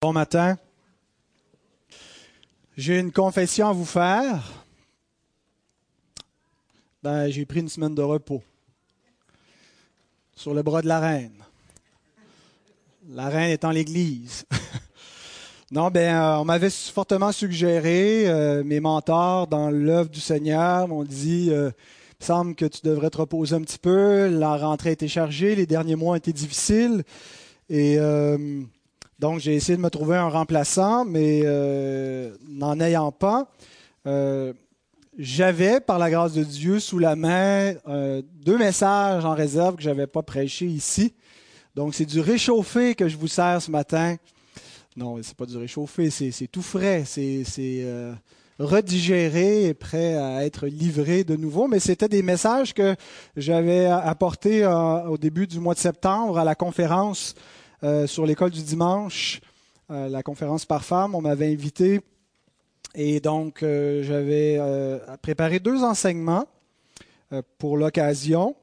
Bon 0.00 0.12
matin. 0.12 0.56
J'ai 2.76 3.00
une 3.00 3.10
confession 3.10 3.68
à 3.68 3.72
vous 3.72 3.84
faire. 3.84 4.64
Ben, 7.02 7.28
j'ai 7.30 7.44
pris 7.44 7.58
une 7.58 7.68
semaine 7.68 7.96
de 7.96 8.02
repos 8.02 8.40
sur 10.36 10.54
le 10.54 10.62
bras 10.62 10.82
de 10.82 10.86
la 10.86 11.00
reine. 11.00 11.42
La 13.08 13.28
reine 13.28 13.58
en 13.64 13.70
l'église. 13.70 14.46
non, 15.72 15.90
ben, 15.90 16.14
euh, 16.14 16.36
on 16.36 16.44
m'avait 16.44 16.70
fortement 16.70 17.32
suggéré, 17.32 18.28
euh, 18.28 18.62
mes 18.62 18.78
mentors 18.78 19.48
dans 19.48 19.68
l'œuvre 19.68 20.10
du 20.10 20.20
Seigneur 20.20 20.86
m'ont 20.86 21.02
dit, 21.02 21.48
euh, 21.50 21.72
il 22.20 22.24
semble 22.24 22.54
que 22.54 22.66
tu 22.66 22.82
devrais 22.84 23.10
te 23.10 23.16
reposer 23.16 23.56
un 23.56 23.62
petit 23.62 23.80
peu. 23.80 24.28
La 24.28 24.58
rentrée 24.58 24.92
été 24.92 25.08
chargée, 25.08 25.56
les 25.56 25.66
derniers 25.66 25.96
mois 25.96 26.16
été 26.16 26.32
difficiles. 26.32 27.02
Et 27.68 27.98
donc, 29.18 29.40
j'ai 29.40 29.56
essayé 29.56 29.76
de 29.76 29.82
me 29.82 29.90
trouver 29.90 30.16
un 30.16 30.28
remplaçant, 30.28 31.04
mais 31.04 31.42
euh, 31.44 32.32
n'en 32.48 32.78
ayant 32.78 33.10
pas, 33.10 33.50
euh, 34.06 34.52
j'avais, 35.18 35.80
par 35.80 35.98
la 35.98 36.08
grâce 36.08 36.34
de 36.34 36.44
Dieu, 36.44 36.78
sous 36.78 37.00
la 37.00 37.16
main 37.16 37.74
euh, 37.88 38.22
deux 38.44 38.56
messages 38.56 39.24
en 39.24 39.34
réserve 39.34 39.74
que 39.74 39.82
je 39.82 39.88
n'avais 39.88 40.06
pas 40.06 40.22
prêchés 40.22 40.66
ici. 40.66 41.14
Donc, 41.74 41.96
c'est 41.96 42.04
du 42.04 42.20
réchauffé 42.20 42.94
que 42.94 43.08
je 43.08 43.16
vous 43.16 43.26
sers 43.26 43.60
ce 43.60 43.72
matin. 43.72 44.16
Non, 44.96 45.18
c'est 45.20 45.36
pas 45.36 45.46
du 45.46 45.56
réchauffé, 45.56 46.10
c'est 46.10 46.46
tout 46.46 46.62
frais, 46.62 47.02
c'est 47.04 47.44
redigéré 48.58 49.66
et 49.66 49.74
prêt 49.74 50.16
à 50.16 50.44
être 50.44 50.66
livré 50.66 51.22
de 51.22 51.36
nouveau. 51.36 51.68
Mais 51.68 51.78
c'était 51.78 52.08
des 52.08 52.22
messages 52.22 52.74
que 52.74 52.96
j'avais 53.36 53.86
apportés 53.86 54.66
au 54.66 55.16
début 55.18 55.46
du 55.46 55.60
mois 55.60 55.74
de 55.74 55.78
septembre 55.78 56.38
à 56.38 56.44
la 56.44 56.56
conférence 56.56 57.36
euh, 57.84 58.08
sur 58.08 58.26
l'école 58.26 58.50
du 58.50 58.62
dimanche, 58.62 59.40
euh, 59.90 60.08
la 60.08 60.24
conférence 60.24 60.66
par 60.66 60.84
femme, 60.84 61.14
on 61.14 61.20
m'avait 61.20 61.52
invité 61.52 62.00
et 62.94 63.20
donc 63.20 63.62
euh, 63.62 64.02
j'avais 64.02 64.58
préparé 65.22 65.60
deux 65.60 65.84
enseignements 65.84 66.46
pour 67.58 67.76
l'occasion. 67.76 68.56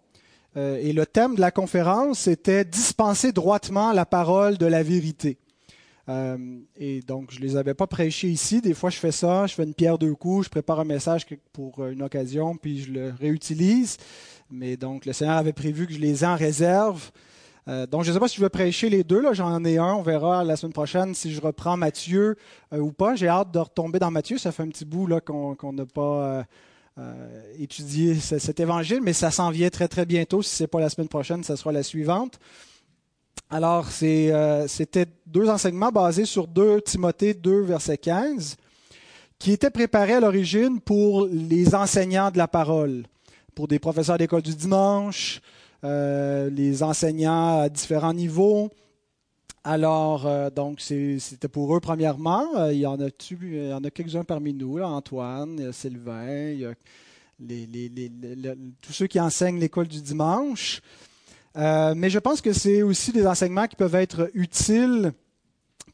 et 0.56 0.92
le 0.92 1.06
thème 1.06 1.36
de 1.36 1.42
la 1.42 1.52
conférence 1.52 2.28
était 2.28 2.66
dispenser 2.66 3.32
droitement 3.32 3.94
la 3.94 4.06
parole 4.06 4.58
de 4.58 4.66
la 4.66 4.82
vérité. 4.82 5.38
et 6.78 7.02
donc, 7.02 7.32
je 7.32 7.40
ne 7.40 7.46
les 7.46 7.58
avais 7.58 7.76
pas 7.76 7.86
prêchés 7.86 8.30
ici. 8.30 8.62
Des 8.62 8.74
fois, 8.74 8.90
je 8.90 8.98
fais 8.98 9.12
ça, 9.12 9.46
je 9.46 9.54
fais 9.54 9.64
une 9.64 9.76
pierre 9.76 10.00
deux 10.00 10.16
coups, 10.16 10.46
je 10.46 10.50
prépare 10.50 10.80
un 10.80 10.86
message 10.86 11.28
pour 11.54 11.86
une 11.86 12.02
occasion, 12.02 12.58
puis 12.58 12.82
je 12.82 12.92
le 12.92 13.14
réutilise. 13.20 13.98
Mais 14.50 14.78
donc, 14.78 15.06
le 15.06 15.14
Seigneur 15.14 15.38
avait 15.38 15.54
prévu 15.54 15.86
que 15.86 15.94
je 15.94 16.00
les 16.00 16.24
en 16.24 16.36
réserve 16.36 17.12
euh, 17.68 17.88
donc, 17.88 18.04
je 18.04 18.10
ne 18.10 18.14
sais 18.14 18.20
pas 18.20 18.28
si 18.28 18.38
je 18.38 18.42
vais 18.42 18.50
prêcher 18.50 18.90
les 18.90 19.04
deux. 19.04 19.22
Là, 19.22 19.34
j'en 19.34 19.64
ai 19.64 19.78
un. 19.78 19.94
On 19.94 20.04
verra 20.04 20.44
la 20.44 20.56
semaine 20.56 20.74
prochaine 20.74 21.16
si 21.16 21.34
je 21.34 21.42
reprends 21.42 21.78
Matthieu 21.78 22.36
euh, 22.74 22.80
ou 22.80 22.92
pas. 22.92 23.16
J'ai 23.16 23.28
hâte 23.28 23.52
de 23.52 23.60
retomber 23.60 23.98
dans 24.00 24.12
Matthieu. 24.12 24.38
Ça 24.38 24.52
fait 24.52 24.64
un 24.64 24.70
petit 24.70 24.86
bout 24.86 25.08
là 25.08 25.20
qu'on 25.20 25.74
n'a 25.74 25.86
pas 25.86 26.46
euh, 27.00 27.42
étudié 27.58 28.16
cet 28.16 28.60
évangile, 28.60 29.00
mais 29.02 29.14
ça 29.14 29.32
s'en 29.32 29.50
vient 29.50 29.70
très 29.70 29.88
très 29.88 30.06
bientôt. 30.06 30.42
Si 30.42 30.56
ce 30.56 30.64
n'est 30.64 30.68
pas 30.68 30.80
la 30.80 30.90
semaine 30.90 31.08
prochaine, 31.08 31.44
ça 31.44 31.58
sera 31.58 31.72
la 31.72 31.84
suivante. 31.84 32.40
Alors, 33.50 33.90
c'était 33.90 35.06
deux 35.28 35.50
enseignements 35.50 35.92
basés 35.92 36.26
sur 36.26 36.48
2 36.48 36.82
Timothée 36.82 37.34
2, 37.34 37.62
verset 37.62 37.98
15, 37.98 38.56
qui 39.38 39.52
étaient 39.52 39.70
préparés 39.70 40.14
à 40.14 40.20
l'origine 40.20 40.80
pour 40.80 41.28
les 41.28 41.76
enseignants 41.76 42.32
de 42.32 42.38
la 42.38 42.48
parole, 42.48 43.04
pour 43.54 43.68
des 43.68 43.78
professeurs 43.78 44.18
d'école 44.18 44.42
du 44.42 44.56
dimanche, 44.56 45.42
euh, 45.86 46.50
les 46.50 46.82
enseignants 46.82 47.60
à 47.60 47.70
différents 47.70 48.14
niveaux. 48.14 48.72
Alors, 49.64 50.26
euh, 50.26 50.50
donc, 50.50 50.82
c'était 50.82 51.48
pour 51.48 51.76
eux, 51.76 51.80
premièrement. 51.80 52.48
Euh, 52.56 52.74
il 52.74 52.80
y 52.80 52.88
en 52.88 53.00
a, 53.00 53.12
quelques-uns 53.92 54.24
parmi 54.24 54.52
nous, 54.52 54.80
Antoine, 54.80 55.72
Sylvain, 55.72 56.74
tous 58.82 58.94
ceux 58.94 59.06
qui 59.06 59.20
enseignent 59.20 59.60
l'école 59.60 59.88
du 59.88 60.02
dimanche. 60.02 60.82
mais 61.56 62.10
je 62.10 62.18
pense 62.18 62.42
que 62.42 62.52
c'est 62.52 62.82
aussi 62.82 63.12
des 63.12 63.28
enseignements 63.28 63.68
qui 63.68 63.76
peuvent 63.76 63.94
être 63.94 64.32
utiles 64.34 65.14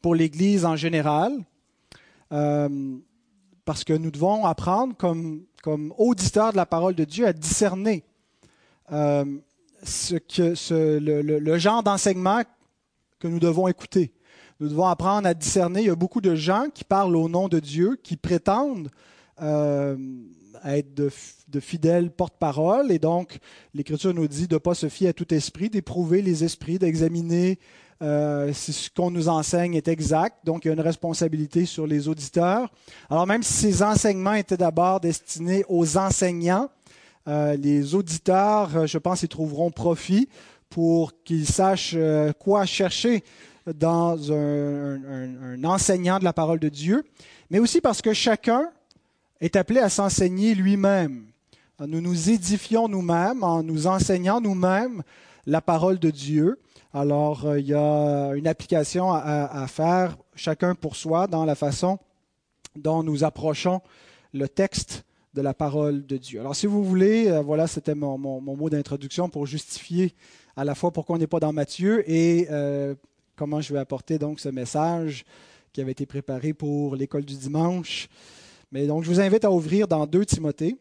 pour 0.00 0.14
l'Église 0.14 0.64
en 0.64 0.76
général, 0.76 1.32
parce 2.30 3.84
que 3.84 3.92
nous 3.92 4.10
devons 4.10 4.46
apprendre, 4.46 4.96
comme 4.96 5.92
auditeurs 5.98 6.52
de 6.52 6.56
la 6.56 6.66
parole 6.66 6.94
de 6.94 7.04
Dieu, 7.04 7.26
à 7.26 7.34
discerner 7.34 8.04
ce 9.82 10.16
que, 10.16 10.98
le, 10.98 11.58
genre 11.58 11.82
d'enseignement 11.82 12.42
que 13.18 13.28
nous 13.28 13.40
devons 13.40 13.68
écouter. 13.68 14.12
Nous 14.60 14.68
devons 14.68 14.86
apprendre 14.86 15.26
à 15.26 15.34
discerner. 15.34 15.80
Il 15.80 15.86
y 15.86 15.90
a 15.90 15.96
beaucoup 15.96 16.20
de 16.20 16.34
gens 16.34 16.66
qui 16.72 16.84
parlent 16.84 17.16
au 17.16 17.28
nom 17.28 17.48
de 17.48 17.58
Dieu, 17.58 17.98
qui 18.02 18.16
prétendent 18.16 18.90
euh, 19.40 19.96
être 20.64 20.94
de, 20.94 21.60
fidèles 21.60 22.10
porte-parole. 22.10 22.92
Et 22.92 22.98
donc, 22.98 23.38
l'Écriture 23.74 24.14
nous 24.14 24.28
dit 24.28 24.46
de 24.46 24.54
ne 24.54 24.58
pas 24.58 24.74
se 24.74 24.88
fier 24.88 25.08
à 25.08 25.12
tout 25.12 25.32
esprit, 25.34 25.68
d'éprouver 25.68 26.22
les 26.22 26.44
esprits, 26.44 26.78
d'examiner 26.78 27.58
euh, 28.02 28.52
si 28.52 28.72
ce 28.72 28.90
qu'on 28.90 29.10
nous 29.10 29.28
enseigne 29.28 29.74
est 29.74 29.88
exact. 29.88 30.38
Donc, 30.44 30.64
il 30.64 30.68
y 30.68 30.70
a 30.70 30.74
une 30.74 30.80
responsabilité 30.80 31.66
sur 31.66 31.86
les 31.86 32.08
auditeurs. 32.08 32.72
Alors, 33.10 33.26
même 33.26 33.42
si 33.42 33.52
ces 33.52 33.82
enseignements 33.82 34.34
étaient 34.34 34.56
d'abord 34.56 35.00
destinés 35.00 35.64
aux 35.68 35.96
enseignants, 35.96 36.68
les 37.26 37.94
auditeurs, 37.94 38.76
euh, 38.76 38.86
je 38.86 38.98
pense, 38.98 39.22
y 39.22 39.28
trouveront 39.28 39.70
profit 39.70 40.28
pour 40.68 41.12
qu'ils 41.24 41.46
sachent 41.46 41.94
euh, 41.96 42.32
quoi 42.32 42.66
chercher 42.66 43.22
dans 43.66 44.32
un, 44.32 45.62
enseignant 45.62 46.18
de 46.18 46.24
la 46.24 46.32
parole 46.32 46.58
de 46.58 46.68
Dieu, 46.68 47.04
mais 47.48 47.60
aussi 47.60 47.80
parce 47.80 48.02
que 48.02 48.12
chacun 48.12 48.70
est 49.40 49.54
appelé 49.54 49.78
à 49.78 49.88
s'enseigner 49.88 50.54
lui-même. 50.56 51.26
Nous 51.78 52.00
nous 52.00 52.30
édifions 52.30 52.88
nous-mêmes 52.88 53.44
en 53.44 53.62
nous 53.62 53.86
enseignant 53.86 54.40
nous-mêmes 54.40 55.02
la 55.46 55.60
parole 55.60 56.00
de 56.00 56.10
Dieu. 56.10 56.58
Alors, 56.92 57.56
il 57.56 57.66
y 57.66 57.74
a 57.74 58.32
une 58.34 58.48
application 58.48 59.12
à, 59.12 59.66
faire, 59.68 60.16
chacun 60.34 60.74
pour 60.74 60.96
soi, 60.96 61.28
dans 61.28 61.44
la 61.44 61.54
façon 61.54 61.98
dont 62.74 63.02
nous 63.02 63.22
approchons 63.22 63.80
le 64.32 64.48
texte 64.48 65.04
de 65.34 65.40
la 65.40 65.54
parole 65.54 66.04
de 66.06 66.16
Dieu. 66.16 66.40
Alors 66.40 66.54
si 66.54 66.66
vous 66.66 66.84
voulez, 66.84 67.28
euh, 67.28 67.40
voilà, 67.40 67.66
c'était 67.66 67.94
mon, 67.94 68.18
mot 68.18 68.70
d'introduction 68.70 69.28
pour 69.28 69.46
justifier 69.46 70.14
à 70.56 70.64
la 70.64 70.74
fois 70.74 70.90
pourquoi 70.90 71.16
on 71.16 71.18
n'est 71.18 71.26
pas 71.26 71.40
dans 71.40 71.52
Matthieu 71.52 72.08
et 72.10 72.48
euh, 72.50 72.94
comment 73.36 73.60
je 73.60 73.72
vais 73.72 73.78
apporter 73.78 74.18
donc 74.18 74.40
ce 74.40 74.50
message 74.50 75.24
qui 75.72 75.80
avait 75.80 75.92
été 75.92 76.04
préparé 76.04 76.52
pour 76.52 76.96
l'école 76.96 77.24
du 77.24 77.34
dimanche. 77.34 78.08
Mais 78.70 78.86
donc 78.86 79.04
je 79.04 79.08
vous 79.08 79.20
invite 79.20 79.44
à 79.44 79.50
ouvrir 79.50 79.88
dans 79.88 80.06
2 80.06 80.26
Timothée, 80.26 80.76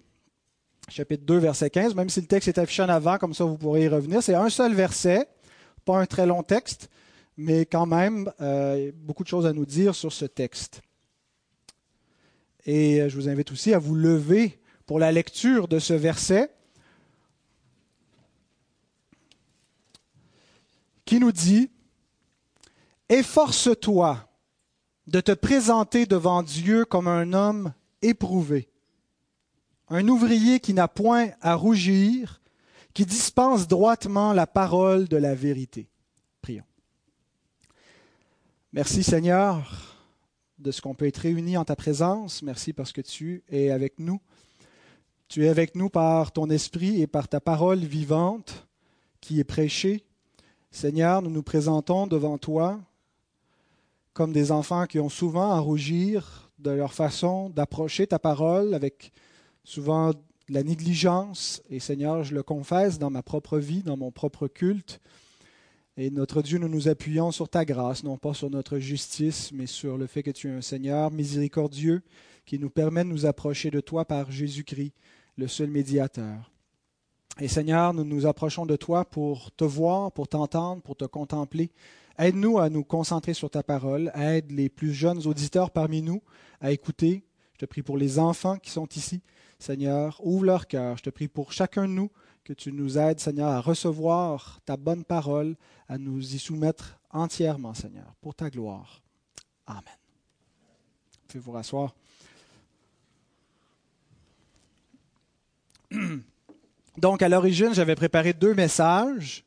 chapitre 0.90 1.24
2, 1.26 1.38
verset 1.38 1.70
15, 1.70 1.96
même 1.96 2.10
si 2.10 2.20
le 2.20 2.28
texte 2.28 2.50
est 2.50 2.58
affiché 2.58 2.84
en 2.84 2.90
avant, 2.90 3.18
comme 3.18 3.34
ça 3.34 3.46
vous 3.46 3.58
pourrez 3.58 3.84
y 3.84 3.88
revenir. 3.88 4.22
C'est 4.22 4.36
un 4.36 4.50
seul 4.50 4.74
verset, 4.74 5.28
pas 5.86 5.98
un 5.98 6.06
très 6.06 6.26
long 6.26 6.44
texte, 6.44 6.90
mais 7.38 7.66
quand 7.66 7.86
même 7.86 8.30
euh, 8.42 8.92
beaucoup 8.96 9.24
de 9.24 9.30
choses 9.30 9.46
à 9.46 9.54
nous 9.54 9.66
dire 9.66 9.96
sur 9.96 10.12
ce 10.12 10.26
texte. 10.26 10.82
Et 12.66 13.02
euh, 13.02 13.10
je 13.10 13.16
vous 13.16 13.30
invite 13.30 13.52
aussi 13.52 13.74
à 13.74 13.80
vous 13.80 13.96
lever 13.96 14.60
pour 14.86 15.00
la 15.00 15.12
lecture 15.12 15.68
de 15.68 15.80
ce 15.80 15.94
verset 15.94 16.52
qui 21.06 21.20
nous 21.20 21.32
dit, 21.32 21.70
Efforce-toi 23.10 24.30
de 25.08 25.20
te 25.20 25.34
présenter 25.34 26.06
devant 26.06 26.44
Dieu 26.44 26.86
comme 26.86 27.08
un 27.08 27.34
homme 27.34 27.74
éprouvé, 28.02 28.70
un 29.90 30.08
ouvrier 30.08 30.62
qui 30.62 30.74
n'a 30.74 30.88
point 30.88 31.32
à 31.42 31.56
rougir, 31.56 32.42
qui 32.94 33.06
dispense 33.06 33.68
droitement 33.68 34.32
la 34.32 34.48
parole 34.48 35.10
de 35.10 35.18
la 35.18 35.36
vérité. 35.36 35.90
Prions. 36.42 36.64
Merci 38.72 39.04
Seigneur 39.04 39.91
de 40.62 40.72
ce 40.72 40.82
qu'on 40.82 40.94
peut 40.94 41.08
être 41.08 41.18
réunis 41.18 41.58
en 41.58 41.66
ta 41.66 41.76
présence. 41.76 42.44
Merci 42.44 42.72
parce 42.72 42.92
que 42.92 43.02
tu 43.02 43.44
es 43.50 43.72
avec 43.72 44.00
nous. 44.00 44.22
Tu 45.28 45.46
es 45.46 45.50
avec 45.50 45.76
nous 45.76 45.90
par 45.90 46.32
ton 46.32 46.50
esprit 46.50 47.02
et 47.02 47.08
par 47.08 47.28
ta 47.28 47.40
parole 47.40 47.80
vivante 47.80 48.68
qui 49.22 49.40
est 49.40 49.46
prêchée. 49.46 50.04
Seigneur, 50.70 51.22
nous 51.22 51.32
nous 51.32 51.44
présentons 51.44 52.06
devant 52.06 52.38
toi 52.38 52.80
comme 54.14 54.34
des 54.34 54.52
enfants 54.52 54.86
qui 54.86 55.00
ont 55.00 55.10
souvent 55.10 55.52
à 55.52 55.60
rougir 55.60 56.52
de 56.60 56.72
leur 56.72 56.94
façon 56.94 57.50
d'approcher 57.50 58.08
ta 58.08 58.20
parole 58.20 58.74
avec 58.74 59.12
souvent 59.64 60.12
de 60.12 60.18
la 60.50 60.64
négligence. 60.64 61.64
Et 61.70 61.80
Seigneur, 61.80 62.24
je 62.24 62.36
le 62.36 62.44
confesse 62.44 63.00
dans 63.00 63.10
ma 63.10 63.24
propre 63.24 63.58
vie, 63.58 63.84
dans 63.84 63.98
mon 63.98 64.12
propre 64.12 64.48
culte. 64.48 65.00
Et 65.98 66.10
notre 66.10 66.42
Dieu, 66.42 66.58
nous 66.58 66.70
nous 66.70 66.88
appuyons 66.88 67.32
sur 67.32 67.50
ta 67.50 67.66
grâce, 67.66 68.04
non 68.04 68.18
pas 68.18 68.34
sur 68.34 68.50
notre 68.50 68.80
justice, 68.80 69.52
mais 69.52 69.66
sur 69.66 69.98
le 69.98 70.08
fait 70.08 70.24
que 70.24 70.32
tu 70.32 70.48
es 70.48 70.52
un 70.52 70.62
Seigneur 70.62 71.12
miséricordieux 71.12 72.02
qui 72.46 72.60
nous 72.60 72.70
permet 72.70 73.04
de 73.04 73.10
nous 73.10 73.26
approcher 73.26 73.72
de 73.72 73.82
toi 73.82 74.06
par 74.06 74.32
Jésus-Christ, 74.32 74.94
le 75.38 75.48
seul 75.48 75.70
médiateur. 75.70 76.52
Et 77.40 77.48
Seigneur, 77.48 77.94
nous 77.94 78.04
nous 78.04 78.26
approchons 78.26 78.66
de 78.66 78.76
toi 78.76 79.06
pour 79.06 79.52
te 79.52 79.64
voir, 79.64 80.12
pour 80.12 80.28
t'entendre, 80.28 80.82
pour 80.82 80.96
te 80.96 81.06
contempler 81.06 81.72
Aide-nous 82.18 82.60
à 82.60 82.70
nous 82.70 82.84
concentrer 82.84 83.34
sur 83.34 83.50
ta 83.50 83.64
parole. 83.64 84.12
Aide 84.14 84.52
les 84.52 84.70
plus 84.70 84.94
jeunes 84.94 85.26
auditeurs 85.26 85.72
parmi 85.72 86.02
nous 86.02 86.22
à 86.60 86.72
écouter. 86.72 87.24
Je 87.54 87.60
te 87.60 87.66
prie 87.66 87.82
pour 87.82 87.98
les 87.98 88.20
enfants 88.20 88.58
qui 88.58 88.70
sont 88.70 88.88
ici. 88.96 89.22
Seigneur, 89.60 90.20
ouvre 90.24 90.46
leur 90.46 90.68
cœur. 90.68 90.98
Je 90.98 91.04
te 91.04 91.10
prie 91.10 91.28
pour 91.28 91.52
chacun 91.52 91.88
de 91.88 91.94
nous 91.94 92.12
que 92.44 92.54
tu 92.54 92.72
nous 92.72 92.98
aides, 92.98 93.20
Seigneur, 93.20 93.50
à 93.50 93.62
recevoir 93.62 94.60
ta 94.66 94.78
bonne 94.78 95.04
parole, 95.04 95.56
à 95.88 95.98
nous 95.98 96.36
y 96.36 96.40
soumettre 96.40 97.00
entièrement, 97.12 97.74
Seigneur, 97.74 98.14
pour 98.22 98.36
ta 98.36 98.50
gloire. 98.50 99.02
Amen. 99.68 99.84
Vous 99.86 101.28
pouvez 101.28 101.40
vous 101.40 101.52
rasseoir? 101.52 101.94
Donc, 106.98 107.22
à 107.22 107.30
l'origine, 107.30 107.74
j'avais 107.74 107.96
préparé 107.96 108.34
deux 108.34 108.54
messages 108.54 109.44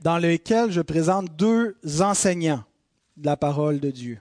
dans 0.00 0.18
lesquels 0.18 0.70
je 0.70 0.80
présente 0.80 1.34
deux 1.36 1.76
enseignants 2.00 2.64
de 3.16 3.26
la 3.26 3.36
parole 3.36 3.80
de 3.80 3.90
Dieu. 3.90 4.20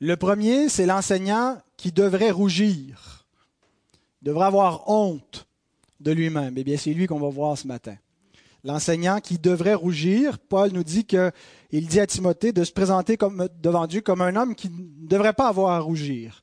Le 0.00 0.16
premier, 0.16 0.68
c'est 0.68 0.86
l'enseignant 0.86 1.60
qui 1.76 1.92
devrait 1.92 2.30
rougir, 2.30 3.23
devrait 4.24 4.46
avoir 4.46 4.88
honte 4.88 5.46
de 6.00 6.10
lui-même. 6.10 6.54
Eh 6.56 6.64
bien, 6.64 6.76
c'est 6.76 6.94
lui 6.94 7.06
qu'on 7.06 7.20
va 7.20 7.28
voir 7.28 7.56
ce 7.56 7.66
matin. 7.66 7.96
L'enseignant 8.64 9.20
qui 9.20 9.38
devrait 9.38 9.74
rougir, 9.74 10.38
Paul 10.38 10.72
nous 10.72 10.84
dit 10.84 11.04
que 11.04 11.30
il 11.70 11.86
dit 11.86 12.00
à 12.00 12.06
Timothée 12.06 12.52
de 12.52 12.64
se 12.64 12.72
présenter 12.72 13.18
devant 13.60 13.86
Dieu 13.86 14.00
comme 14.00 14.22
un 14.22 14.34
homme 14.36 14.54
qui 14.54 14.70
ne 14.70 15.06
devrait 15.06 15.34
pas 15.34 15.48
avoir 15.48 15.72
à 15.72 15.80
rougir. 15.80 16.42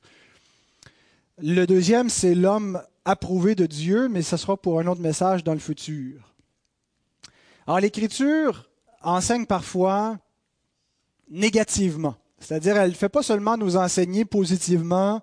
Le 1.38 1.64
deuxième, 1.64 2.08
c'est 2.08 2.36
l'homme 2.36 2.80
approuvé 3.04 3.56
de 3.56 3.66
Dieu, 3.66 4.08
mais 4.08 4.22
ce 4.22 4.36
sera 4.36 4.56
pour 4.56 4.78
un 4.78 4.86
autre 4.86 5.00
message 5.00 5.42
dans 5.42 5.54
le 5.54 5.58
futur. 5.58 6.34
Alors 7.66 7.80
l'Écriture 7.80 8.68
enseigne 9.02 9.46
parfois 9.46 10.18
négativement, 11.28 12.14
c'est-à-dire 12.38 12.76
elle 12.76 12.90
ne 12.90 12.94
fait 12.94 13.08
pas 13.08 13.22
seulement 13.22 13.56
nous 13.56 13.76
enseigner 13.76 14.24
positivement 14.24 15.22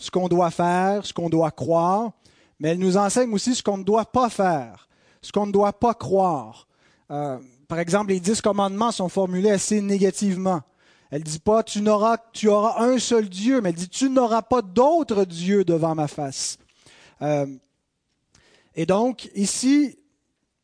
ce 0.00 0.10
qu'on 0.10 0.28
doit 0.28 0.50
faire, 0.50 1.04
ce 1.04 1.12
qu'on 1.12 1.28
doit 1.28 1.50
croire, 1.50 2.12
mais 2.58 2.70
elle 2.70 2.78
nous 2.78 2.96
enseigne 2.96 3.32
aussi 3.32 3.54
ce 3.54 3.62
qu'on 3.62 3.76
ne 3.76 3.84
doit 3.84 4.06
pas 4.06 4.30
faire, 4.30 4.88
ce 5.20 5.30
qu'on 5.30 5.46
ne 5.46 5.52
doit 5.52 5.74
pas 5.74 5.94
croire. 5.94 6.66
Euh, 7.10 7.38
par 7.68 7.78
exemple, 7.78 8.08
les 8.08 8.18
dix 8.18 8.40
commandements 8.40 8.92
sont 8.92 9.10
formulés 9.10 9.50
assez 9.50 9.80
négativement. 9.80 10.62
Elle 11.10 11.22
dit 11.22 11.38
pas 11.38 11.62
tu 11.62 11.82
n'auras, 11.82 12.16
tu 12.32 12.48
auras 12.48 12.82
un 12.82 12.98
seul 12.98 13.28
Dieu, 13.28 13.60
mais 13.60 13.68
elle 13.68 13.74
dit 13.74 13.88
tu 13.88 14.08
n'auras 14.08 14.42
pas 14.42 14.62
d'autre 14.62 15.24
Dieu 15.24 15.64
devant 15.64 15.94
ma 15.94 16.08
face. 16.08 16.56
Euh, 17.20 17.46
et 18.74 18.86
donc, 18.86 19.28
ici, 19.34 19.98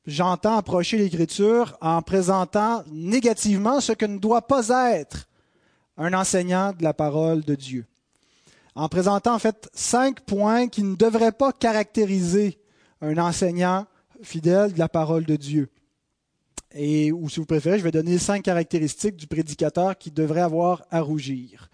j'entends 0.06 0.56
approcher 0.56 0.96
l'Écriture 0.96 1.76
en 1.82 2.00
présentant 2.00 2.84
négativement 2.90 3.80
ce 3.80 3.92
que 3.92 4.06
ne 4.06 4.18
doit 4.18 4.46
pas 4.46 4.70
être 4.94 5.28
un 5.98 6.14
enseignant 6.14 6.72
de 6.72 6.82
la 6.82 6.94
parole 6.94 7.42
de 7.42 7.54
Dieu. 7.54 7.86
En 8.76 8.88
présentant 8.88 9.34
en 9.34 9.38
fait 9.38 9.68
cinq 9.72 10.20
points 10.20 10.68
qui 10.68 10.82
ne 10.82 10.94
devraient 10.94 11.32
pas 11.32 11.50
caractériser 11.50 12.58
un 13.00 13.16
enseignant 13.16 13.86
fidèle 14.22 14.74
de 14.74 14.78
la 14.78 14.88
parole 14.88 15.24
de 15.24 15.36
Dieu. 15.36 15.70
Et, 16.74 17.10
ou 17.10 17.28
si 17.30 17.40
vous 17.40 17.46
préférez, 17.46 17.78
je 17.78 17.84
vais 17.84 17.90
donner 17.90 18.18
cinq 18.18 18.42
caractéristiques 18.42 19.16
du 19.16 19.26
prédicateur 19.26 19.96
qui 19.96 20.10
devrait 20.10 20.42
avoir 20.42 20.84
à 20.90 21.00
rougir. 21.00 21.70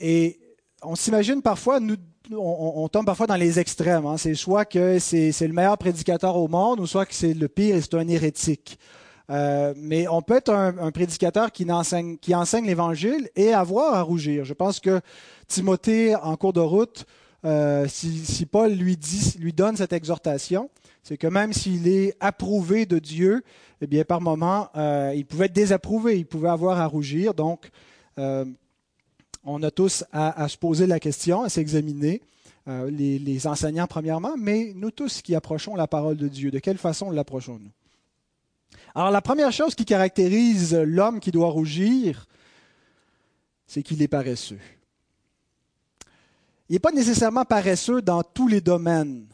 Et 0.00 0.40
on 0.82 0.96
s'imagine 0.96 1.40
parfois, 1.40 1.78
nous, 1.78 1.96
on, 2.32 2.88
tombe 2.88 3.06
parfois 3.06 3.28
dans 3.28 3.36
les 3.36 3.60
extrêmes. 3.60 4.06
Hein. 4.06 4.16
C'est 4.16 4.34
soit 4.34 4.64
que 4.64 4.98
c'est, 4.98 5.32
le 5.40 5.52
meilleur 5.52 5.78
prédicateur 5.78 6.36
au 6.36 6.48
monde, 6.48 6.80
ou 6.80 6.86
soit 6.86 7.06
que 7.06 7.14
c'est 7.14 7.34
le 7.34 7.48
pire 7.48 7.76
et 7.76 7.80
c'est 7.80 7.94
un 7.94 8.08
hérétique. 8.08 8.76
Euh, 9.30 9.72
mais 9.76 10.08
on 10.08 10.22
peut 10.22 10.36
être 10.36 10.52
un, 10.52 10.90
prédicateur 10.90 11.52
qui 11.52 11.70
enseigne, 11.70 12.18
l'Évangile 12.66 13.30
et 13.36 13.52
avoir 13.52 13.94
à 13.94 14.02
rougir. 14.02 14.44
Je 14.44 14.54
pense 14.54 14.80
que 14.80 15.00
Timothée, 15.46 16.14
en 16.16 16.36
cours 16.36 16.52
de 16.52 16.60
route, 16.60 17.06
euh, 17.44 17.86
si, 17.88 18.46
Paul 18.46 18.72
lui, 18.72 18.96
donne 19.52 19.76
cette 19.76 19.92
exhortation, 19.92 20.70
c'est 21.02 21.16
que 21.16 21.26
même 21.26 21.52
s'il 21.52 21.88
est 21.88 22.14
approuvé 22.20 22.86
de 22.86 22.98
Dieu, 22.98 23.42
eh 23.80 23.86
bien, 23.86 24.04
par 24.04 24.20
moments, 24.20 24.68
euh, 24.76 25.12
il 25.16 25.26
pouvait 25.26 25.46
être 25.46 25.52
désapprouvé, 25.52 26.18
il 26.18 26.26
pouvait 26.26 26.50
avoir 26.50 26.78
à 26.78 26.86
rougir. 26.86 27.34
Donc, 27.34 27.70
euh, 28.18 28.44
on 29.44 29.60
a 29.64 29.72
tous 29.72 30.04
à, 30.12 30.46
se 30.48 30.56
poser 30.56 30.86
la 30.86 31.00
question, 31.00 31.42
à 31.42 31.48
s'examiner, 31.48 32.20
les, 32.66 33.46
enseignants 33.48 33.88
premièrement, 33.88 34.34
mais 34.38 34.72
nous 34.76 34.92
tous 34.92 35.20
qui 35.20 35.34
approchons 35.34 35.74
la 35.74 35.88
parole 35.88 36.16
de 36.16 36.28
Dieu, 36.28 36.52
de 36.52 36.60
quelle 36.60 36.78
façon 36.78 37.10
l'approchons-nous? 37.10 37.70
Alors, 38.94 39.10
la 39.10 39.22
première 39.22 39.52
chose 39.52 39.74
qui 39.74 39.84
caractérise 39.84 40.74
l'homme 40.74 41.20
qui 41.20 41.30
doit 41.30 41.48
rougir, 41.48 42.26
c'est 43.66 43.82
qu'il 43.82 44.02
est 44.02 44.08
paresseux. 44.08 44.60
Il 46.68 46.74
n'est 46.74 46.78
pas 46.78 46.92
nécessairement 46.92 47.44
paresseux 47.44 48.02
dans 48.02 48.22
tous 48.22 48.48
les 48.48 48.60
domaines. 48.60 49.26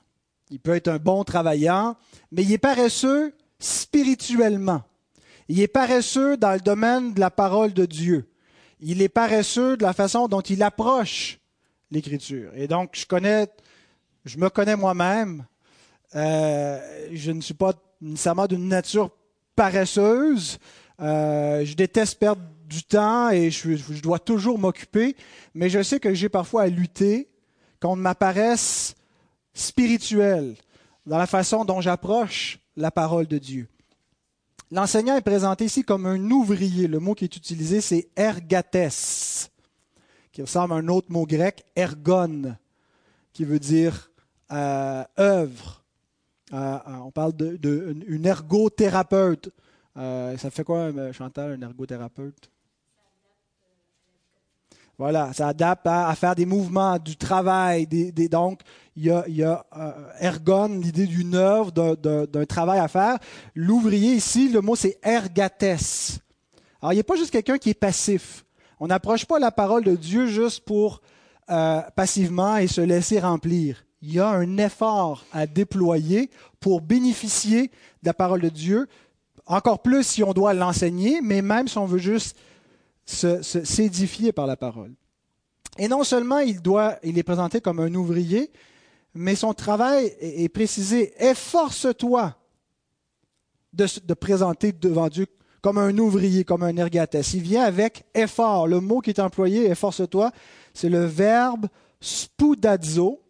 Il 0.50 0.60
peut 0.60 0.74
être 0.74 0.88
un 0.88 0.98
bon 0.98 1.24
travailleur, 1.24 1.96
mais 2.30 2.42
il 2.42 2.52
est 2.52 2.58
paresseux 2.58 3.34
spirituellement. 3.58 4.82
Il 5.48 5.60
est 5.60 5.68
paresseux 5.68 6.36
dans 6.36 6.52
le 6.52 6.60
domaine 6.60 7.14
de 7.14 7.20
la 7.20 7.30
parole 7.30 7.72
de 7.72 7.84
Dieu. 7.84 8.28
Il 8.80 9.02
est 9.02 9.08
paresseux 9.08 9.76
de 9.76 9.82
la 9.82 9.92
façon 9.92 10.28
dont 10.28 10.40
il 10.40 10.62
approche 10.62 11.40
l'Écriture. 11.90 12.52
Et 12.54 12.68
donc, 12.68 12.90
je 12.92 13.06
connais, 13.06 13.48
je 14.24 14.38
me 14.38 14.48
connais 14.50 14.76
moi-même. 14.76 15.44
Euh, 16.14 17.08
je 17.12 17.32
ne 17.32 17.40
suis 17.40 17.54
pas 17.54 17.72
nécessairement 18.00 18.46
d'une 18.46 18.68
nature 18.68 19.10
paresseuse. 19.58 20.60
Euh, 21.00 21.64
je 21.64 21.74
déteste 21.74 22.20
perdre 22.20 22.42
du 22.68 22.84
temps 22.84 23.30
et 23.30 23.50
je, 23.50 24.00
dois 24.00 24.20
toujours 24.20 24.56
m'occuper. 24.56 25.16
Mais 25.52 25.68
je 25.68 25.82
sais 25.82 25.98
que 25.98 26.14
j'ai 26.14 26.28
parfois 26.28 26.62
à 26.62 26.66
lutter 26.68 27.28
contre 27.80 28.00
ma 28.00 28.14
paresse 28.14 28.94
spirituelle 29.54 30.54
dans 31.06 31.18
la 31.18 31.26
façon 31.26 31.64
dont 31.64 31.80
j'approche 31.80 32.60
la 32.76 32.92
parole 32.92 33.26
de 33.26 33.38
Dieu. 33.38 33.66
L'enseignant 34.70 35.16
est 35.16 35.22
présenté 35.22 35.64
ici 35.64 35.82
comme 35.82 36.06
un 36.06 36.30
ouvrier. 36.30 36.86
Le 36.86 37.00
mot 37.00 37.16
qui 37.16 37.24
est 37.24 37.36
utilisé, 37.36 37.80
c'est 37.80 38.08
ergates, 38.14 39.50
qui 40.30 40.40
ressemble 40.40 40.74
à 40.74 40.76
un 40.76 40.86
autre 40.86 41.10
mot 41.10 41.26
grec, 41.26 41.64
ergon, 41.74 42.54
qui 43.32 43.44
veut 43.44 43.58
dire 43.58 44.12
euh, 44.52 45.02
œuvre. 45.18 45.77
Euh, 46.52 46.56
euh, 46.56 46.94
on 47.04 47.10
parle 47.10 47.34
d'une 47.34 48.26
ergothérapeute. 48.26 49.50
ça 49.94 50.50
fait 50.50 50.64
quoi, 50.64 50.90
Chantal, 51.12 51.52
un 51.52 51.62
ergothérapeute? 51.62 52.50
Voilà, 54.98 55.32
ça 55.32 55.48
adapte 55.48 55.86
à, 55.86 56.12
faire 56.16 56.34
des 56.34 56.44
mouvements, 56.44 56.98
du 56.98 57.16
travail. 57.16 57.86
Des, 57.86 58.28
donc, 58.28 58.62
il 58.96 59.04
y 59.04 59.10
a, 59.12 59.24
il 59.28 59.36
y 59.36 59.44
a 59.44 59.64
euh, 59.76 59.92
ergon, 60.18 60.80
l'idée 60.80 61.06
d'une 61.06 61.36
œuvre, 61.36 61.70
d'un 61.70 62.44
travail 62.46 62.80
à 62.80 62.88
faire. 62.88 63.18
L'ouvrier 63.54 64.14
ici, 64.14 64.48
le 64.48 64.60
mot 64.60 64.74
c'est 64.74 64.98
ergates. 65.04 66.20
Alors, 66.82 66.92
il 66.92 66.98
a 66.98 67.04
pas 67.04 67.14
juste 67.14 67.30
quelqu'un 67.30 67.58
qui 67.58 67.70
est 67.70 67.74
passif. 67.74 68.44
On 68.80 68.88
n'approche 68.88 69.24
pas 69.24 69.38
la 69.38 69.52
parole 69.52 69.84
de 69.84 69.94
Dieu 69.94 70.26
juste 70.26 70.64
pour 70.64 71.00
euh, 71.48 71.80
passivement 71.94 72.56
et 72.56 72.66
se 72.66 72.80
laisser 72.80 73.20
remplir. 73.20 73.84
Il 74.02 74.12
y 74.12 74.20
a 74.20 74.28
un 74.28 74.58
effort 74.58 75.24
à 75.32 75.46
déployer 75.46 76.30
pour 76.60 76.80
bénéficier 76.80 77.68
de 78.02 78.06
la 78.06 78.14
parole 78.14 78.40
de 78.40 78.48
Dieu, 78.48 78.88
encore 79.46 79.82
plus 79.82 80.04
si 80.04 80.22
on 80.22 80.32
doit 80.32 80.54
l'enseigner, 80.54 81.20
mais 81.20 81.42
même 81.42 81.68
si 81.68 81.78
on 81.78 81.86
veut 81.86 81.98
juste 81.98 82.36
s'édifier 83.06 84.32
par 84.32 84.46
la 84.46 84.56
parole. 84.56 84.92
Et 85.78 85.88
non 85.88 86.04
seulement 86.04 86.38
il, 86.40 86.60
doit, 86.60 86.96
il 87.02 87.18
est 87.18 87.22
présenté 87.22 87.60
comme 87.60 87.80
un 87.80 87.94
ouvrier, 87.94 88.50
mais 89.14 89.34
son 89.34 89.54
travail 89.54 90.12
est, 90.20 90.48
précisé. 90.48 91.12
Efforce-toi 91.18 92.36
de, 93.72 94.14
présenter 94.14 94.72
devant 94.72 95.08
Dieu 95.08 95.26
comme 95.60 95.78
un 95.78 95.96
ouvrier, 95.98 96.44
comme 96.44 96.62
un 96.62 96.76
ergates. 96.76 97.16
Il 97.34 97.42
vient 97.42 97.64
avec 97.64 98.04
effort. 98.14 98.66
Le 98.66 98.80
mot 98.80 99.00
qui 99.00 99.10
est 99.10 99.20
employé, 99.20 99.70
efforce-toi, 99.70 100.30
c'est 100.74 100.88
le 100.88 101.04
verbe 101.04 101.66
spoudazo, 102.00 103.20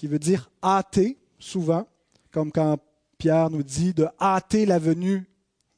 qui 0.00 0.06
veut 0.06 0.18
dire 0.18 0.50
hâter, 0.64 1.18
souvent, 1.38 1.86
comme 2.32 2.50
quand 2.50 2.78
Pierre 3.18 3.50
nous 3.50 3.62
dit 3.62 3.92
de 3.92 4.06
hâter 4.18 4.64
la 4.64 4.78
venue 4.78 5.28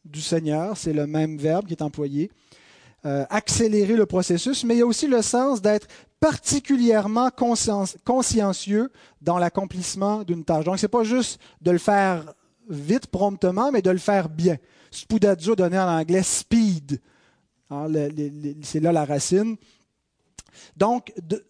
du 0.05 0.21
Seigneur, 0.21 0.77
c'est 0.77 0.93
le 0.93 1.09
même 1.09 1.39
verbe 1.39 1.67
qui 1.67 1.73
est 1.73 1.83
employé. 1.83 2.31
Euh, 3.05 3.25
accélérer 3.31 3.97
le 3.97 4.07
processus, 4.07 4.63
mais 4.63 4.77
il 4.77 4.79
y 4.79 4.83
a 4.83 4.87
aussi 4.87 5.09
le 5.09 5.23
sens 5.23 5.61
d'être 5.61 5.89
particulièrement 6.21 7.31
consciencieux 8.05 8.93
dans 9.21 9.39
l'accomplissement 9.39 10.23
d'une 10.23 10.45
tâche. 10.45 10.67
Donc, 10.67 10.79
ce 10.79 10.87
n'est 10.87 10.91
pas 10.91 11.03
juste 11.03 11.41
de 11.61 11.73
le 11.73 11.79
faire 11.79 12.33
vite, 12.71 13.09
promptement, 13.09 13.73
mais 13.73 13.83
de 13.83 13.91
le 13.91 13.99
faire 13.99 14.29
bien. 14.29 14.57
Spudazzo 14.93 15.57
donné 15.57 15.81
en 15.81 15.89
anglais 15.89 16.23
speed. 16.23 17.01
c'est 18.63 18.79
là 18.79 18.93
la 18.93 19.05
racine. 19.05 19.57
Donc, 20.77 21.13
de, 21.21 21.45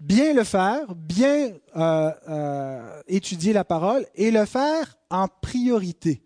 bien 0.00 0.32
le 0.32 0.44
faire, 0.44 0.94
bien 0.94 1.52
euh, 1.76 2.10
euh, 2.28 3.02
étudier 3.08 3.52
la 3.52 3.64
parole 3.64 4.06
et 4.14 4.30
le 4.30 4.44
faire 4.44 4.96
en 5.10 5.28
priorité. 5.28 6.22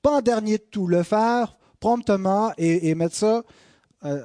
pas 0.00 0.18
en 0.18 0.20
dernier 0.20 0.58
de 0.58 0.62
tout, 0.62 0.86
le 0.86 1.02
faire 1.02 1.56
promptement 1.80 2.52
et, 2.58 2.94
mettre 2.94 3.16
ça 3.16 3.42
euh, 4.04 4.22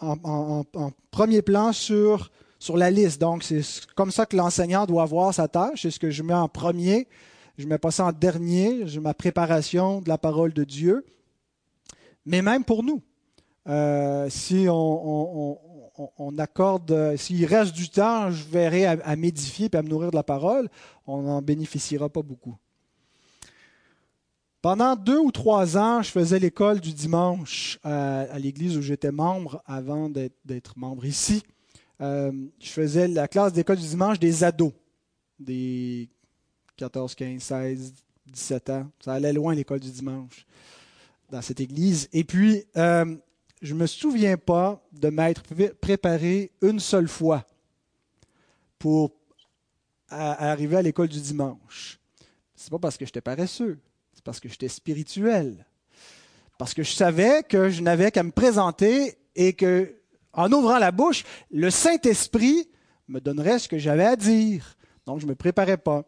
en, 0.00 0.64
premier 1.10 1.40
plan 1.40 1.72
sur, 1.72 2.30
sur 2.58 2.76
la 2.76 2.90
liste. 2.90 3.20
Donc, 3.20 3.44
c'est 3.44 3.62
comme 3.94 4.10
ça 4.10 4.26
que 4.26 4.36
l'enseignant 4.36 4.86
doit 4.86 5.04
voir 5.04 5.32
sa 5.32 5.46
tâche. 5.46 5.82
C'est 5.82 5.90
ce 5.90 6.00
que 6.00 6.10
je 6.10 6.22
mets 6.22 6.34
en 6.34 6.48
premier. 6.48 7.06
Je 7.58 7.66
mets 7.66 7.78
pas 7.78 7.92
ça 7.92 8.06
en 8.06 8.12
dernier. 8.12 8.86
Je 8.86 8.98
ma 8.98 9.14
préparation 9.14 10.00
de 10.00 10.08
la 10.08 10.18
parole 10.18 10.52
de 10.52 10.64
Dieu. 10.64 11.06
Mais 12.24 12.42
même 12.42 12.64
pour 12.64 12.82
nous, 12.82 13.02
euh, 13.68 14.28
si 14.28 14.66
on, 14.68 14.74
on, 14.74 15.58
accorde, 16.38 17.16
s'il 17.16 17.44
reste 17.46 17.74
du 17.74 17.88
temps, 17.88 18.30
je 18.30 18.44
verrai 18.44 18.86
à, 18.86 19.16
m'édifier 19.16 19.68
et 19.72 19.76
à 19.76 19.82
me 19.82 19.88
nourrir 19.88 20.10
de 20.10 20.16
la 20.16 20.22
parole, 20.22 20.68
on 21.06 21.22
n'en 21.22 21.42
bénéficiera 21.42 22.08
pas 22.08 22.22
beaucoup. 22.22 22.56
Pendant 24.62 24.96
deux 24.96 25.18
ou 25.18 25.30
trois 25.30 25.78
ans, 25.78 26.02
je 26.02 26.10
faisais 26.10 26.38
l'école 26.38 26.80
du 26.80 26.92
dimanche 26.92 27.78
à, 27.84 28.38
l'église 28.38 28.76
où 28.76 28.82
j'étais 28.82 29.12
membre 29.12 29.62
avant 29.64 30.10
d'être 30.10 30.76
membre 30.76 31.04
ici. 31.04 31.42
Euh, 32.00 32.32
je 32.60 32.68
faisais 32.68 33.08
la 33.08 33.28
classe 33.28 33.52
d'école 33.52 33.76
du 33.76 33.86
dimanche 33.86 34.18
des 34.18 34.44
ados, 34.44 34.72
des 35.38 36.08
14, 36.76 37.14
15, 37.14 37.40
16, 37.42 37.94
17 38.26 38.70
ans. 38.70 38.90
Ça 39.00 39.14
allait 39.14 39.32
loin 39.32 39.54
l'école 39.54 39.80
du 39.80 39.90
dimanche 39.90 40.46
dans 41.30 41.42
cette 41.42 41.60
église. 41.60 42.08
Et 42.12 42.24
puis, 42.24 42.64
euh, 42.76 43.16
je 43.62 43.74
ne 43.74 43.80
me 43.80 43.86
souviens 43.86 44.36
pas 44.36 44.82
de 44.92 45.08
m'être 45.08 45.42
préparé 45.80 46.52
une 46.62 46.80
seule 46.80 47.08
fois 47.08 47.44
pour 48.78 49.12
arriver 50.08 50.76
à 50.76 50.82
l'école 50.82 51.08
du 51.08 51.20
dimanche. 51.20 51.98
C'est 52.54 52.70
pas 52.70 52.78
parce 52.78 52.96
que 52.96 53.04
j'étais 53.04 53.20
paresseux, 53.20 53.78
c'est 54.12 54.24
parce 54.24 54.40
que 54.40 54.48
j'étais 54.48 54.68
spirituel. 54.68 55.66
Parce 56.58 56.74
que 56.74 56.82
je 56.82 56.92
savais 56.92 57.42
que 57.42 57.68
je 57.68 57.82
n'avais 57.82 58.10
qu'à 58.10 58.22
me 58.22 58.30
présenter 58.30 59.18
et 59.34 59.52
que, 59.52 59.94
en 60.32 60.50
ouvrant 60.52 60.78
la 60.78 60.90
bouche, 60.90 61.24
le 61.50 61.70
Saint-Esprit 61.70 62.68
me 63.08 63.20
donnerait 63.20 63.58
ce 63.58 63.68
que 63.68 63.78
j'avais 63.78 64.06
à 64.06 64.16
dire. 64.16 64.76
Donc, 65.04 65.20
je 65.20 65.26
ne 65.26 65.30
me 65.30 65.34
préparais 65.34 65.76
pas. 65.76 66.04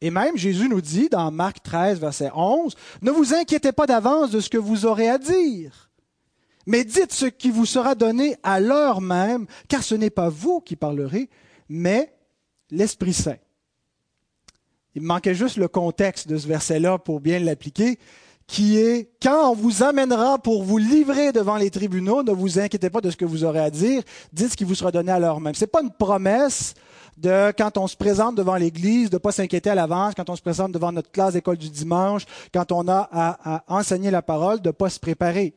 Et 0.00 0.10
même, 0.10 0.36
Jésus 0.36 0.68
nous 0.68 0.80
dit 0.80 1.08
dans 1.08 1.30
Marc 1.30 1.62
13, 1.62 2.00
verset 2.00 2.30
11, 2.34 2.74
Ne 3.00 3.12
vous 3.12 3.32
inquiétez 3.32 3.70
pas 3.70 3.86
d'avance 3.86 4.32
de 4.32 4.40
ce 4.40 4.50
que 4.50 4.58
vous 4.58 4.86
aurez 4.86 5.08
à 5.08 5.18
dire 5.18 5.91
mais 6.66 6.84
dites 6.84 7.12
ce 7.12 7.26
qui 7.26 7.50
vous 7.50 7.66
sera 7.66 7.94
donné 7.94 8.36
à 8.42 8.60
l'heure 8.60 9.00
même, 9.00 9.46
car 9.68 9.82
ce 9.82 9.94
n'est 9.94 10.10
pas 10.10 10.28
vous 10.28 10.60
qui 10.60 10.76
parlerez, 10.76 11.28
mais 11.68 12.12
l'Esprit 12.70 13.12
Saint. 13.12 13.36
Il 14.94 15.02
manquait 15.02 15.34
juste 15.34 15.56
le 15.56 15.68
contexte 15.68 16.28
de 16.28 16.36
ce 16.36 16.46
verset-là 16.46 16.98
pour 16.98 17.20
bien 17.20 17.38
l'appliquer, 17.38 17.98
qui 18.46 18.76
est 18.76 19.10
quand 19.22 19.50
on 19.50 19.54
vous 19.54 19.82
amènera 19.82 20.38
pour 20.38 20.62
vous 20.62 20.76
livrer 20.76 21.32
devant 21.32 21.56
les 21.56 21.70
tribunaux, 21.70 22.22
ne 22.22 22.32
vous 22.32 22.58
inquiétez 22.58 22.90
pas 22.90 23.00
de 23.00 23.10
ce 23.10 23.16
que 23.16 23.24
vous 23.24 23.44
aurez 23.44 23.60
à 23.60 23.70
dire, 23.70 24.02
dites 24.32 24.50
ce 24.50 24.56
qui 24.56 24.64
vous 24.64 24.74
sera 24.74 24.90
donné 24.90 25.10
à 25.10 25.18
l'heure 25.18 25.40
même. 25.40 25.54
Ce 25.54 25.62
n'est 25.64 25.68
pas 25.68 25.82
une 25.82 25.92
promesse 25.92 26.74
de 27.16 27.52
quand 27.56 27.78
on 27.78 27.86
se 27.86 27.96
présente 27.96 28.34
devant 28.34 28.56
l'Église, 28.56 29.08
de 29.08 29.16
ne 29.16 29.20
pas 29.20 29.32
s'inquiéter 29.32 29.70
à 29.70 29.74
l'avance, 29.74 30.14
quand 30.14 30.28
on 30.28 30.36
se 30.36 30.42
présente 30.42 30.72
devant 30.72 30.92
notre 30.92 31.10
classe 31.10 31.34
d'école 31.34 31.56
du 31.56 31.70
dimanche, 31.70 32.24
quand 32.52 32.72
on 32.72 32.88
a 32.88 33.08
à, 33.10 33.56
à 33.56 33.64
enseigner 33.68 34.10
la 34.10 34.22
parole, 34.22 34.60
de 34.60 34.68
ne 34.68 34.72
pas 34.72 34.90
se 34.90 35.00
préparer. 35.00 35.54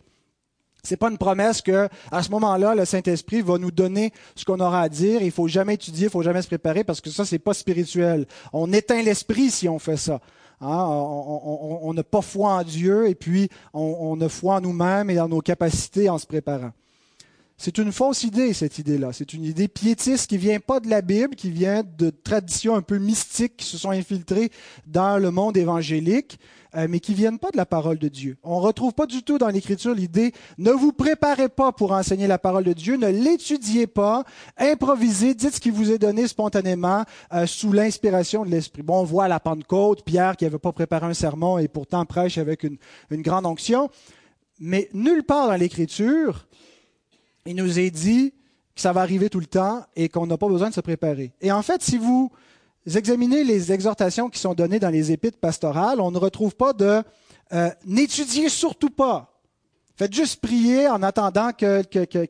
C'est 0.85 0.97
pas 0.97 1.09
une 1.09 1.17
promesse 1.17 1.61
que, 1.61 1.89
à 2.11 2.23
ce 2.23 2.31
moment-là, 2.31 2.75
le 2.75 2.85
Saint-Esprit 2.85 3.41
va 3.41 3.57
nous 3.57 3.71
donner 3.71 4.13
ce 4.35 4.45
qu'on 4.45 4.59
aura 4.59 4.81
à 4.81 4.89
dire. 4.89 5.21
Il 5.21 5.31
faut 5.31 5.47
jamais 5.47 5.73
étudier, 5.73 6.05
il 6.05 6.11
faut 6.11 6.21
jamais 6.21 6.41
se 6.41 6.47
préparer 6.47 6.83
parce 6.83 7.01
que 7.01 7.09
ça, 7.09 7.25
c'est 7.25 7.39
pas 7.39 7.53
spirituel. 7.53 8.25
On 8.53 8.71
éteint 8.71 9.01
l'esprit 9.01 9.51
si 9.51 9.67
on 9.67 9.79
fait 9.79 9.97
ça. 9.97 10.21
Hein? 10.61 10.77
On 10.77 11.93
n'a 11.93 12.03
pas 12.03 12.21
foi 12.21 12.53
en 12.53 12.63
Dieu 12.63 13.09
et 13.09 13.15
puis 13.15 13.49
on, 13.73 13.97
on 13.99 14.21
a 14.21 14.29
foi 14.29 14.55
en 14.55 14.61
nous-mêmes 14.61 15.09
et 15.09 15.19
en 15.19 15.27
nos 15.27 15.41
capacités 15.41 16.09
en 16.09 16.17
se 16.17 16.25
préparant. 16.25 16.71
C'est 17.57 17.77
une 17.77 17.93
fausse 17.93 18.23
idée, 18.23 18.51
cette 18.51 18.79
idée-là. 18.79 19.13
C'est 19.13 19.31
une 19.31 19.45
idée 19.45 19.69
piétiste 19.69 20.27
qui 20.27 20.37
vient 20.37 20.59
pas 20.59 20.81
de 20.81 20.89
la 20.89 21.01
Bible, 21.01 21.35
qui 21.35 21.51
vient 21.51 21.83
de 21.97 22.09
traditions 22.09 22.75
un 22.75 22.81
peu 22.81 22.97
mystiques 22.97 23.55
qui 23.57 23.65
se 23.65 23.77
sont 23.77 23.91
infiltrées 23.91 24.51
dans 24.85 25.17
le 25.17 25.31
monde 25.31 25.55
évangélique, 25.55 26.37
euh, 26.75 26.87
mais 26.89 26.99
qui 26.99 27.13
viennent 27.13 27.39
pas 27.39 27.51
de 27.51 27.57
la 27.57 27.65
parole 27.65 27.97
de 27.97 28.09
Dieu. 28.09 28.35
On 28.43 28.59
retrouve 28.59 28.91
pas 28.91 29.05
du 29.05 29.23
tout 29.23 29.37
dans 29.37 29.47
l'Écriture 29.47 29.93
l'idée 29.93 30.33
ne 30.57 30.71
vous 30.71 30.91
préparez 30.91 31.47
pas 31.47 31.71
pour 31.71 31.93
enseigner 31.93 32.27
la 32.27 32.37
parole 32.37 32.65
de 32.65 32.73
Dieu, 32.73 32.97
ne 32.97 33.07
l'étudiez 33.07 33.87
pas, 33.87 34.25
improvisez, 34.57 35.33
dites 35.33 35.55
ce 35.55 35.61
qui 35.61 35.69
vous 35.69 35.93
est 35.93 35.97
donné 35.97 36.27
spontanément 36.27 37.05
euh, 37.33 37.45
sous 37.45 37.71
l'inspiration 37.71 38.43
de 38.43 38.51
l'Esprit. 38.51 38.81
Bon, 38.81 38.99
on 38.99 39.05
voit 39.05 39.29
la 39.29 39.39
Pentecôte 39.39 40.03
Pierre 40.03 40.35
qui 40.35 40.43
n'avait 40.43 40.59
pas 40.59 40.73
préparé 40.73 41.05
un 41.05 41.13
sermon 41.13 41.57
et 41.57 41.69
pourtant 41.69 42.03
prêche 42.03 42.37
avec 42.37 42.63
une 42.63 42.77
grande 43.21 43.45
onction, 43.45 43.89
mais 44.59 44.89
nulle 44.93 45.23
part 45.23 45.47
dans 45.47 45.55
l'Écriture 45.55 46.45
il 47.45 47.55
nous 47.55 47.79
est 47.79 47.91
dit 47.91 48.33
que 48.75 48.81
ça 48.81 48.91
va 48.91 49.01
arriver 49.01 49.29
tout 49.29 49.39
le 49.39 49.45
temps 49.45 49.85
et 49.95 50.09
qu'on 50.09 50.27
n'a 50.27 50.37
pas 50.37 50.47
besoin 50.47 50.69
de 50.69 50.73
se 50.73 50.81
préparer. 50.81 51.31
Et 51.41 51.51
en 51.51 51.61
fait, 51.61 51.81
si 51.81 51.97
vous 51.97 52.31
examinez 52.93 53.43
les 53.43 53.71
exhortations 53.71 54.29
qui 54.29 54.39
sont 54.39 54.53
données 54.53 54.79
dans 54.79 54.89
les 54.89 55.11
épîtres 55.11 55.39
pastorales, 55.39 56.01
on 56.01 56.11
ne 56.11 56.17
retrouve 56.17 56.55
pas 56.55 56.73
de 56.73 57.01
euh, 57.53 57.69
n'étudiez 57.85 58.49
surtout 58.49 58.89
pas. 58.89 59.31
Faites 59.97 60.13
juste 60.13 60.41
prier 60.41 60.89
en 60.89 61.01
attendant 61.03 61.51
que, 61.53 61.83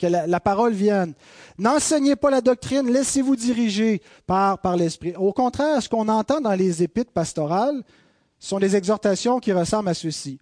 la, 0.08 0.40
parole 0.40 0.74
vienne. 0.74 1.16
N'enseignez 1.58 2.16
pas 2.16 2.30
la 2.30 2.42
doctrine, 2.42 2.92
laissez-vous 2.92 3.36
diriger 3.36 4.04
par, 4.28 4.60
par 4.60 4.78
l'Esprit. 4.78 5.16
Au 5.16 5.34
contraire, 5.34 5.82
ce 5.82 5.90
qu'on 5.90 6.08
entend 6.08 6.42
dans 6.42 6.54
les 6.54 6.84
épîtres 6.84 7.12
pastorales 7.12 7.82
sont 8.38 8.60
des 8.60 8.76
exhortations 8.76 9.40
qui 9.40 9.52
ressemblent 9.52 9.90
à 9.90 9.96
ceci. 9.96 10.38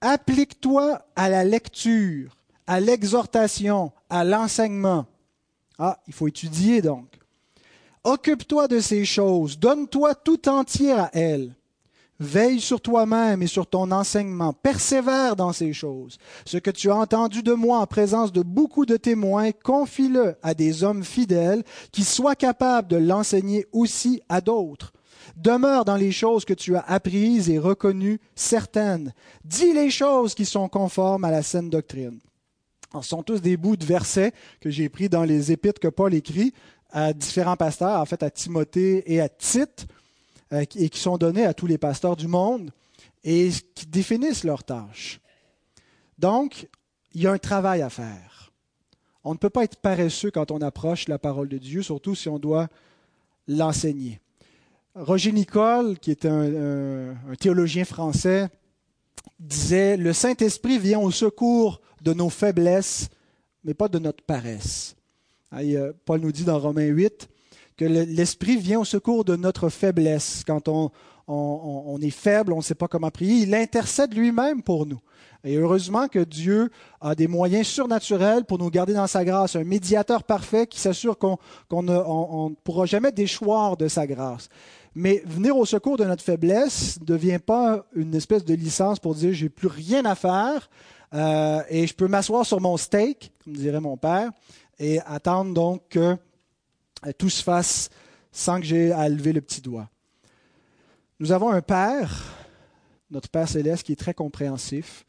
Applique-toi 0.00 1.02
à 1.14 1.28
la 1.28 1.44
lecture, 1.44 2.35
à 2.66 2.80
l'exhortation, 2.80 3.92
à 4.10 4.24
l'enseignement. 4.24 5.06
Ah, 5.78 5.98
il 6.06 6.14
faut 6.14 6.28
étudier 6.28 6.82
donc. 6.82 7.18
Occupe-toi 8.04 8.68
de 8.68 8.80
ces 8.80 9.04
choses, 9.04 9.58
donne-toi 9.58 10.14
tout 10.14 10.48
entier 10.48 10.92
à 10.92 11.10
elles. 11.12 11.54
Veille 12.18 12.60
sur 12.60 12.80
toi-même 12.80 13.42
et 13.42 13.46
sur 13.46 13.66
ton 13.66 13.90
enseignement, 13.90 14.54
persévère 14.54 15.36
dans 15.36 15.52
ces 15.52 15.74
choses. 15.74 16.16
Ce 16.46 16.56
que 16.56 16.70
tu 16.70 16.90
as 16.90 16.96
entendu 16.96 17.42
de 17.42 17.52
moi 17.52 17.78
en 17.78 17.86
présence 17.86 18.32
de 18.32 18.42
beaucoup 18.42 18.86
de 18.86 18.96
témoins, 18.96 19.50
confie-le 19.52 20.36
à 20.42 20.54
des 20.54 20.82
hommes 20.82 21.04
fidèles 21.04 21.62
qui 21.92 22.04
soient 22.04 22.36
capables 22.36 22.88
de 22.88 22.96
l'enseigner 22.96 23.66
aussi 23.72 24.22
à 24.30 24.40
d'autres. 24.40 24.92
Demeure 25.36 25.84
dans 25.84 25.96
les 25.96 26.12
choses 26.12 26.46
que 26.46 26.54
tu 26.54 26.74
as 26.76 26.84
apprises 26.86 27.50
et 27.50 27.58
reconnues 27.58 28.20
certaines. 28.34 29.12
Dis 29.44 29.74
les 29.74 29.90
choses 29.90 30.34
qui 30.34 30.46
sont 30.46 30.68
conformes 30.68 31.24
à 31.24 31.30
la 31.30 31.42
saine 31.42 31.68
doctrine. 31.68 32.20
Ce 32.94 33.08
sont 33.08 33.22
tous 33.22 33.40
des 33.40 33.56
bouts 33.56 33.76
de 33.76 33.84
versets 33.84 34.32
que 34.60 34.70
j'ai 34.70 34.88
pris 34.88 35.08
dans 35.08 35.24
les 35.24 35.52
épîtres 35.52 35.80
que 35.80 35.88
Paul 35.88 36.14
écrit 36.14 36.52
à 36.90 37.12
différents 37.12 37.56
pasteurs, 37.56 38.00
en 38.00 38.04
fait 38.06 38.22
à 38.22 38.30
Timothée 38.30 39.02
et 39.12 39.20
à 39.20 39.28
Tite, 39.28 39.86
euh, 40.52 40.64
et 40.76 40.88
qui 40.88 41.00
sont 41.00 41.18
donnés 41.18 41.44
à 41.44 41.54
tous 41.54 41.66
les 41.66 41.78
pasteurs 41.78 42.16
du 42.16 42.28
monde 42.28 42.70
et 43.24 43.50
qui 43.74 43.86
définissent 43.86 44.44
leurs 44.44 44.62
tâches. 44.62 45.20
Donc, 46.18 46.68
il 47.12 47.22
y 47.22 47.26
a 47.26 47.32
un 47.32 47.38
travail 47.38 47.82
à 47.82 47.90
faire. 47.90 48.52
On 49.24 49.32
ne 49.32 49.38
peut 49.38 49.50
pas 49.50 49.64
être 49.64 49.76
paresseux 49.76 50.30
quand 50.30 50.52
on 50.52 50.60
approche 50.60 51.08
la 51.08 51.18
parole 51.18 51.48
de 51.48 51.58
Dieu, 51.58 51.82
surtout 51.82 52.14
si 52.14 52.28
on 52.28 52.38
doit 52.38 52.68
l'enseigner. 53.48 54.20
Roger 54.94 55.32
Nicole, 55.32 55.98
qui 55.98 56.12
est 56.12 56.24
un 56.24 57.16
théologien 57.40 57.84
français, 57.84 58.48
disait, 59.38 59.96
le 59.96 60.12
Saint-Esprit 60.12 60.78
vient 60.78 61.00
au 61.00 61.10
secours 61.10 61.80
de 62.02 62.12
nos 62.12 62.30
faiblesses, 62.30 63.08
mais 63.64 63.74
pas 63.74 63.88
de 63.88 63.98
notre 63.98 64.22
paresse. 64.24 64.96
Ah, 65.50 65.60
Paul 66.04 66.20
nous 66.20 66.32
dit 66.32 66.44
dans 66.44 66.58
Romains 66.58 66.86
8 66.86 67.28
que 67.76 67.84
l'Esprit 67.84 68.56
vient 68.56 68.80
au 68.80 68.84
secours 68.84 69.24
de 69.24 69.36
notre 69.36 69.68
faiblesse. 69.68 70.42
Quand 70.46 70.68
on, 70.68 70.90
on, 71.28 71.98
est 72.00 72.10
faible, 72.10 72.52
on 72.52 72.58
ne 72.58 72.62
sait 72.62 72.74
pas 72.74 72.88
comment 72.88 73.10
prier, 73.10 73.42
il 73.42 73.54
intercède 73.54 74.14
lui-même 74.14 74.62
pour 74.62 74.86
nous. 74.86 75.00
Et 75.44 75.56
heureusement 75.56 76.08
que 76.08 76.20
Dieu 76.20 76.70
a 77.00 77.14
des 77.14 77.28
moyens 77.28 77.66
surnaturels 77.66 78.44
pour 78.44 78.58
nous 78.58 78.70
garder 78.70 78.94
dans 78.94 79.06
sa 79.06 79.24
grâce, 79.24 79.56
un 79.56 79.64
médiateur 79.64 80.24
parfait 80.24 80.66
qui 80.66 80.80
s'assure 80.80 81.18
qu'on 81.18 81.38
ne 81.82 82.54
pourra 82.64 82.86
jamais 82.86 83.12
déchoir 83.12 83.76
de 83.76 83.88
sa 83.88 84.06
grâce. 84.06 84.48
Mais 84.98 85.22
venir 85.26 85.54
au 85.54 85.66
secours 85.66 85.98
de 85.98 86.04
notre 86.06 86.24
faiblesse 86.24 86.98
ne 87.02 87.04
devient 87.04 87.38
pas 87.38 87.84
une 87.94 88.14
espèce 88.14 88.46
de 88.46 88.54
licence 88.54 88.98
pour 88.98 89.14
dire 89.14 89.34
j'ai 89.34 89.50
plus 89.50 89.68
rien 89.68 90.06
à 90.06 90.14
faire 90.14 90.70
euh, 91.12 91.60
et 91.68 91.86
je 91.86 91.94
peux 91.94 92.08
m'asseoir 92.08 92.46
sur 92.46 92.62
mon 92.62 92.78
steak, 92.78 93.30
comme 93.44 93.52
dirait 93.52 93.80
mon 93.80 93.98
père, 93.98 94.30
et 94.78 95.00
attendre 95.00 95.52
donc 95.52 95.82
que 95.90 96.16
euh, 97.06 97.12
tout 97.18 97.28
se 97.28 97.42
fasse 97.42 97.90
sans 98.32 98.58
que 98.58 98.64
j'ai 98.64 98.90
à 98.90 99.06
lever 99.10 99.34
le 99.34 99.42
petit 99.42 99.60
doigt. 99.60 99.90
Nous 101.20 101.30
avons 101.30 101.50
un 101.50 101.60
Père, 101.60 102.34
notre 103.10 103.28
Père 103.28 103.50
céleste, 103.50 103.82
qui 103.82 103.92
est 103.92 103.96
très 103.96 104.14
compréhensif, 104.14 105.04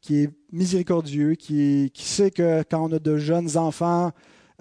qui 0.00 0.22
est 0.22 0.30
miséricordieux, 0.52 1.34
qui, 1.34 1.90
qui 1.92 2.04
sait 2.04 2.30
que 2.30 2.62
quand 2.70 2.88
on 2.88 2.92
a 2.92 3.00
de 3.00 3.16
jeunes 3.18 3.56
enfants 3.56 4.12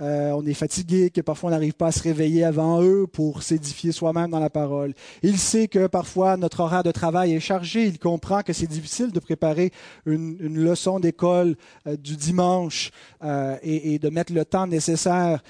euh, 0.01 0.31
on 0.31 0.45
est 0.45 0.55
fatigué, 0.55 1.11
que 1.11 1.21
parfois 1.21 1.49
on 1.49 1.51
n'arrive 1.51 1.73
pas 1.73 1.87
à 1.87 1.91
se 1.91 2.01
réveiller 2.01 2.43
avant 2.43 2.81
eux 2.81 3.05
pour 3.05 3.43
s'édifier 3.43 3.91
soi-même 3.91 4.31
dans 4.31 4.39
la 4.39 4.49
parole. 4.49 4.93
Il 5.21 5.37
sait 5.37 5.67
que 5.67 5.85
parfois 5.85 6.35
notre 6.35 6.61
horaire 6.61 6.83
de 6.83 6.91
travail 6.91 7.33
est 7.33 7.39
chargé. 7.39 7.85
Il 7.85 7.99
comprend 7.99 8.41
que 8.41 8.53
c'est 8.53 8.67
difficile 8.67 9.11
de 9.11 9.19
préparer 9.19 9.71
une, 10.05 10.37
leçon 10.39 10.99
d'école 10.99 11.55
euh, 11.85 11.95
du 11.95 12.15
dimanche 12.15 12.91
euh, 13.23 13.55
et, 13.61 13.99
de 13.99 14.09
mettre 14.09 14.33
le 14.33 14.45
temps 14.45 14.67
nécessaire. 14.67 15.43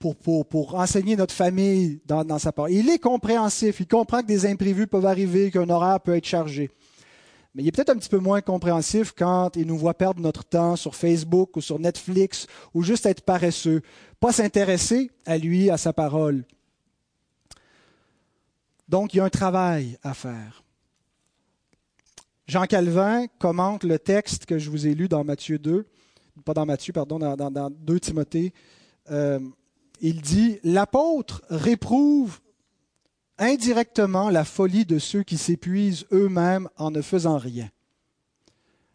Pour, 0.00 0.14
pour, 0.46 0.76
enseigner 0.76 1.16
notre 1.16 1.34
famille 1.34 2.00
dans, 2.06 2.24
dans 2.24 2.38
sa 2.38 2.52
parole. 2.52 2.70
Il 2.70 2.88
est 2.88 3.00
compréhensif, 3.00 3.80
il 3.80 3.88
comprend 3.88 4.20
que 4.20 4.28
des 4.28 4.46
imprévus 4.46 4.86
peuvent 4.86 5.06
arriver, 5.06 5.50
qu'un 5.50 5.68
horaire 5.68 5.98
peut 5.98 6.14
être 6.14 6.24
chargé. 6.24 6.70
Mais 7.54 7.62
il 7.62 7.68
est 7.68 7.72
peut-être 7.72 7.90
un 7.90 7.96
petit 7.96 8.08
peu 8.08 8.18
moins 8.18 8.40
compréhensif 8.40 9.12
quand 9.16 9.56
il 9.56 9.66
nous 9.66 9.78
voit 9.78 9.94
perdre 9.94 10.20
notre 10.20 10.44
temps 10.44 10.76
sur 10.76 10.94
Facebook 10.94 11.56
ou 11.56 11.60
sur 11.60 11.78
Netflix 11.78 12.46
ou 12.74 12.82
juste 12.82 13.06
être 13.06 13.22
paresseux, 13.22 13.82
pas 14.20 14.32
s'intéresser 14.32 15.10
à 15.26 15.38
lui, 15.38 15.70
à 15.70 15.76
sa 15.76 15.92
parole. 15.92 16.44
Donc, 18.88 19.12
il 19.12 19.18
y 19.18 19.20
a 19.20 19.24
un 19.24 19.30
travail 19.30 19.98
à 20.02 20.14
faire. 20.14 20.62
Jean 22.46 22.64
Calvin 22.64 23.26
commente 23.38 23.84
le 23.84 23.98
texte 23.98 24.46
que 24.46 24.58
je 24.58 24.70
vous 24.70 24.86
ai 24.86 24.94
lu 24.94 25.08
dans 25.08 25.22
Matthieu 25.22 25.58
2, 25.58 25.86
pas 26.44 26.54
dans 26.54 26.64
Matthieu, 26.64 26.92
pardon, 26.94 27.18
dans, 27.18 27.70
2 27.70 28.00
Timothée. 28.00 28.54
Euh, 29.10 29.38
il 30.00 30.22
dit 30.22 30.58
L'apôtre 30.64 31.42
réprouve 31.50 32.40
indirectement 33.38 34.30
la 34.30 34.44
folie 34.44 34.84
de 34.84 34.98
ceux 34.98 35.22
qui 35.22 35.38
s'épuisent 35.38 36.06
eux-mêmes 36.12 36.68
en 36.76 36.90
ne 36.90 37.02
faisant 37.02 37.38
rien. 37.38 37.68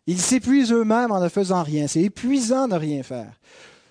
Ils 0.05 0.19
s'épuisent 0.19 0.71
eux-mêmes 0.71 1.11
en 1.11 1.21
ne 1.21 1.29
faisant 1.29 1.63
rien. 1.63 1.87
C'est 1.87 2.03
épuisant 2.03 2.67
de 2.67 2.75
rien 2.75 3.03
faire. 3.03 3.39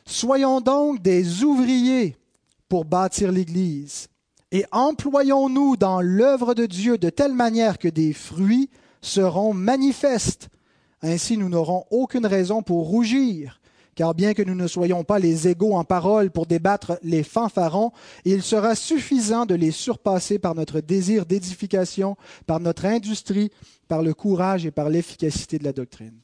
Soyons 0.04 0.60
donc 0.60 1.00
des 1.00 1.42
ouvriers 1.42 2.16
pour 2.68 2.84
bâtir 2.84 3.32
l'Église 3.32 4.08
et 4.50 4.66
employons-nous 4.72 5.76
dans 5.76 6.02
l'œuvre 6.02 6.54
de 6.54 6.66
Dieu 6.66 6.98
de 6.98 7.08
telle 7.08 7.32
manière 7.32 7.78
que 7.78 7.88
des 7.88 8.12
fruits 8.12 8.68
seront 9.00 9.54
manifestes. 9.54 10.48
Ainsi 11.00 11.38
nous 11.38 11.48
n'aurons 11.48 11.84
aucune 11.90 12.26
raison 12.26 12.62
pour 12.62 12.88
rougir 12.88 13.61
car 14.02 14.14
bien 14.14 14.34
que 14.34 14.42
nous 14.42 14.56
ne 14.56 14.66
soyons 14.66 15.04
pas 15.04 15.20
les 15.20 15.46
égaux 15.46 15.74
en 15.74 15.84
parole 15.84 16.32
pour 16.32 16.46
débattre 16.46 16.98
les 17.04 17.22
fanfarons, 17.22 17.92
il 18.24 18.42
sera 18.42 18.74
suffisant 18.74 19.46
de 19.46 19.54
les 19.54 19.70
surpasser 19.70 20.40
par 20.40 20.56
notre 20.56 20.80
désir 20.80 21.24
d'édification, 21.24 22.16
par 22.48 22.58
notre 22.58 22.84
industrie, 22.86 23.52
par 23.86 24.02
le 24.02 24.12
courage 24.12 24.66
et 24.66 24.72
par 24.72 24.88
l'efficacité 24.88 25.56
de 25.56 25.62
la 25.62 25.72
doctrine. 25.72 26.14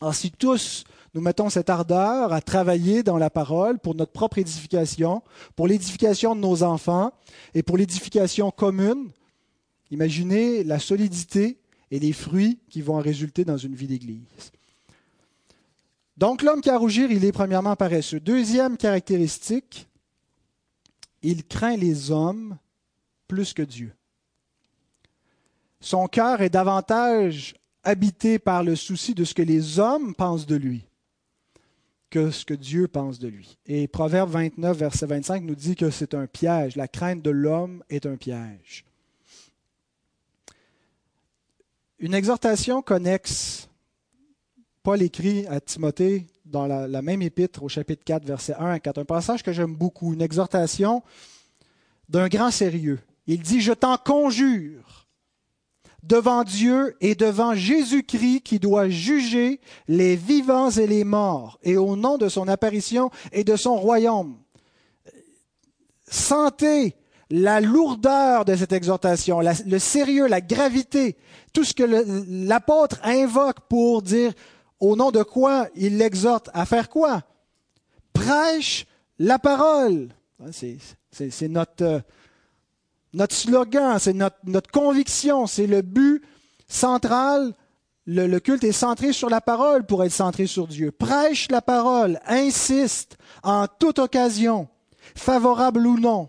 Alors 0.00 0.14
si 0.14 0.30
tous 0.30 0.84
nous 1.14 1.20
mettons 1.20 1.50
cette 1.50 1.68
ardeur 1.68 2.32
à 2.32 2.40
travailler 2.40 3.02
dans 3.02 3.18
la 3.18 3.28
parole 3.28 3.80
pour 3.80 3.96
notre 3.96 4.12
propre 4.12 4.38
édification, 4.38 5.24
pour 5.56 5.66
l'édification 5.66 6.36
de 6.36 6.42
nos 6.42 6.62
enfants 6.62 7.10
et 7.54 7.64
pour 7.64 7.76
l'édification 7.76 8.52
commune, 8.52 9.10
imaginez 9.90 10.62
la 10.62 10.78
solidité 10.78 11.58
et 11.90 11.98
les 11.98 12.12
fruits 12.12 12.60
qui 12.70 12.82
vont 12.82 12.94
en 12.94 13.02
résulter 13.02 13.44
dans 13.44 13.56
une 13.56 13.74
vie 13.74 13.88
d'Église. 13.88 14.52
Donc 16.16 16.42
l'homme 16.42 16.60
qui 16.60 16.70
a 16.70 16.78
rougir, 16.78 17.10
il 17.10 17.24
est 17.24 17.32
premièrement 17.32 17.76
paresseux. 17.76 18.20
Deuxième 18.20 18.76
caractéristique, 18.76 19.88
il 21.22 21.44
craint 21.44 21.76
les 21.76 22.10
hommes 22.10 22.58
plus 23.26 23.52
que 23.52 23.62
Dieu. 23.62 23.92
Son 25.80 26.06
cœur 26.06 26.40
est 26.40 26.50
davantage 26.50 27.54
habité 27.82 28.38
par 28.38 28.62
le 28.62 28.76
souci 28.76 29.14
de 29.14 29.24
ce 29.24 29.34
que 29.34 29.42
les 29.42 29.78
hommes 29.78 30.14
pensent 30.14 30.46
de 30.46 30.56
lui 30.56 30.86
que 32.14 32.30
ce 32.30 32.44
que 32.44 32.54
Dieu 32.54 32.86
pense 32.86 33.18
de 33.18 33.26
lui. 33.26 33.58
Et 33.66 33.88
Proverbe 33.88 34.30
29, 34.30 34.76
verset 34.76 35.06
25 35.06 35.42
nous 35.42 35.56
dit 35.56 35.74
que 35.74 35.90
c'est 35.90 36.14
un 36.14 36.28
piège. 36.28 36.76
La 36.76 36.86
crainte 36.86 37.22
de 37.22 37.30
l'homme 37.30 37.82
est 37.90 38.06
un 38.06 38.14
piège. 38.14 38.84
Une 41.98 42.14
exhortation 42.14 42.82
connexe 42.82 43.68
Paul 44.84 45.00
écrit 45.00 45.46
à 45.46 45.60
Timothée 45.60 46.26
dans 46.44 46.66
la, 46.66 47.00
même 47.00 47.22
épître 47.22 47.62
au 47.62 47.70
chapitre 47.70 48.04
4, 48.04 48.26
verset 48.26 48.54
1 48.58 48.66
à 48.68 48.78
4, 48.78 48.98
un 48.98 49.04
passage 49.06 49.42
que 49.42 49.50
j'aime 49.50 49.74
beaucoup, 49.74 50.12
une 50.12 50.20
exhortation 50.20 51.02
d'un 52.10 52.28
grand 52.28 52.50
sérieux. 52.50 53.00
Il 53.26 53.40
dit, 53.40 53.62
je 53.62 53.72
t'en 53.72 53.96
conjure 53.96 55.08
devant 56.02 56.44
Dieu 56.44 56.96
et 57.00 57.14
devant 57.14 57.54
Jésus-Christ 57.54 58.42
qui 58.42 58.58
doit 58.58 58.90
juger 58.90 59.58
les 59.88 60.16
vivants 60.16 60.68
et 60.68 60.86
les 60.86 61.04
morts, 61.04 61.58
et 61.62 61.78
au 61.78 61.96
nom 61.96 62.18
de 62.18 62.28
son 62.28 62.46
apparition 62.46 63.10
et 63.32 63.42
de 63.42 63.56
son 63.56 63.76
royaume. 63.76 64.36
Sentez 66.06 66.94
la 67.30 67.62
lourdeur 67.62 68.44
de 68.44 68.54
cette 68.54 68.72
exhortation, 68.72 69.40
le 69.40 69.78
sérieux, 69.78 70.26
la 70.26 70.42
gravité, 70.42 71.16
tout 71.54 71.64
ce 71.64 71.72
que 71.72 71.84
l'apôtre 72.46 73.00
invoque 73.02 73.60
pour 73.70 74.02
dire 74.02 74.34
au 74.84 74.96
nom 74.96 75.10
de 75.10 75.22
quoi 75.22 75.68
il 75.74 75.98
l'exhorte 75.98 76.50
à 76.52 76.66
faire 76.66 76.88
quoi? 76.88 77.22
Prêche 78.12 78.86
la 79.18 79.38
parole. 79.38 80.08
C'est 80.50 81.48
notre, 81.48 81.84
euh, 81.84 82.00
notre 83.12 83.34
slogan, 83.34 83.98
c'est 83.98 84.12
notre, 84.12 84.36
notre 84.44 84.70
conviction, 84.70 85.46
c'est 85.46 85.66
le 85.66 85.82
but 85.82 86.22
central. 86.68 87.54
Le, 88.06 88.26
le, 88.26 88.40
culte 88.40 88.64
est 88.64 88.72
centré 88.72 89.12
sur 89.12 89.30
la 89.30 89.40
parole 89.40 89.86
pour 89.86 90.04
être 90.04 90.12
centré 90.12 90.46
sur 90.46 90.66
Dieu. 90.66 90.90
Prêche 90.90 91.48
la 91.50 91.62
parole, 91.62 92.20
insiste 92.26 93.16
en 93.42 93.66
toute 93.66 93.98
occasion, 93.98 94.68
favorable 95.14 95.86
ou 95.86 95.98
non 95.98 96.28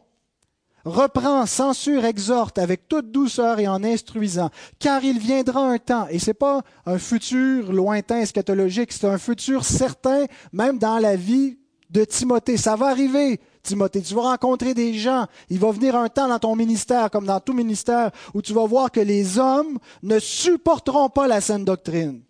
reprend, 0.85 1.45
censure, 1.45 2.05
exhorte 2.05 2.57
avec 2.57 2.87
toute 2.87 3.11
douceur 3.11 3.59
et 3.59 3.67
en 3.67 3.83
instruisant, 3.83 4.49
car 4.79 5.03
il 5.03 5.19
viendra 5.19 5.61
un 5.61 5.79
temps, 5.79 6.07
et 6.09 6.19
c'est 6.19 6.33
pas 6.33 6.61
un 6.85 6.97
futur 6.97 7.73
lointain 7.73 8.19
eschatologique, 8.19 8.93
c'est 8.93 9.07
un 9.07 9.17
futur 9.17 9.65
certain, 9.65 10.25
même 10.53 10.77
dans 10.77 10.99
la 10.99 11.15
vie 11.15 11.57
de 11.89 12.03
Timothée. 12.03 12.57
Ça 12.57 12.75
va 12.75 12.87
arriver, 12.87 13.39
Timothée. 13.63 14.01
Tu 14.01 14.13
vas 14.13 14.21
rencontrer 14.21 14.73
des 14.73 14.93
gens. 14.93 15.25
Il 15.49 15.59
va 15.59 15.71
venir 15.71 15.95
un 15.95 16.09
temps 16.09 16.27
dans 16.27 16.39
ton 16.39 16.55
ministère, 16.55 17.09
comme 17.09 17.25
dans 17.25 17.39
tout 17.39 17.53
ministère, 17.53 18.11
où 18.33 18.41
tu 18.41 18.53
vas 18.53 18.65
voir 18.65 18.91
que 18.91 18.99
les 18.99 19.39
hommes 19.39 19.79
ne 20.03 20.19
supporteront 20.19 21.09
pas 21.09 21.27
la 21.27 21.41
saine 21.41 21.65
doctrine. 21.65 22.24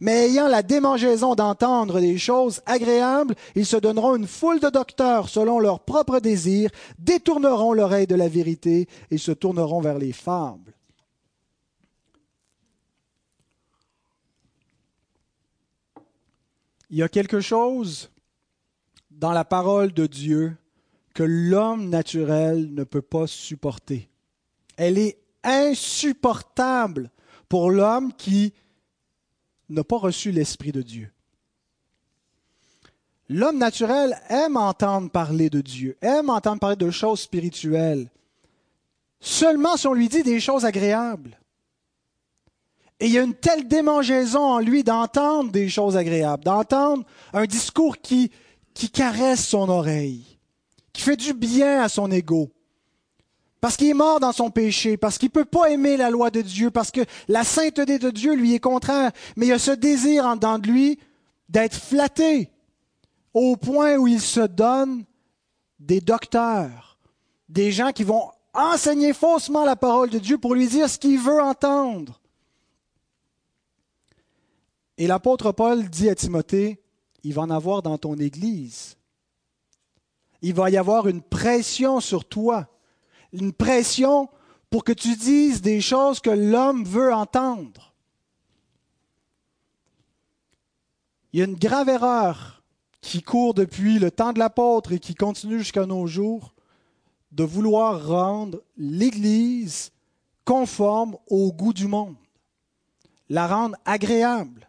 Mais 0.00 0.28
ayant 0.28 0.48
la 0.48 0.62
démangeaison 0.62 1.34
d'entendre 1.34 2.00
des 2.00 2.18
choses 2.18 2.62
agréables, 2.66 3.34
ils 3.54 3.66
se 3.66 3.76
donneront 3.76 4.16
une 4.16 4.26
foule 4.26 4.60
de 4.60 4.68
docteurs 4.68 5.28
selon 5.28 5.58
leurs 5.58 5.80
propres 5.80 6.20
désirs, 6.20 6.70
détourneront 6.98 7.72
l'oreille 7.72 8.06
de 8.06 8.14
la 8.14 8.28
vérité 8.28 8.88
et 9.10 9.18
se 9.18 9.32
tourneront 9.32 9.80
vers 9.80 9.98
les 9.98 10.12
fables. 10.12 10.72
Il 16.90 16.98
y 16.98 17.02
a 17.02 17.08
quelque 17.08 17.40
chose 17.40 18.10
dans 19.10 19.32
la 19.32 19.44
parole 19.44 19.92
de 19.92 20.06
Dieu 20.06 20.56
que 21.14 21.22
l'homme 21.22 21.88
naturel 21.88 22.74
ne 22.74 22.84
peut 22.84 23.02
pas 23.02 23.26
supporter. 23.26 24.08
Elle 24.76 24.98
est 24.98 25.18
insupportable 25.42 27.10
pour 27.48 27.70
l'homme 27.70 28.12
qui 28.12 28.52
n'a 29.72 29.84
pas 29.84 29.98
reçu 29.98 30.30
l'Esprit 30.30 30.72
de 30.72 30.82
Dieu. 30.82 31.10
L'homme 33.28 33.58
naturel 33.58 34.20
aime 34.28 34.56
entendre 34.56 35.10
parler 35.10 35.48
de 35.48 35.60
Dieu, 35.60 35.96
aime 36.02 36.28
entendre 36.28 36.60
parler 36.60 36.76
de 36.76 36.90
choses 36.90 37.20
spirituelles, 37.20 38.10
seulement 39.20 39.76
si 39.76 39.86
on 39.86 39.94
lui 39.94 40.08
dit 40.08 40.22
des 40.22 40.40
choses 40.40 40.64
agréables. 40.64 41.38
Et 43.00 43.06
il 43.06 43.12
y 43.12 43.18
a 43.18 43.22
une 43.22 43.34
telle 43.34 43.66
démangeaison 43.66 44.40
en 44.40 44.58
lui 44.58 44.84
d'entendre 44.84 45.50
des 45.50 45.68
choses 45.68 45.96
agréables, 45.96 46.44
d'entendre 46.44 47.04
un 47.32 47.46
discours 47.46 47.98
qui, 47.98 48.30
qui 48.74 48.90
caresse 48.90 49.46
son 49.46 49.68
oreille, 49.68 50.38
qui 50.92 51.02
fait 51.02 51.16
du 51.16 51.32
bien 51.32 51.82
à 51.82 51.88
son 51.88 52.10
ego 52.10 52.52
parce 53.62 53.76
qu'il 53.76 53.86
est 53.86 53.94
mort 53.94 54.18
dans 54.18 54.32
son 54.32 54.50
péché, 54.50 54.96
parce 54.96 55.18
qu'il 55.18 55.28
ne 55.28 55.34
peut 55.34 55.44
pas 55.44 55.70
aimer 55.70 55.96
la 55.96 56.10
loi 56.10 56.30
de 56.30 56.40
Dieu, 56.40 56.72
parce 56.72 56.90
que 56.90 57.02
la 57.28 57.44
sainteté 57.44 58.00
de 58.00 58.10
Dieu 58.10 58.34
lui 58.34 58.54
est 58.54 58.58
contraire, 58.58 59.12
mais 59.36 59.46
il 59.46 59.50
y 59.50 59.52
a 59.52 59.58
ce 59.60 59.70
désir 59.70 60.26
en 60.26 60.34
dedans 60.34 60.58
de 60.58 60.66
lui 60.66 60.98
d'être 61.48 61.76
flatté 61.76 62.50
au 63.32 63.56
point 63.56 63.94
où 63.98 64.08
il 64.08 64.20
se 64.20 64.40
donne 64.40 65.04
des 65.78 66.00
docteurs, 66.00 66.98
des 67.48 67.70
gens 67.70 67.92
qui 67.92 68.02
vont 68.02 68.32
enseigner 68.52 69.12
faussement 69.12 69.64
la 69.64 69.76
parole 69.76 70.10
de 70.10 70.18
Dieu 70.18 70.38
pour 70.38 70.56
lui 70.56 70.66
dire 70.66 70.90
ce 70.90 70.98
qu'il 70.98 71.20
veut 71.20 71.40
entendre. 71.40 72.20
Et 74.98 75.06
l'apôtre 75.06 75.52
Paul 75.52 75.88
dit 75.88 76.08
à 76.08 76.16
Timothée, 76.16 76.82
il 77.22 77.32
va 77.32 77.42
en 77.42 77.50
avoir 77.50 77.80
dans 77.82 77.96
ton 77.96 78.16
Église. 78.16 78.96
Il 80.40 80.52
va 80.52 80.68
y 80.68 80.76
avoir 80.76 81.06
une 81.06 81.22
pression 81.22 82.00
sur 82.00 82.24
toi 82.24 82.66
une 83.32 83.52
pression 83.52 84.28
pour 84.70 84.84
que 84.84 84.92
tu 84.92 85.16
dises 85.16 85.60
des 85.60 85.80
choses 85.80 86.20
que 86.20 86.30
l'homme 86.30 86.84
veut 86.84 87.12
entendre. 87.12 87.92
Il 91.32 91.38
y 91.38 91.42
a 91.42 91.46
une 91.46 91.56
grave 91.56 91.88
erreur 91.88 92.62
qui 93.00 93.22
court 93.22 93.54
depuis 93.54 93.98
le 93.98 94.10
temps 94.10 94.32
de 94.32 94.38
l'apôtre 94.38 94.92
et 94.92 94.98
qui 94.98 95.14
continue 95.14 95.58
jusqu'à 95.58 95.86
nos 95.86 96.06
jours, 96.06 96.54
de 97.32 97.44
vouloir 97.44 98.06
rendre 98.06 98.62
l'Église 98.76 99.90
conforme 100.44 101.16
au 101.28 101.52
goût 101.52 101.72
du 101.72 101.86
monde, 101.86 102.16
la 103.28 103.46
rendre 103.46 103.76
agréable. 103.84 104.68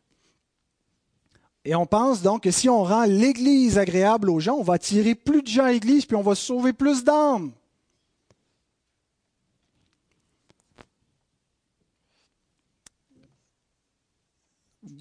Et 1.65 1.76
on 1.76 1.86
pense 1.86 2.21
donc 2.21 2.43
que 2.43 2.52
si 2.52 2.69
on 2.69 2.84
rend 2.84 3.06
l'Église 3.06 3.78
agréable 3.78 4.30
aux 4.30 4.39
gens, 4.39 4.56
on 4.56 4.63
va 4.63 4.73
attirer 4.73 5.15
plus 5.15 5.41
de 5.41 5.47
gens 5.47 5.65
à 5.65 5.71
l'Église, 5.71 6.06
puis 6.06 6.15
on 6.15 6.21
va 6.21 6.36
sauver 6.36 6.73
plus 6.73 7.04
d'âmes. 7.04 7.52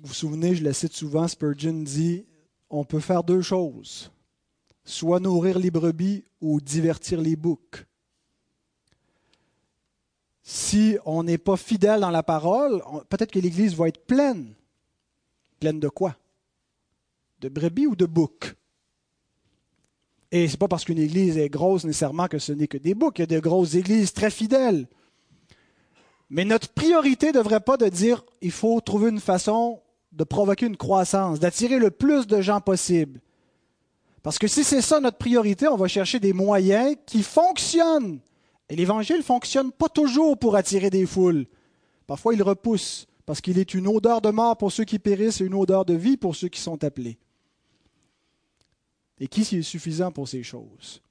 Vous 0.02 0.08
vous 0.08 0.14
souvenez, 0.14 0.56
je 0.56 0.64
le 0.64 0.72
cite 0.72 0.94
souvent, 0.94 1.28
Spurgeon 1.28 1.74
dit, 1.84 2.26
on 2.68 2.82
peut 2.84 2.98
faire 2.98 3.22
deux 3.22 3.40
choses, 3.40 4.10
soit 4.84 5.20
nourrir 5.20 5.60
les 5.60 5.70
brebis 5.70 6.24
ou 6.40 6.60
divertir 6.60 7.20
les 7.20 7.36
boucs. 7.36 7.86
Si 10.42 10.98
on 11.04 11.22
n'est 11.22 11.38
pas 11.38 11.56
fidèle 11.56 12.00
dans 12.00 12.10
la 12.10 12.24
parole, 12.24 12.82
peut-être 13.08 13.30
que 13.30 13.38
l'Église 13.38 13.76
va 13.76 13.86
être 13.86 14.04
pleine. 14.04 14.56
Pleine 15.60 15.78
de 15.78 15.88
quoi? 15.88 16.16
De 17.38 17.48
brebis 17.48 17.86
ou 17.86 17.94
de 17.94 18.06
boucs? 18.06 18.56
Et 20.32 20.48
ce 20.48 20.54
n'est 20.54 20.58
pas 20.58 20.66
parce 20.66 20.84
qu'une 20.84 20.98
Église 20.98 21.38
est 21.38 21.48
grosse 21.48 21.84
nécessairement 21.84 22.26
que 22.26 22.40
ce 22.40 22.50
n'est 22.50 22.66
que 22.66 22.78
des 22.78 22.94
boucs. 22.94 23.20
Il 23.20 23.22
y 23.22 23.22
a 23.22 23.26
de 23.26 23.38
grosses 23.38 23.76
églises 23.76 24.12
très 24.12 24.32
fidèles. 24.32 24.88
Mais 26.28 26.44
notre 26.44 26.70
priorité 26.70 27.28
ne 27.28 27.34
devrait 27.34 27.60
pas 27.60 27.76
de 27.76 27.86
dire 27.86 28.24
il 28.40 28.50
faut 28.50 28.80
trouver 28.80 29.10
une 29.10 29.20
façon 29.20 29.80
de 30.12 30.24
provoquer 30.24 30.66
une 30.66 30.76
croissance, 30.76 31.40
d'attirer 31.40 31.78
le 31.78 31.90
plus 31.90 32.26
de 32.26 32.40
gens 32.40 32.60
possible. 32.60 33.20
Parce 34.22 34.38
que 34.38 34.46
si 34.46 34.62
c'est 34.62 34.82
ça 34.82 35.00
notre 35.00 35.18
priorité, 35.18 35.66
on 35.68 35.76
va 35.76 35.88
chercher 35.88 36.20
des 36.20 36.32
moyens 36.32 36.96
qui 37.06 37.22
fonctionnent. 37.22 38.20
Et 38.68 38.76
l'Évangile 38.76 39.18
ne 39.18 39.22
fonctionne 39.22 39.72
pas 39.72 39.88
toujours 39.88 40.38
pour 40.38 40.54
attirer 40.54 40.90
des 40.90 41.06
foules. 41.06 41.46
Parfois, 42.06 42.34
il 42.34 42.42
repousse, 42.42 43.06
parce 43.26 43.40
qu'il 43.40 43.58
est 43.58 43.74
une 43.74 43.88
odeur 43.88 44.20
de 44.20 44.30
mort 44.30 44.56
pour 44.56 44.70
ceux 44.70 44.84
qui 44.84 44.98
périssent 44.98 45.40
et 45.40 45.46
une 45.46 45.54
odeur 45.54 45.84
de 45.84 45.94
vie 45.94 46.16
pour 46.16 46.36
ceux 46.36 46.48
qui 46.48 46.60
sont 46.60 46.84
appelés. 46.84 47.18
Et 49.18 49.28
qui 49.28 49.42
est 49.42 49.62
suffisant 49.62 50.12
pour 50.12 50.28
ces 50.28 50.42
choses? 50.42 51.02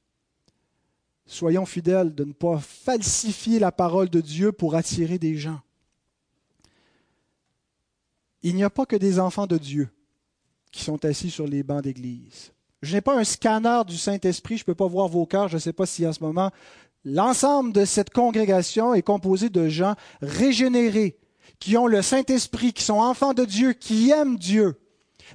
Soyons 1.26 1.66
fidèles 1.66 2.14
de 2.14 2.26
ne 2.26 2.34
pas 2.34 2.60
falsifier 2.60 3.60
la 3.60 3.72
parole 3.72 4.10
de 4.10 4.22
Dieu 4.22 4.52
pour 4.52 4.76
attirer 4.76 5.18
des 5.18 5.38
gens 5.38 5.62
il 8.44 8.56
n'y 8.56 8.64
a 8.64 8.70
pas 8.70 8.86
que 8.86 8.96
des 8.96 9.20
enfants 9.20 9.48
de 9.48 9.58
Dieu 9.58 9.90
qui 10.72 10.84
sont 10.84 11.04
assis 11.06 11.30
sur 11.30 11.48
les 11.48 11.64
bancs 11.64 11.84
d'église. 11.84 12.52
Je 12.82 12.96
n'ai 12.96 13.02
pas 13.02 13.18
un 13.18 13.24
scanner 13.24 13.82
du 13.86 13.98
Saint-Esprit, 13.98 14.58
je 14.58 14.64
ne 14.64 14.66
peux 14.66 14.76
pas 14.76 14.88
voir 14.88 15.08
vos 15.08 15.26
cœurs, 15.26 15.50
je 15.50 15.56
ne 15.56 15.60
sais 15.60 15.74
pas 15.74 15.86
si 15.86 16.08
en 16.08 16.14
ce 16.14 16.24
moment 16.24 16.52
l'ensemble 17.04 17.74
de 17.74 17.86
cette 17.86 18.12
congrégation 18.12 18.94
est 18.94 19.02
composé 19.02 19.50
de 19.50 19.68
gens 19.68 19.96
régénérés, 20.22 21.18
qui 21.60 21.78
ont 21.78 21.88
le 21.88 22.02
Saint-Esprit, 22.02 22.74
qui 22.74 22.84
sont 22.84 23.00
enfants 23.00 23.34
de 23.34 23.46
Dieu, 23.46 23.74
qui 23.74 24.10
aiment 24.12 24.38
Dieu. 24.38 24.80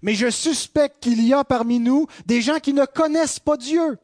Mais 0.02 0.14
je 0.14 0.30
suspecte 0.30 1.00
qu'il 1.00 1.24
y 1.24 1.32
a 1.32 1.44
parmi 1.44 1.78
nous 1.78 2.06
des 2.26 2.42
gens 2.42 2.58
qui 2.58 2.72
ne 2.72 2.84
connaissent 2.84 3.40
pas 3.40 3.56
Dieu 3.56 3.98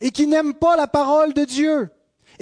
et 0.00 0.10
qui 0.10 0.26
n'aiment 0.26 0.54
pas 0.54 0.76
la 0.76 0.86
parole 0.86 1.34
de 1.34 1.44
Dieu 1.44 1.90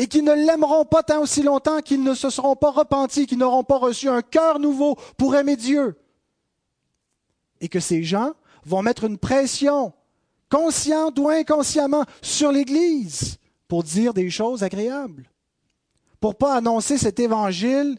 et 0.00 0.06
qui 0.06 0.22
ne 0.22 0.32
l'aimeront 0.32 0.86
pas 0.86 1.02
tant 1.02 1.20
aussi 1.20 1.42
longtemps 1.42 1.82
qu'ils 1.82 2.02
ne 2.02 2.14
se 2.14 2.30
seront 2.30 2.56
pas 2.56 2.70
repentis, 2.70 3.26
qu'ils 3.26 3.36
n'auront 3.36 3.64
pas 3.64 3.76
reçu 3.76 4.08
un 4.08 4.22
cœur 4.22 4.58
nouveau 4.58 4.96
pour 5.18 5.36
aimer 5.36 5.56
Dieu. 5.56 5.94
Et 7.60 7.68
que 7.68 7.80
ces 7.80 8.02
gens 8.02 8.32
vont 8.64 8.80
mettre 8.80 9.04
une 9.04 9.18
pression, 9.18 9.92
consciente 10.48 11.18
ou 11.18 11.28
inconsciemment, 11.28 12.06
sur 12.22 12.50
l'Église 12.50 13.36
pour 13.68 13.82
dire 13.82 14.14
des 14.14 14.30
choses 14.30 14.62
agréables, 14.62 15.30
pour 16.18 16.34
pas 16.34 16.54
annoncer 16.54 16.96
cet 16.96 17.20
évangile 17.20 17.98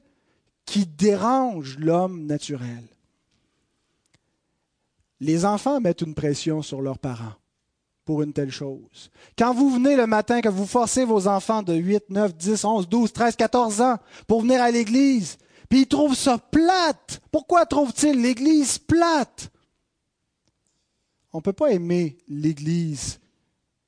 qui 0.66 0.88
dérange 0.88 1.78
l'homme 1.78 2.26
naturel. 2.26 2.84
Les 5.20 5.46
enfants 5.46 5.80
mettent 5.80 6.02
une 6.02 6.16
pression 6.16 6.64
sur 6.64 6.82
leurs 6.82 6.98
parents 6.98 7.36
une 8.20 8.34
telle 8.34 8.52
chose. 8.52 9.12
Quand 9.38 9.54
vous 9.54 9.70
venez 9.70 9.96
le 9.96 10.08
matin, 10.08 10.42
que 10.42 10.50
vous 10.50 10.66
forcez 10.66 11.06
vos 11.06 11.28
enfants 11.28 11.64
de 11.64 11.74
8, 11.74 12.10
9, 12.10 12.36
10, 12.36 12.66
11, 12.66 12.90
12, 12.90 13.14
13, 13.14 13.36
14 13.36 13.82
ans 13.82 13.98
pour 14.28 14.42
venir 14.42 14.62
à 14.62 14.72
l'église, 14.72 15.38
puis 15.70 15.82
ils 15.82 15.88
trouvent 15.88 16.16
ça 16.16 16.38
plate. 16.38 17.22
Pourquoi 17.32 17.66
trouvent-ils 17.66 18.22
l'église 18.22 18.78
plate? 18.78 19.50
On 21.34 21.38
ne 21.38 21.44
peut 21.44 21.54
pas 21.54 21.72
aimer 21.72 22.18
l'église 22.28 23.20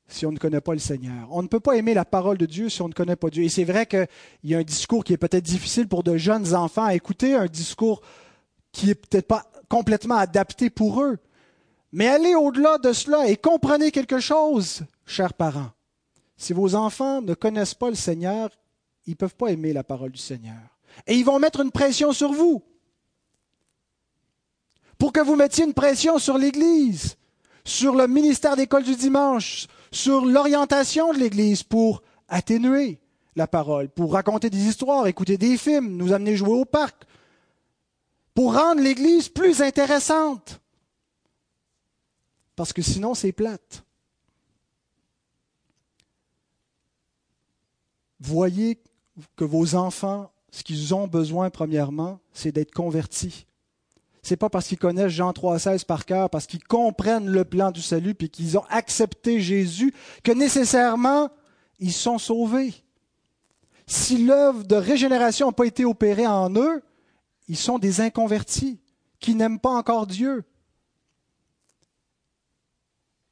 si 0.07 0.25
on 0.25 0.31
ne 0.31 0.37
connaît 0.37 0.61
pas 0.61 0.73
le 0.73 0.79
Seigneur. 0.79 1.27
On 1.31 1.41
ne 1.41 1.47
peut 1.47 1.59
pas 1.59 1.75
aimer 1.75 1.93
la 1.93 2.05
parole 2.05 2.37
de 2.37 2.45
Dieu 2.45 2.69
si 2.69 2.81
on 2.81 2.87
ne 2.87 2.93
connaît 2.93 3.15
pas 3.15 3.29
Dieu. 3.29 3.43
Et 3.43 3.49
c'est 3.49 3.63
vrai 3.63 3.85
qu'il 3.85 4.07
y 4.45 4.55
a 4.55 4.59
un 4.59 4.63
discours 4.63 5.03
qui 5.03 5.13
est 5.13 5.17
peut-être 5.17 5.43
difficile 5.43 5.87
pour 5.87 6.03
de 6.03 6.15
jeunes 6.17 6.55
enfants 6.55 6.85
à 6.85 6.93
écouter, 6.93 7.35
un 7.35 7.47
discours 7.47 8.01
qui 8.71 8.91
est 8.91 8.95
peut-être 8.95 9.27
pas 9.27 9.45
complètement 9.67 10.15
adapté 10.15 10.69
pour 10.69 11.01
eux. 11.01 11.17
Mais 11.93 12.07
allez 12.07 12.33
au-delà 12.33 12.79
de 12.79 12.91
cela 12.91 13.27
et 13.27 13.37
comprenez 13.37 13.91
quelque 13.91 14.19
chose, 14.19 14.81
chers 15.05 15.35
parents. 15.35 15.69
Si 16.35 16.51
vos 16.51 16.73
enfants 16.73 17.21
ne 17.21 17.35
connaissent 17.35 17.75
pas 17.75 17.89
le 17.89 17.95
Seigneur, 17.95 18.49
ils 19.05 19.11
ne 19.11 19.15
peuvent 19.15 19.35
pas 19.35 19.49
aimer 19.49 19.73
la 19.73 19.83
parole 19.83 20.11
du 20.11 20.19
Seigneur. 20.19 20.57
Et 21.05 21.13
ils 21.13 21.23
vont 21.23 21.37
mettre 21.37 21.59
une 21.59 21.69
pression 21.69 22.11
sur 22.11 22.33
vous. 22.33 22.63
Pour 24.97 25.13
que 25.13 25.19
vous 25.19 25.35
mettiez 25.35 25.65
une 25.65 25.75
pression 25.75 26.17
sur 26.17 26.39
l'Église, 26.39 27.15
sur 27.63 27.93
le 27.93 28.07
ministère 28.07 28.55
d'école 28.55 28.83
du 28.83 28.95
dimanche, 28.95 29.67
sur 29.91 30.25
l'orientation 30.25 31.13
de 31.13 31.19
l'Église 31.19 31.61
pour 31.61 32.01
atténuer 32.27 32.99
la 33.35 33.45
parole, 33.45 33.89
pour 33.89 34.13
raconter 34.13 34.49
des 34.49 34.65
histoires, 34.65 35.05
écouter 35.05 35.37
des 35.37 35.57
films, 35.57 35.95
nous 35.95 36.11
amener 36.11 36.35
jouer 36.35 36.57
au 36.57 36.65
parc, 36.65 37.03
pour 38.33 38.55
rendre 38.55 38.81
l'Église 38.81 39.29
plus 39.29 39.61
intéressante 39.61 40.59
parce 42.55 42.73
que 42.73 42.81
sinon 42.81 43.13
c'est 43.13 43.31
plate. 43.31 43.83
Voyez 48.19 48.81
que 49.35 49.43
vos 49.43 49.75
enfants, 49.75 50.31
ce 50.51 50.63
qu'ils 50.63 50.93
ont 50.93 51.07
besoin 51.07 51.49
premièrement, 51.49 52.19
c'est 52.31 52.51
d'être 52.51 52.73
convertis. 52.73 53.45
C'est 54.21 54.37
pas 54.37 54.49
parce 54.49 54.67
qu'ils 54.67 54.77
connaissent 54.77 55.11
Jean 55.11 55.31
3,16 55.31 55.85
par 55.85 56.05
cœur, 56.05 56.29
parce 56.29 56.47
qu'ils 56.47 56.63
comprennent 56.63 57.27
le 57.27 57.43
plan 57.43 57.71
du 57.71 57.81
salut 57.81 58.15
puis 58.15 58.29
qu'ils 58.29 58.57
ont 58.57 58.63
accepté 58.69 59.41
Jésus, 59.41 59.93
que 60.23 60.31
nécessairement 60.31 61.29
ils 61.79 61.91
sont 61.91 62.17
sauvés. 62.17 62.73
Si 63.85 64.25
l'œuvre 64.25 64.63
de 64.63 64.75
régénération 64.75 65.47
n'a 65.47 65.53
pas 65.53 65.65
été 65.65 65.83
opérée 65.83 66.25
en 66.25 66.55
eux, 66.55 66.81
ils 67.49 67.57
sont 67.57 67.79
des 67.79 67.99
inconvertis 67.99 68.79
qui 69.19 69.35
n'aiment 69.35 69.59
pas 69.59 69.71
encore 69.71 70.07
Dieu. 70.07 70.45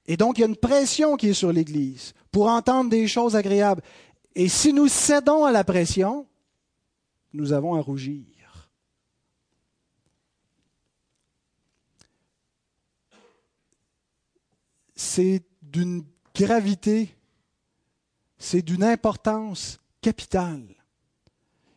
Et 0.05 0.17
donc, 0.17 0.37
il 0.37 0.41
y 0.41 0.43
a 0.43 0.47
une 0.47 0.55
pression 0.55 1.15
qui 1.15 1.29
est 1.29 1.33
sur 1.33 1.51
l'Église 1.51 2.13
pour 2.31 2.47
entendre 2.47 2.89
des 2.89 3.07
choses 3.07 3.35
agréables. 3.35 3.83
Et 4.35 4.47
si 4.47 4.73
nous 4.73 4.87
cédons 4.87 5.45
à 5.45 5.51
la 5.51 5.63
pression, 5.63 6.25
nous 7.33 7.53
avons 7.53 7.75
à 7.75 7.81
rougir. 7.81 8.25
C'est 14.95 15.41
d'une 15.61 16.03
gravité, 16.35 17.15
c'est 18.37 18.61
d'une 18.61 18.83
importance 18.83 19.79
capitale. 20.01 20.63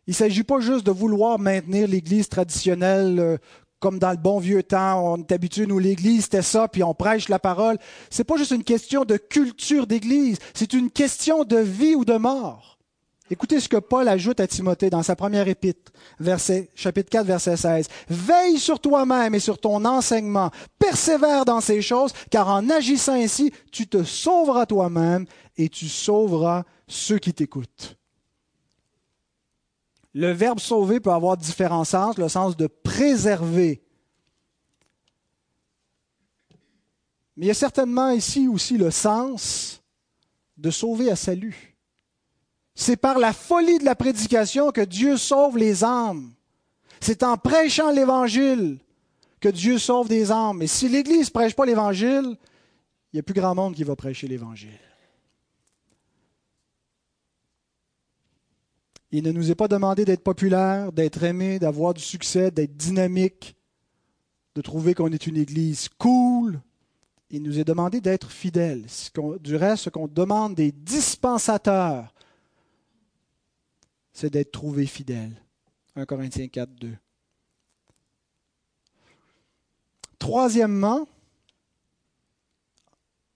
Il 0.07 0.11
ne 0.11 0.15
s'agit 0.15 0.45
pas 0.45 0.61
juste 0.61 0.85
de 0.85 0.91
vouloir 0.91 1.39
maintenir 1.39 1.89
l'Église 1.89 2.29
traditionnelle 2.29 3.19
euh, 3.19 3.39
comme 3.81 3.99
dans 3.99 4.11
le 4.11 4.17
bon 4.17 4.39
vieux 4.39 4.63
temps, 4.63 5.13
on 5.13 5.19
est 5.19 5.33
habitué, 5.33 5.67
nous, 5.67 5.79
l'Église, 5.79 6.25
c'était 6.25 6.43
ça, 6.43 6.69
puis 6.69 6.83
on 6.83 6.95
prêche 6.95 7.29
la 7.29 7.39
parole. 7.39 7.79
C'est 8.11 8.25
pas 8.25 8.37
juste 8.37 8.53
une 8.53 8.65
question 8.65 9.05
de 9.05 9.17
culture 9.17 9.87
d'Église, 9.87 10.39
c'est 10.55 10.73
une 10.73 10.91
question 10.91 11.45
de 11.45 11.59
vie 11.59 11.95
ou 11.95 12.05
de 12.05 12.17
mort. 12.17 12.75
Écoutez 13.31 13.59
ce 13.59 13.71
que 13.71 13.79
Paul 13.79 14.07
ajoute 14.07 14.39
à 14.39 14.47
Timothée 14.47 14.91
dans 14.91 15.03
sa 15.03 15.17
première 15.17 15.49
épître, 15.49 15.93
verset, 16.21 16.69
chapitre 16.75 17.09
4, 17.09 17.27
verset 17.27 17.57
16. 17.57 17.89
Veille 18.11 18.59
sur 18.59 18.81
toi-même 18.81 19.35
et 19.35 19.41
sur 19.41 19.59
ton 19.59 19.83
enseignement, 19.87 20.51
persévère 20.79 21.47
dans 21.47 21.63
ces 21.63 21.81
choses, 21.81 22.13
car 22.31 22.49
en 22.49 22.69
agissant 22.69 23.15
ainsi, 23.15 23.51
tu 23.73 23.87
te 23.87 24.05
sauveras 24.05 24.67
toi-même 24.67 25.25
et 25.57 25.71
tu 25.71 25.89
sauveras 25.89 26.65
ceux 26.87 27.19
qui 27.19 27.33
t'écoutent. 27.33 27.97
Le 30.15 30.31
verbe 30.31 30.61
sauver 30.61 31.01
peut 31.01 31.11
avoir 31.11 31.37
différents 31.37 31.85
sens, 31.85 32.17
le 32.19 32.29
sens 32.29 32.57
de 32.57 32.69
préserver. 32.69 33.83
Mais 37.37 37.47
il 37.47 37.49
y 37.49 37.51
a 37.51 37.55
certainement 37.55 38.11
ici 38.11 38.47
aussi 38.47 38.79
le 38.79 38.93
sens 38.93 39.83
de 40.57 40.71
sauver 40.71 41.11
à 41.11 41.17
salut. 41.17 41.75
C'est 42.77 42.97
par 42.97 43.19
la 43.19 43.33
folie 43.33 43.79
de 43.79 43.85
la 43.85 43.97
prédication 43.97 44.71
que 44.71 44.81
Dieu 44.81 45.17
sauve 45.17 45.59
les 45.59 45.83
âmes. 45.83 46.33
C'est 47.01 47.25
en 47.25 47.37
prêchant 47.37 47.91
l'Évangile 47.91 48.79
que 49.41 49.49
Dieu 49.49 49.79
sauve 49.79 50.09
des 50.09 50.31
âmes. 50.31 50.59
Mais 50.59 50.69
si 50.69 50.89
l'Église 50.89 51.27
ne 51.27 51.33
prêche 51.33 51.55
pas 51.55 51.67
l'Évangile, 51.67 52.37
il 53.13 53.17
n'y 53.17 53.21
a 53.21 53.23
plus 53.23 53.35
grand 53.35 53.55
monde 53.55 53.75
qui 53.75 53.85
va 53.85 53.97
prêcher 53.97 54.29
l'Évangile. 54.29 54.79
Il 59.17 59.23
ne 59.23 59.31
nous 59.31 59.53
est 59.53 59.55
pas 59.55 59.69
demandé 59.69 60.05
d'être 60.05 60.25
populaire, 60.25 60.91
d'être 60.91 61.23
aimé, 61.23 61.61
d'avoir 61.61 61.95
du 61.95 62.03
succès, 62.03 62.51
d'être 62.51 62.77
dynamique, 62.77 63.55
de 64.57 64.61
trouver 64.61 64.93
qu'on 64.95 65.13
est 65.13 65.29
une 65.29 65.37
Église 65.37 65.89
cool. 65.99 66.61
Il 67.31 67.45
nous 67.45 67.61
est 67.61 67.65
demandé 67.65 68.01
d'être 68.01 68.33
fidèle. 68.33 68.87
Du 69.39 69.55
reste, 69.55 69.85
ce 69.85 69.91
qu'on 69.91 70.09
demande 70.09 70.57
des 70.57 70.73
dispensateurs, 70.73 72.13
c'est 74.13 74.31
d'être 74.31 74.51
trouvé 74.51 74.85
fidèle. 74.85 75.41
1 75.95 76.07
Corinthiens 76.07 76.49
4, 76.49 76.75
2. 76.75 76.97
Troisièmement, 80.19 81.07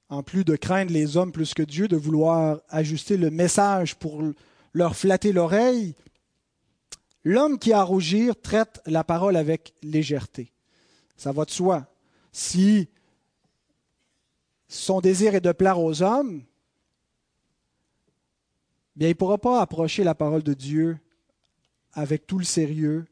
en 0.09 0.25
plus 0.25 0.45
de 0.45 0.57
craindre 0.57 0.91
les 0.91 1.17
hommes 1.17 1.31
plus 1.31 1.55
que 1.55 1.63
Dieu, 1.63 1.87
de 1.87 1.97
vouloir 1.97 2.63
ajuster 2.69 3.17
le 3.17 3.31
message 3.31 3.95
pour 3.95 4.25
leur 4.73 4.97
flatter 4.97 5.33
l'oreille, 5.33 5.95
l'homme 7.25 7.59
qui 7.59 7.73
a 7.73 7.81
à 7.81 7.83
rougir 7.83 8.41
traite 8.41 8.81
la 8.87 9.05
parole 9.05 9.37
avec 9.37 9.75
légèreté. 9.83 10.53
Ça 11.17 11.33
va 11.33 11.45
de 11.45 11.51
soi. 11.51 11.87
Si 12.33 12.89
son 14.69 15.01
désir 15.01 15.35
est 15.35 15.41
de 15.41 15.53
plaire 15.53 15.81
aux 15.81 16.03
hommes, 16.03 16.43
bien, 18.97 19.09
il 19.09 19.13
ne 19.13 19.15
pourra 19.15 19.39
pas 19.39 19.61
approcher 19.61 20.05
la 20.05 20.15
parole 20.15 20.43
de 20.43 20.55
Dieu 20.55 20.99
avec 21.93 22.27
tout 22.27 22.39
le 22.39 22.45
sérieux, 22.45 23.07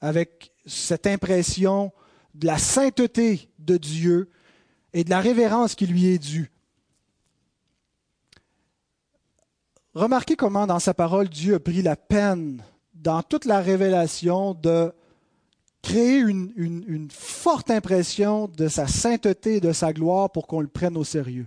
avec 0.00 0.52
cette 0.66 1.06
impression 1.06 1.92
de 2.34 2.46
la 2.46 2.58
sainteté 2.58 3.48
de 3.58 3.76
Dieu 3.76 4.30
et 4.92 5.04
de 5.04 5.10
la 5.10 5.20
révérence 5.20 5.74
qui 5.74 5.86
lui 5.86 6.06
est 6.06 6.18
due. 6.18 6.50
Remarquez 9.94 10.34
comment 10.34 10.66
dans 10.66 10.80
sa 10.80 10.92
parole 10.92 11.28
Dieu 11.28 11.54
a 11.54 11.60
pris 11.60 11.80
la 11.80 11.94
peine, 11.94 12.60
dans 12.94 13.22
toute 13.22 13.44
la 13.44 13.60
révélation, 13.60 14.52
de 14.52 14.92
créer 15.82 16.18
une, 16.18 17.08
forte 17.12 17.70
impression 17.70 18.48
de 18.48 18.66
sa 18.66 18.88
sainteté 18.88 19.56
et 19.56 19.60
de 19.60 19.72
sa 19.72 19.92
gloire 19.92 20.30
pour 20.30 20.48
qu'on 20.48 20.60
le 20.60 20.66
prenne 20.66 20.96
au 20.96 21.04
sérieux 21.04 21.46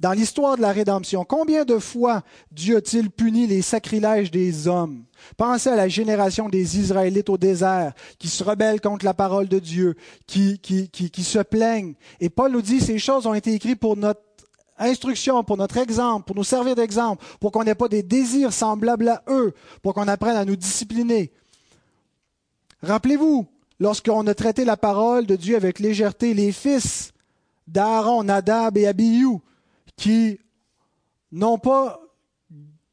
dans 0.00 0.12
l'histoire 0.12 0.56
de 0.56 0.62
la 0.62 0.70
rédemption. 0.70 1.24
Combien 1.24 1.64
de 1.64 1.76
fois 1.76 2.22
Dieu 2.52 2.76
a-t-il 2.76 3.10
puni 3.10 3.48
les 3.48 3.62
sacrilèges 3.62 4.30
des 4.30 4.68
hommes? 4.68 5.02
Pensez 5.36 5.70
à 5.70 5.74
la 5.74 5.88
génération 5.88 6.48
des 6.48 6.78
Israélites 6.78 7.28
au 7.28 7.36
désert 7.36 7.94
qui 8.16 8.28
se 8.28 8.44
rebellent 8.44 8.80
contre 8.80 9.04
la 9.04 9.12
parole 9.12 9.48
de 9.48 9.58
Dieu, 9.58 9.96
qui, 10.28 10.60
qui 10.60 11.24
se 11.24 11.40
plaignent. 11.40 11.94
Et 12.20 12.30
Paul 12.30 12.52
nous 12.52 12.62
dit 12.62 12.80
ces 12.80 13.00
choses 13.00 13.26
ont 13.26 13.34
été 13.34 13.52
écrites 13.52 13.80
pour 13.80 13.96
notre 13.96 14.20
instruction, 14.78 15.44
pour 15.44 15.56
notre 15.56 15.76
exemple, 15.76 16.26
pour 16.26 16.36
nous 16.36 16.44
servir 16.44 16.74
d'exemple, 16.74 17.24
pour 17.40 17.52
qu'on 17.52 17.64
n'ait 17.64 17.74
pas 17.74 17.88
des 17.88 18.02
désirs 18.02 18.52
semblables 18.52 19.08
à 19.08 19.22
eux, 19.28 19.52
pour 19.82 19.94
qu'on 19.94 20.08
apprenne 20.08 20.36
à 20.36 20.44
nous 20.44 20.56
discipliner. 20.56 21.32
Rappelez-vous, 22.82 23.46
lorsqu'on 23.80 24.26
a 24.26 24.34
traité 24.34 24.64
la 24.64 24.76
parole 24.76 25.26
de 25.26 25.36
Dieu 25.36 25.56
avec 25.56 25.78
légèreté, 25.78 26.34
les 26.34 26.52
fils 26.52 27.12
d'Aaron, 27.66 28.24
Nadab 28.24 28.76
et 28.78 28.86
Abihu, 28.86 29.38
qui 29.96 30.38
n'ont 31.32 31.58
pas 31.58 32.00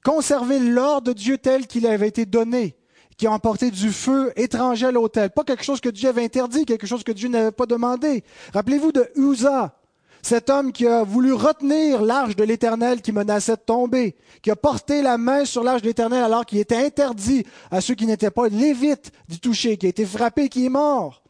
conservé 0.03 0.59
l'ordre 0.59 1.07
de 1.07 1.13
Dieu 1.13 1.37
tel 1.37 1.67
qu'il 1.67 1.87
avait 1.87 2.07
été 2.07 2.25
donné, 2.25 2.75
qui 3.17 3.27
ont 3.27 3.31
emporté 3.31 3.71
du 3.71 3.91
feu 3.91 4.33
étranger 4.35 4.87
à 4.87 4.91
l'autel. 4.91 5.29
Pas 5.31 5.43
quelque 5.43 5.63
chose 5.63 5.81
que 5.81 5.89
Dieu 5.89 6.09
avait 6.09 6.23
interdit, 6.23 6.65
quelque 6.65 6.87
chose 6.87 7.03
que 7.03 7.11
Dieu 7.11 7.29
n'avait 7.29 7.51
pas 7.51 7.65
demandé. 7.65 8.23
Rappelez-vous 8.53 8.91
de 8.91 9.09
Uza, 9.15 9.77
cet 10.25 10.49
homme 10.49 10.71
qui 10.71 10.87
a 10.87 11.03
voulu 11.03 11.33
retenir 11.33 12.01
l'arche 12.01 12.35
de 12.35 12.43
l'Éternel 12.43 13.03
qui 13.03 13.11
menaçait 13.11 13.57
de 13.57 13.61
tomber, 13.61 14.15
qui 14.41 14.49
a 14.49 14.55
porté 14.55 15.03
la 15.03 15.19
main 15.19 15.45
sur 15.45 15.63
l'arche 15.63 15.83
de 15.83 15.87
l'Éternel 15.87 16.23
alors 16.23 16.47
qu'il 16.47 16.57
était 16.57 16.83
interdit 16.83 17.45
à 17.69 17.79
ceux 17.79 17.93
qui 17.93 18.07
n'étaient 18.07 18.31
pas 18.31 18.47
lévites 18.47 19.11
d'y 19.27 19.39
toucher, 19.39 19.77
qui 19.77 19.85
a 19.85 19.89
été 19.89 20.03
frappé, 20.03 20.49
qui 20.49 20.65
est 20.65 20.69
mort. 20.69 21.21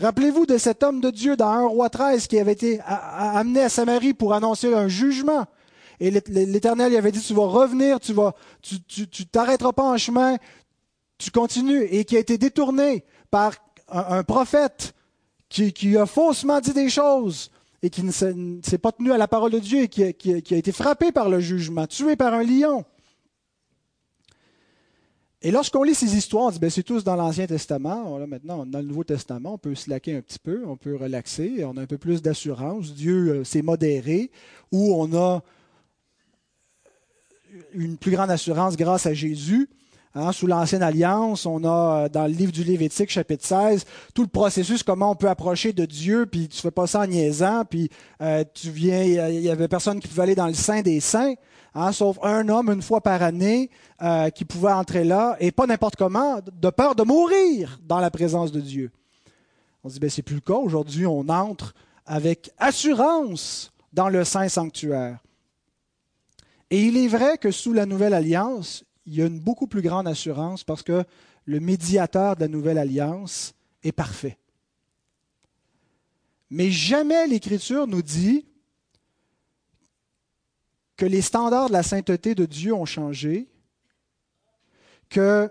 Rappelez-vous 0.00 0.46
de 0.46 0.56
cet 0.56 0.84
homme 0.84 1.00
de 1.00 1.10
Dieu 1.10 1.36
dans 1.36 1.48
1 1.48 1.66
roi 1.66 1.90
13 1.90 2.28
qui 2.28 2.38
avait 2.38 2.52
été 2.52 2.78
amené 2.86 3.62
à 3.64 3.68
Samarie 3.68 4.14
pour 4.14 4.34
annoncer 4.34 4.72
un 4.72 4.86
jugement. 4.86 5.46
Et 5.98 6.12
l'Éternel 6.12 6.90
lui 6.90 6.98
avait 6.98 7.10
dit, 7.10 7.20
tu 7.20 7.34
vas 7.34 7.46
revenir, 7.46 7.98
tu 7.98 8.12
vas, 8.12 8.36
tu, 8.62 9.26
t'arrêteras 9.26 9.72
pas 9.72 9.82
en 9.82 9.98
chemin, 9.98 10.36
tu 11.18 11.32
continues. 11.32 11.88
Et 11.90 12.04
qui 12.04 12.16
a 12.16 12.20
été 12.20 12.38
détourné 12.38 13.04
par 13.32 13.54
un, 13.88 14.22
prophète 14.22 14.94
qui, 15.48 15.96
a 15.96 16.06
faussement 16.06 16.60
dit 16.60 16.72
des 16.72 16.88
choses 16.88 17.50
et 17.82 17.90
qui 17.90 18.02
ne 18.02 18.12
s'est 18.12 18.78
pas 18.78 18.92
tenu 18.92 19.12
à 19.12 19.18
la 19.18 19.28
parole 19.28 19.50
de 19.50 19.58
Dieu 19.58 19.82
et 19.82 19.88
qui 19.88 20.02
a 20.04 20.56
été 20.56 20.72
frappé 20.72 21.12
par 21.12 21.28
le 21.28 21.40
jugement, 21.40 21.86
tué 21.86 22.16
par 22.16 22.34
un 22.34 22.42
lion. 22.42 22.84
Et 25.44 25.50
lorsqu'on 25.50 25.82
lit 25.82 25.94
ces 25.96 26.16
histoires, 26.16 26.44
on 26.44 26.50
dit, 26.50 26.60
ben, 26.60 26.70
c'est 26.70 26.84
tous 26.84 27.02
dans 27.02 27.16
l'Ancien 27.16 27.48
Testament. 27.48 28.16
Maintenant, 28.28 28.64
dans 28.64 28.78
le 28.78 28.84
Nouveau 28.84 29.02
Testament, 29.02 29.54
on 29.54 29.58
peut 29.58 29.74
se 29.74 29.90
laquer 29.90 30.14
un 30.16 30.20
petit 30.20 30.38
peu, 30.38 30.62
on 30.66 30.76
peut 30.76 30.94
relaxer, 30.94 31.64
on 31.64 31.76
a 31.76 31.82
un 31.82 31.86
peu 31.86 31.98
plus 31.98 32.22
d'assurance. 32.22 32.94
Dieu 32.94 33.28
euh, 33.28 33.44
s'est 33.44 33.62
modéré, 33.62 34.30
ou 34.70 34.94
on 34.94 35.12
a 35.16 35.42
une 37.74 37.96
plus 37.96 38.12
grande 38.12 38.30
assurance 38.30 38.76
grâce 38.76 39.06
à 39.06 39.14
Jésus. 39.14 39.68
Hein, 40.14 40.32
sous 40.32 40.46
l'Ancienne 40.46 40.82
Alliance, 40.82 41.46
on 41.46 41.64
a 41.64 42.04
euh, 42.04 42.08
dans 42.10 42.26
le 42.26 42.34
livre 42.34 42.52
du 42.52 42.64
Lévitique, 42.64 43.08
chapitre 43.08 43.46
16, 43.46 43.86
tout 44.14 44.20
le 44.20 44.28
processus, 44.28 44.82
comment 44.82 45.12
on 45.12 45.14
peut 45.14 45.30
approcher 45.30 45.72
de 45.72 45.86
Dieu, 45.86 46.26
puis 46.26 46.48
tu 46.48 46.60
fais 46.60 46.70
pas 46.70 46.86
ça 46.86 47.00
en 47.00 47.06
niaisant, 47.06 47.64
puis 47.64 47.88
euh, 48.20 48.44
tu 48.52 48.68
viens, 48.68 49.02
il 49.02 49.40
y 49.40 49.48
avait 49.48 49.68
personne 49.68 50.00
qui 50.00 50.08
pouvait 50.08 50.24
aller 50.24 50.34
dans 50.34 50.48
le 50.48 50.54
sein 50.54 50.82
des 50.82 51.00
saints. 51.00 51.32
Hein, 51.74 51.92
sauf 51.92 52.18
un 52.22 52.46
homme 52.50 52.68
une 52.68 52.82
fois 52.82 53.00
par 53.00 53.22
année 53.22 53.70
euh, 54.02 54.28
qui 54.28 54.44
pouvait 54.44 54.72
entrer 54.72 55.04
là, 55.04 55.38
et 55.40 55.50
pas 55.50 55.66
n'importe 55.66 55.96
comment, 55.96 56.40
de 56.40 56.68
peur 56.68 56.94
de 56.94 57.04
mourir 57.04 57.80
dans 57.82 57.98
la 57.98 58.10
présence 58.10 58.52
de 58.52 58.60
Dieu. 58.60 58.90
On 59.82 59.88
se 59.88 59.94
dit, 59.94 60.00
ben, 60.00 60.10
c'est 60.10 60.20
plus 60.20 60.34
le 60.34 60.42
cas. 60.42 60.54
Aujourd'hui, 60.54 61.06
on 61.06 61.26
entre 61.30 61.72
avec 62.04 62.50
assurance 62.58 63.72
dans 63.94 64.10
le 64.10 64.24
Saint 64.24 64.50
Sanctuaire. 64.50 65.20
Et 66.70 66.82
il 66.82 66.98
est 66.98 67.08
vrai 67.08 67.38
que 67.38 67.50
sous 67.50 67.72
la 67.72 67.86
Nouvelle 67.86 68.12
Alliance, 68.12 68.84
il 69.06 69.14
y 69.14 69.22
a 69.22 69.26
une 69.26 69.40
beaucoup 69.40 69.66
plus 69.66 69.82
grande 69.82 70.06
assurance 70.06 70.64
parce 70.64 70.82
que 70.82 71.04
le 71.44 71.60
médiateur 71.60 72.36
de 72.36 72.42
la 72.42 72.48
Nouvelle 72.48 72.78
Alliance 72.78 73.54
est 73.82 73.92
parfait. 73.92 74.38
Mais 76.50 76.70
jamais 76.70 77.26
l'Écriture 77.26 77.86
nous 77.86 78.02
dit 78.02 78.46
que 80.96 81.06
les 81.06 81.22
standards 81.22 81.68
de 81.68 81.72
la 81.72 81.82
sainteté 81.82 82.34
de 82.34 82.44
Dieu 82.44 82.74
ont 82.74 82.84
changé, 82.84 83.48
que 85.08 85.50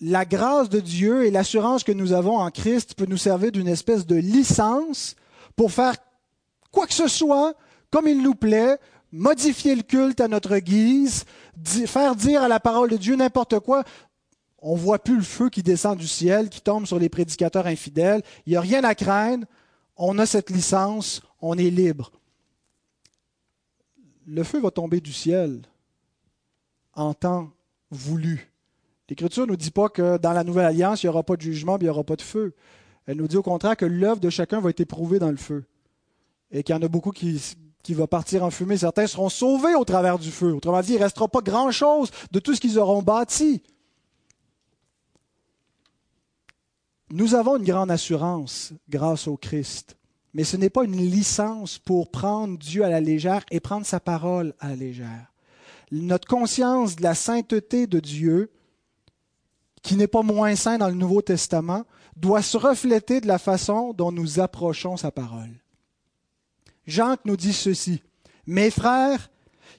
la 0.00 0.24
grâce 0.24 0.70
de 0.70 0.80
Dieu 0.80 1.26
et 1.26 1.30
l'assurance 1.30 1.84
que 1.84 1.92
nous 1.92 2.12
avons 2.12 2.38
en 2.38 2.50
Christ 2.50 2.94
peut 2.94 3.06
nous 3.06 3.18
servir 3.18 3.52
d'une 3.52 3.68
espèce 3.68 4.06
de 4.06 4.16
licence 4.16 5.14
pour 5.54 5.70
faire 5.70 5.94
quoi 6.72 6.86
que 6.86 6.94
ce 6.94 7.06
soit 7.06 7.54
comme 7.90 8.06
il 8.06 8.22
nous 8.22 8.34
plaît, 8.34 8.78
modifier 9.12 9.74
le 9.74 9.82
culte 9.82 10.20
à 10.20 10.28
notre 10.28 10.58
guise, 10.58 11.24
faire 11.86 12.16
dire 12.16 12.42
à 12.42 12.48
la 12.48 12.60
parole 12.60 12.90
de 12.90 12.96
Dieu 12.96 13.16
n'importe 13.16 13.58
quoi. 13.60 13.84
On 14.62 14.74
voit 14.74 14.98
plus 14.98 15.16
le 15.16 15.22
feu 15.22 15.48
qui 15.48 15.62
descend 15.62 15.98
du 15.98 16.06
ciel, 16.06 16.48
qui 16.48 16.60
tombe 16.60 16.86
sur 16.86 16.98
les 16.98 17.08
prédicateurs 17.08 17.66
infidèles. 17.66 18.22
Il 18.46 18.50
n'y 18.50 18.56
a 18.56 18.60
rien 18.60 18.84
à 18.84 18.94
craindre. 18.94 19.46
On 19.96 20.18
a 20.18 20.26
cette 20.26 20.50
licence. 20.50 21.22
On 21.40 21.56
est 21.56 21.70
libre 21.70 22.12
le 24.30 24.44
feu 24.44 24.60
va 24.60 24.70
tomber 24.70 25.00
du 25.00 25.12
ciel 25.12 25.62
en 26.94 27.14
temps 27.14 27.50
voulu. 27.90 28.52
L'Écriture 29.08 29.44
ne 29.44 29.50
nous 29.50 29.56
dit 29.56 29.72
pas 29.72 29.88
que 29.88 30.18
dans 30.18 30.32
la 30.32 30.44
nouvelle 30.44 30.66
alliance, 30.66 31.02
il 31.02 31.06
n'y 31.06 31.10
aura 31.10 31.24
pas 31.24 31.36
de 31.36 31.42
jugement, 31.42 31.76
il 31.78 31.84
n'y 31.84 31.88
aura 31.88 32.04
pas 32.04 32.16
de 32.16 32.22
feu. 32.22 32.54
Elle 33.06 33.16
nous 33.16 33.26
dit 33.26 33.36
au 33.36 33.42
contraire 33.42 33.76
que 33.76 33.84
l'œuvre 33.84 34.20
de 34.20 34.30
chacun 34.30 34.60
va 34.60 34.70
être 34.70 34.80
éprouvée 34.80 35.18
dans 35.18 35.30
le 35.30 35.36
feu. 35.36 35.64
Et 36.52 36.62
qu'il 36.62 36.74
y 36.74 36.78
en 36.78 36.82
a 36.82 36.88
beaucoup 36.88 37.10
qui, 37.10 37.40
qui 37.82 37.94
vont 37.94 38.06
partir 38.06 38.44
en 38.44 38.50
fumée. 38.50 38.78
Certains 38.78 39.06
seront 39.06 39.28
sauvés 39.28 39.74
au 39.74 39.84
travers 39.84 40.18
du 40.18 40.30
feu. 40.30 40.52
Autrement 40.52 40.80
dit, 40.80 40.92
il 40.92 40.98
ne 40.98 41.04
restera 41.04 41.28
pas 41.28 41.40
grand-chose 41.40 42.10
de 42.30 42.38
tout 42.38 42.54
ce 42.54 42.60
qu'ils 42.60 42.78
auront 42.78 43.02
bâti. 43.02 43.62
Nous 47.10 47.34
avons 47.34 47.56
une 47.56 47.64
grande 47.64 47.90
assurance 47.90 48.72
grâce 48.88 49.26
au 49.26 49.36
Christ. 49.36 49.96
Mais 50.32 50.44
ce 50.44 50.56
n'est 50.56 50.70
pas 50.70 50.84
une 50.84 50.96
licence 50.96 51.78
pour 51.78 52.10
prendre 52.10 52.56
Dieu 52.56 52.84
à 52.84 52.88
la 52.88 53.00
légère 53.00 53.44
et 53.50 53.58
prendre 53.58 53.84
sa 53.84 53.98
parole 53.98 54.54
à 54.60 54.68
la 54.68 54.76
légère. 54.76 55.32
Notre 55.90 56.28
conscience 56.28 56.94
de 56.94 57.02
la 57.02 57.16
sainteté 57.16 57.88
de 57.88 57.98
Dieu, 57.98 58.52
qui 59.82 59.96
n'est 59.96 60.06
pas 60.06 60.22
moins 60.22 60.54
saint 60.54 60.78
dans 60.78 60.88
le 60.88 60.94
Nouveau 60.94 61.20
Testament, 61.20 61.84
doit 62.16 62.42
se 62.42 62.56
refléter 62.56 63.20
de 63.20 63.26
la 63.26 63.38
façon 63.38 63.92
dont 63.92 64.12
nous 64.12 64.38
approchons 64.38 64.96
sa 64.96 65.10
parole. 65.10 65.50
Jacques 66.86 67.24
nous 67.24 67.36
dit 67.36 67.52
ceci. 67.52 68.02
Mes 68.46 68.70
frères, 68.70 69.30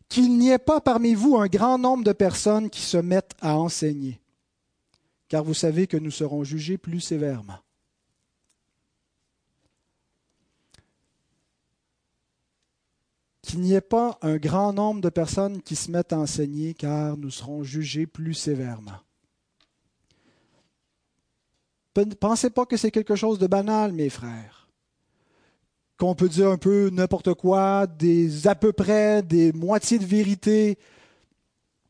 qu'il 0.08 0.38
n'y 0.38 0.50
ait 0.50 0.60
pas 0.60 0.82
parmi 0.82 1.14
vous 1.14 1.38
un 1.38 1.48
grand 1.48 1.78
nombre 1.78 2.04
de 2.04 2.12
personnes 2.12 2.70
qui 2.70 2.82
se 2.82 2.98
mettent 2.98 3.36
à 3.42 3.58
enseigner, 3.58 4.20
car 5.28 5.44
vous 5.44 5.54
savez 5.54 5.88
que 5.88 5.98
nous 5.98 6.12
serons 6.12 6.44
jugés 6.44 6.78
plus 6.78 7.00
sévèrement. 7.00 7.60
Qu'il 13.42 13.62
n'y 13.62 13.74
ait 13.74 13.82
pas 13.82 14.18
un 14.22 14.38
grand 14.38 14.72
nombre 14.72 15.02
de 15.02 15.10
personnes 15.10 15.62
qui 15.62 15.76
se 15.76 15.90
mettent 15.92 16.14
à 16.14 16.20
enseigner, 16.20 16.74
car 16.74 17.18
nous 17.18 17.32
serons 17.32 17.64
jugés 17.64 18.06
plus 18.06 18.34
sévèrement. 18.34 19.00
Ne 21.98 22.14
Pensez 22.14 22.50
pas 22.50 22.66
que 22.66 22.78
c'est 22.78 22.92
quelque 22.92 23.16
chose 23.16 23.40
de 23.40 23.48
banal, 23.48 23.92
mes 23.92 24.10
frères. 24.10 24.61
Qu'on 26.02 26.16
peut 26.16 26.30
dire 26.30 26.50
un 26.50 26.58
peu 26.58 26.90
n'importe 26.92 27.36
quoi, 27.36 27.86
des 27.86 28.48
à 28.48 28.56
peu 28.56 28.74
près, 28.74 29.22
des 29.22 29.54
moitiés 29.54 30.00
de 30.00 30.04
vérité. 30.04 30.80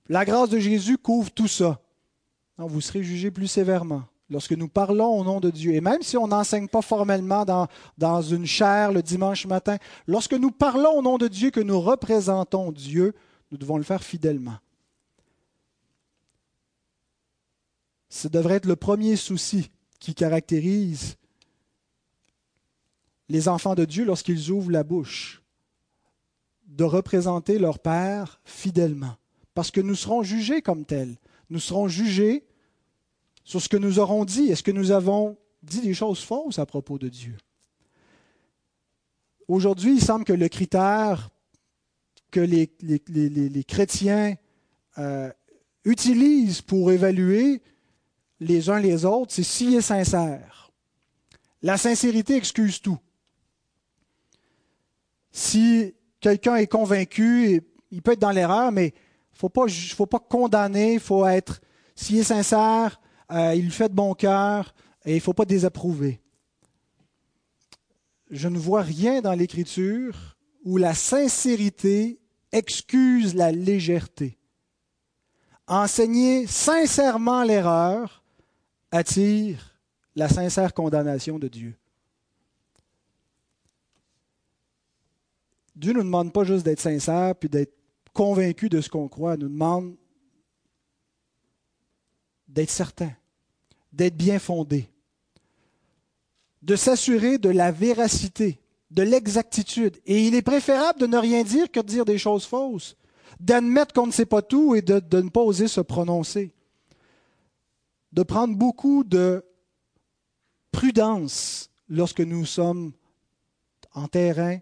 La 0.10 0.26
grâce 0.26 0.50
de 0.50 0.60
Jésus 0.60 0.98
couvre 0.98 1.32
tout 1.32 1.48
ça. 1.48 1.80
vous 2.58 2.82
serez 2.82 3.04
jugés 3.04 3.32
plus 3.32 3.48
sévèrement 3.48 4.04
lorsque 4.30 4.52
nous 4.52 4.68
parlons 4.68 5.18
au 5.18 5.24
nom 5.24 5.40
de 5.40 5.50
Dieu. 5.50 5.76
Et 5.76 5.80
même 5.80 6.02
si 6.02 6.18
on 6.18 6.28
n'enseigne 6.28 6.68
pas 6.68 6.82
formellement 6.82 7.46
dans, 7.46 7.70
dans 7.98 8.22
une 8.22 8.46
chaire 8.46 8.92
le 8.92 9.02
dimanche 9.02 9.46
matin, 9.46 9.78
lorsque 10.08 10.34
nous 10.34 10.52
parlons 10.52 10.98
au 10.98 11.02
nom 11.02 11.18
de 11.18 11.30
Dieu, 11.30 11.50
que 11.50 11.62
nous 11.62 11.80
représentons 11.80 12.74
Dieu, 12.74 13.14
nous 13.50 13.58
devons 13.58 13.78
le 13.78 13.84
faire 13.84 14.04
fidèlement. 14.04 14.58
Ce 18.10 18.28
devrait 18.28 18.56
être 18.56 18.66
le 18.66 18.76
premier 18.76 19.16
souci 19.16 19.72
qui 20.02 20.14
caractérise 20.14 21.16
les 23.32 23.48
enfants 23.48 23.76
de 23.76 23.86
Dieu 23.86 24.04
lorsqu'ils 24.04 24.52
ouvrent 24.52 24.72
la 24.72 24.84
bouche, 24.84 25.42
de 26.68 26.84
représenter 26.84 27.60
leur 27.60 27.80
Père 27.80 28.42
fidèlement, 28.44 29.16
parce 29.54 29.72
que 29.72 29.80
nous 29.80 29.96
serons 29.96 30.22
jugés 30.22 30.62
comme 30.62 30.84
tels. 30.84 31.18
Nous 31.50 31.60
serons 31.60 31.88
jugés 31.88 32.46
sur 33.46 33.62
ce 33.62 33.70
que 33.70 33.78
nous 33.78 34.00
aurons 34.00 34.26
dit. 34.26 34.50
Est-ce 34.50 34.64
que 34.64 34.72
nous 34.72 34.92
avons 34.92 35.38
dit 35.64 35.80
des 35.80 35.94
choses 35.94 36.22
fausses 36.22 36.60
à 36.60 36.66
propos 36.66 36.98
de 36.98 37.08
Dieu? 37.08 37.38
Aujourd'hui, 39.48 39.96
il 39.96 40.02
semble 40.02 40.26
que 40.26 40.34
le 40.34 40.50
critère 40.50 41.30
que 42.32 42.42
les, 42.42 43.64
chrétiens 43.66 44.36
euh, 44.98 45.32
utilisent 45.86 46.62
pour 46.62 46.92
évaluer 46.92 47.62
les 48.42 48.70
uns 48.70 48.80
les 48.80 49.06
autres, 49.06 49.34
c'est 49.34 49.44
s'il 49.44 49.76
est 49.76 49.82
sincère. 49.82 50.72
La 51.62 51.78
sincérité 51.78 52.36
excuse 52.36 52.82
tout. 52.82 52.98
Si 55.32 55.94
quelqu'un 56.20 56.56
est 56.58 56.68
convaincu, 56.68 57.62
il 57.92 58.02
peut 58.02 58.14
être 58.14 58.20
dans 58.20 58.32
l'erreur, 58.32 58.72
mais 58.72 58.88
il 58.88 59.46
ne 59.46 59.96
faut 59.96 60.06
pas 60.06 60.20
condamner, 60.20 60.96
il 60.96 61.00
faut 61.00 61.26
être, 61.26 61.62
s'il 61.96 62.18
est 62.18 62.24
sincère, 62.24 63.00
euh, 63.32 63.54
il 63.56 63.66
le 63.66 63.72
fait 63.72 63.90
de 63.90 63.94
bon 63.94 64.14
cœur 64.14 64.74
et 65.06 65.12
il 65.12 65.16
ne 65.16 65.22
faut 65.22 65.34
pas 65.34 65.46
désapprouver. 65.46 66.22
Je 68.30 68.48
ne 68.48 68.58
vois 68.58 68.82
rien 68.82 69.22
dans 69.22 69.34
l'Écriture 69.34 70.38
où 70.64 70.78
la 70.78 70.94
sincérité 70.94 72.20
excuse 72.52 73.36
la 73.36 73.52
légèreté. 73.52 74.38
Enseigner 75.68 76.48
sincèrement 76.48 77.44
l'erreur 77.44 78.24
attire 78.92 79.80
la 80.16 80.28
sincère 80.28 80.74
condamnation 80.74 81.40
de 81.40 81.48
Dieu. 81.48 81.76
Dieu 85.82 85.92
ne 85.94 85.98
nous 85.98 86.06
demande 86.06 86.32
pas 86.32 86.44
juste 86.44 86.64
d'être 86.64 86.80
sincère 86.80 87.36
puis 87.36 87.50
d'être 87.50 87.74
convaincu 88.14 88.70
de 88.70 88.80
ce 88.80 88.90
qu'on 88.90 89.08
croit, 89.08 89.34
il 89.34 89.42
nous 89.42 89.50
demande 89.50 89.96
d'être 92.48 92.70
certain, 92.70 93.12
d'être 93.92 94.16
bien 94.16 94.40
fondé, 94.40 94.90
de 96.62 96.76
s'assurer 96.76 97.38
de 97.38 97.50
la 97.50 97.72
véracité, 97.72 98.60
de 98.92 99.02
l'exactitude. 99.04 99.98
Et 100.06 100.28
il 100.28 100.36
est 100.36 100.42
préférable 100.42 101.00
de 101.00 101.08
ne 101.08 101.18
rien 101.18 101.44
dire 101.44 101.70
que 101.72 101.80
de 101.80 101.86
dire 101.88 102.06
des 102.06 102.18
choses 102.18 102.46
fausses, 102.46 102.96
d'admettre 103.40 103.94
qu'on 103.94 104.08
ne 104.08 104.12
sait 104.12 104.26
pas 104.26 104.42
tout 104.42 104.76
et 104.76 104.82
de, 104.82 105.00
de 105.00 105.22
ne 105.22 105.30
pas 105.30 105.42
oser 105.42 105.68
se 105.68 105.82
prononcer 105.82 106.54
de 108.12 108.24
prendre 108.24 108.56
beaucoup 108.56 109.04
de 109.04 109.46
prudence 110.72 111.70
lorsque 111.88 112.22
nous 112.22 112.46
sommes 112.46 112.92
en 113.94 114.08
terrain 114.08 114.60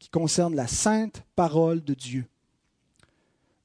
qui 0.00 0.08
concerne 0.08 0.56
la 0.56 0.66
sainte 0.66 1.22
parole 1.36 1.84
de 1.84 1.94
Dieu. 1.94 2.26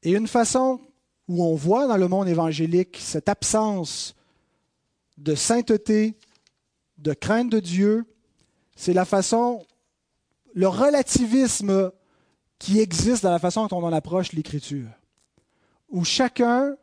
Et 0.04 0.12
une 0.12 0.28
façon 0.28 0.80
où 1.28 1.44
on 1.44 1.56
voit 1.56 1.88
dans 1.88 1.98
le 1.98 2.08
monde 2.08 2.28
évangélique 2.28 2.98
cette 3.02 3.30
absence 3.30 4.16
de 5.18 5.34
sainteté, 5.34 6.14
de 7.00 7.14
crainte 7.14 7.50
de 7.50 7.60
Dieu, 7.60 8.06
c'est 8.76 8.94
la 8.94 9.06
façon, 9.06 9.66
le 10.54 10.68
relativisme 10.68 11.92
qui 12.60 12.80
existe 12.80 13.24
dans 13.24 13.32
la 13.32 13.40
façon 13.40 13.66
dont 13.68 13.82
on 13.82 13.94
approche 13.94 14.34
l'Écriture, 14.34 14.90
où 15.90 16.04
chacun 16.04 16.76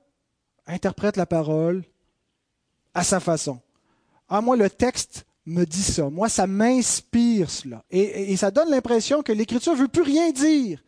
interprète 0.66 1.16
la 1.16 1.26
parole 1.26 1.84
à 2.94 3.04
sa 3.04 3.20
façon. 3.20 3.60
Ah, 4.28 4.40
moi, 4.40 4.56
le 4.56 4.70
texte 4.70 5.26
me 5.46 5.64
dit 5.64 5.83
ça. 5.83 6.09
Moi, 6.09 6.28
ça 6.28 6.46
m'inspire 6.46 7.50
cela. 7.50 7.83
Et, 7.90 8.37
ça 8.37 8.50
donne 8.50 8.70
l'impression 8.70 9.22
que 9.22 9.33
l'Écriture 9.33 9.72
ne 9.74 9.78
veut 9.78 9.88
plus 9.88 10.02
rien 10.02 10.31
dire. 10.31 10.83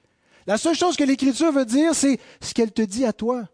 La 0.46 0.58
seule 0.58 0.74
chose 0.74 0.96
que 0.96 1.04
l'Écriture 1.04 1.52
veut 1.52 1.64
dire, 1.64 1.94
c'est 1.94 2.18
ce 2.40 2.54
qu'elle 2.54 2.72
te 2.72 2.82
dit 2.82 3.04
à 3.04 3.12
toi. 3.12 3.44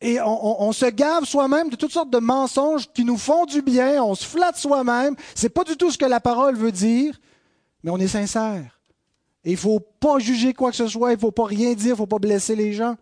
Et 0.00 0.20
on, 0.20 0.72
se 0.72 0.86
gave 0.86 1.24
soi-même 1.24 1.70
de 1.70 1.76
toutes 1.76 1.92
sortes 1.92 2.10
de 2.10 2.18
mensonges 2.18 2.86
qui 2.92 3.02
nous 3.02 3.16
font 3.16 3.46
du 3.46 3.62
bien, 3.62 4.02
on 4.04 4.14
se 4.14 4.26
flatte 4.26 4.58
soi-même. 4.58 5.16
C'est 5.34 5.48
pas 5.48 5.64
du 5.64 5.76
tout 5.76 5.90
ce 5.90 5.96
que 5.96 6.04
la 6.04 6.20
parole 6.20 6.54
veut 6.54 6.70
dire, 6.70 7.18
mais 7.82 7.90
on 7.90 7.96
est 7.96 8.06
sincère. 8.06 8.78
Et 9.42 9.52
il 9.52 9.56
faut 9.56 9.80
pas 9.80 10.18
juger 10.18 10.52
quoi 10.52 10.70
que 10.70 10.76
ce 10.76 10.86
soit, 10.86 11.12
il 11.12 11.18
faut 11.18 11.30
pas 11.30 11.46
rien 11.46 11.72
dire, 11.72 11.94
il 11.94 11.96
faut 11.96 12.06
pas 12.06 12.18
blesser 12.18 12.54
les 12.54 12.74
gens. 12.74 12.96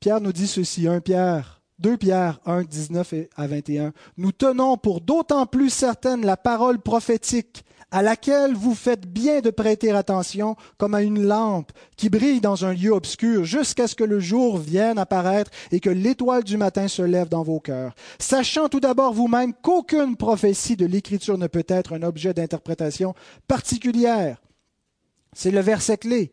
Pierre 0.00 0.20
nous 0.20 0.32
dit 0.32 0.48
ceci, 0.48 0.88
1 0.88 1.00
Pierre 1.00 1.61
2 1.82 1.96
Pierre 1.96 2.38
1, 2.46 2.62
19 2.62 3.14
à 3.34 3.46
21. 3.48 3.92
Nous 4.16 4.30
tenons 4.30 4.76
pour 4.76 5.00
d'autant 5.00 5.46
plus 5.46 5.68
certaine 5.68 6.24
la 6.24 6.36
parole 6.36 6.78
prophétique 6.78 7.64
à 7.90 8.02
laquelle 8.02 8.54
vous 8.54 8.76
faites 8.76 9.06
bien 9.06 9.40
de 9.40 9.50
prêter 9.50 9.90
attention 9.90 10.54
comme 10.78 10.94
à 10.94 11.02
une 11.02 11.24
lampe 11.24 11.72
qui 11.96 12.08
brille 12.08 12.40
dans 12.40 12.64
un 12.64 12.72
lieu 12.72 12.92
obscur 12.92 13.44
jusqu'à 13.44 13.88
ce 13.88 13.96
que 13.96 14.04
le 14.04 14.20
jour 14.20 14.58
vienne 14.58 14.96
apparaître 14.96 15.50
et 15.72 15.80
que 15.80 15.90
l'étoile 15.90 16.44
du 16.44 16.56
matin 16.56 16.86
se 16.86 17.02
lève 17.02 17.28
dans 17.28 17.42
vos 17.42 17.58
cœurs. 17.58 17.94
Sachant 18.20 18.68
tout 18.68 18.80
d'abord 18.80 19.12
vous-même 19.12 19.52
qu'aucune 19.52 20.16
prophétie 20.16 20.76
de 20.76 20.86
l'Écriture 20.86 21.36
ne 21.36 21.48
peut 21.48 21.66
être 21.66 21.94
un 21.94 22.02
objet 22.02 22.32
d'interprétation 22.32 23.12
particulière. 23.48 24.40
C'est 25.34 25.50
le 25.50 25.60
verset 25.60 25.98
clé. 25.98 26.32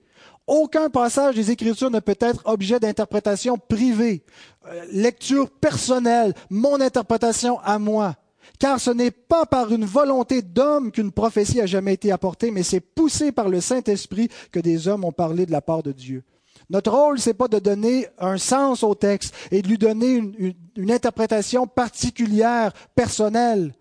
Aucun 0.49 0.89
passage 0.89 1.35
des 1.35 1.51
Écritures 1.51 1.91
ne 1.91 1.99
peut 1.99 2.17
être 2.19 2.41
objet 2.45 2.79
d'interprétation 2.79 3.59
privée, 3.59 4.23
euh, 4.65 4.83
lecture 4.91 5.47
personnelle, 5.47 6.33
mon 6.49 6.81
interprétation 6.81 7.59
à 7.59 7.77
moi. 7.77 8.15
Car 8.57 8.79
ce 8.79 8.89
n'est 8.89 9.11
pas 9.11 9.45
par 9.45 9.71
une 9.71 9.85
volonté 9.85 10.41
d'homme 10.41 10.91
qu'une 10.91 11.11
prophétie 11.11 11.61
a 11.61 11.67
jamais 11.67 11.93
été 11.93 12.11
apportée, 12.11 12.49
mais 12.49 12.63
c'est 12.63 12.79
poussé 12.79 13.31
par 13.31 13.47
le 13.47 13.61
Saint-Esprit 13.61 14.29
que 14.51 14.59
des 14.59 14.87
hommes 14.87 15.05
ont 15.05 15.11
parlé 15.11 15.45
de 15.45 15.51
la 15.51 15.61
part 15.61 15.83
de 15.83 15.91
Dieu. 15.91 16.23
Notre 16.71 16.93
rôle, 16.93 17.19
c'est 17.19 17.35
pas 17.35 17.47
de 17.47 17.59
donner 17.59 18.07
un 18.17 18.39
sens 18.39 18.81
au 18.81 18.95
texte 18.95 19.35
et 19.51 19.61
de 19.61 19.67
lui 19.67 19.77
donner 19.77 20.13
une, 20.13 20.55
une 20.75 20.91
interprétation 20.91 21.67
particulière, 21.67 22.73
personnelle, 22.95 23.75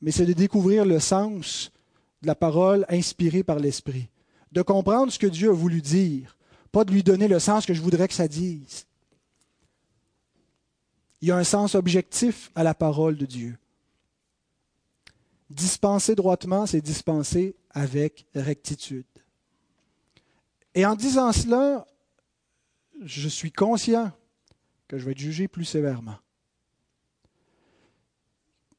mais 0.00 0.12
c'est 0.12 0.24
de 0.24 0.34
découvrir 0.34 0.84
le 0.84 1.00
sens 1.00 1.72
de 2.22 2.28
la 2.28 2.36
parole 2.36 2.86
inspirée 2.90 3.42
par 3.42 3.58
l'Esprit 3.58 4.08
de 4.56 4.62
comprendre 4.62 5.12
ce 5.12 5.18
que 5.18 5.26
Dieu 5.26 5.50
a 5.50 5.52
voulu 5.52 5.82
dire, 5.82 6.38
pas 6.72 6.86
de 6.86 6.90
lui 6.90 7.02
donner 7.02 7.28
le 7.28 7.38
sens 7.38 7.66
que 7.66 7.74
je 7.74 7.82
voudrais 7.82 8.08
que 8.08 8.14
ça 8.14 8.26
dise. 8.26 8.86
Il 11.20 11.28
y 11.28 11.30
a 11.30 11.36
un 11.36 11.44
sens 11.44 11.74
objectif 11.74 12.50
à 12.54 12.62
la 12.62 12.72
parole 12.72 13.18
de 13.18 13.26
Dieu. 13.26 13.58
Dispenser 15.50 16.14
droitement, 16.14 16.64
c'est 16.64 16.80
dispenser 16.80 17.54
avec 17.68 18.24
rectitude. 18.34 19.04
Et 20.74 20.86
en 20.86 20.94
disant 20.94 21.32
cela, 21.32 21.86
je 23.02 23.28
suis 23.28 23.52
conscient 23.52 24.10
que 24.88 24.96
je 24.96 25.04
vais 25.04 25.12
être 25.12 25.18
jugé 25.18 25.48
plus 25.48 25.66
sévèrement. 25.66 26.16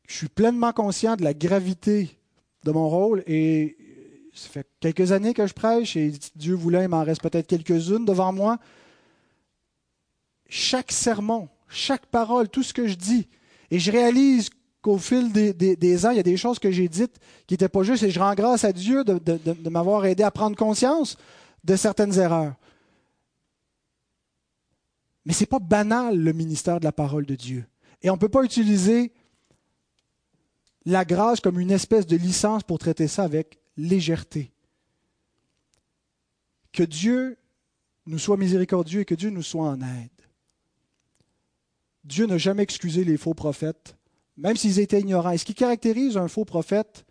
Je 0.08 0.16
suis 0.16 0.30
pleinement 0.30 0.74
conscient 0.74 1.18
de 1.18 1.24
la 1.24 1.36
gravité 1.36 2.18
de 2.64 2.72
mon 2.72 2.89
rôle 2.89 3.24
et 3.28 3.87
ça 4.38 4.50
fait 4.50 4.68
quelques 4.80 5.12
années 5.12 5.34
que 5.34 5.48
je 5.48 5.54
prêche 5.54 5.96
et 5.96 6.14
Dieu 6.36 6.54
voulait, 6.54 6.84
il 6.84 6.90
m'en 6.90 7.04
reste 7.04 7.22
peut-être 7.22 7.48
quelques-unes 7.48 8.06
devant 8.06 8.32
moi. 8.32 8.60
Chaque 10.48 10.92
sermon, 10.92 11.50
chaque 11.68 12.06
parole, 12.06 12.48
tout 12.48 12.64
ce 12.64 12.74
que 12.74 12.88
je 12.88 12.94
dis, 12.94 13.28
et 13.72 13.80
je 13.80 13.92
réalise 13.92 14.50
qu'au 14.82 15.00
fil 15.00 15.32
des, 15.34 16.06
ans, 16.06 16.12
il 16.12 16.18
y 16.18 16.20
a 16.20 16.24
des 16.24 16.38
choses 16.38 16.60
que 16.60 16.72
j'ai 16.72 16.88
dites 16.88 17.20
qui 17.48 17.56
n'étaient 17.56 17.68
pas 17.68 17.82
justes 17.82 18.04
et 18.04 18.12
je 18.12 18.20
rends 18.20 18.36
grâce 18.36 18.64
à 18.64 18.72
Dieu 18.72 19.04
de, 19.04 19.18
de 19.18 19.70
m'avoir 19.70 20.06
aidé 20.06 20.24
à 20.24 20.32
prendre 20.32 20.56
conscience 20.56 21.18
de 21.64 21.76
certaines 21.76 22.18
erreurs. 22.20 22.54
Mais 25.26 25.34
ce 25.34 25.42
n'est 25.42 25.48
pas 25.48 25.60
banal 25.60 26.18
le 26.18 26.32
ministère 26.32 26.80
de 26.80 26.86
la 26.86 26.94
parole 26.94 27.26
de 27.26 27.36
Dieu. 27.36 27.66
Et 28.02 28.10
on 28.10 28.14
ne 28.14 28.20
peut 28.20 28.30
pas 28.30 28.44
utiliser 28.44 29.12
la 30.86 31.04
grâce 31.04 31.42
comme 31.42 31.60
une 31.60 31.72
espèce 31.72 32.06
de 32.06 32.16
licence 32.16 32.64
pour 32.64 32.78
traiter 32.78 33.08
ça 33.08 33.24
avec 33.24 33.60
légèreté. 33.78 34.52
que 36.74 36.84
Dieu 36.84 37.38
nous 38.06 38.20
soit 38.20 38.38
miséricordieux 38.38 39.02
et 39.02 39.06
que 39.06 39.16
Dieu 39.16 39.32
nous 39.32 39.42
soit 39.42 39.68
en 39.68 39.82
aide. 39.82 40.10
Dieu 42.04 42.26
n'a 42.28 42.38
jamais 42.38 42.64
excusé 42.64 43.04
les 43.04 43.18
faux 43.18 43.34
prophètes, 43.34 43.96
même 44.38 44.56
s'ils 44.56 44.80
étaient 44.80 45.02
ignorants. 45.02 45.32
Et 45.32 45.40
ce 45.40 45.46
qui 45.46 45.56
caractérise 45.56 46.18
un 46.18 46.28
faux 46.28 46.46
prophète, 46.46 47.06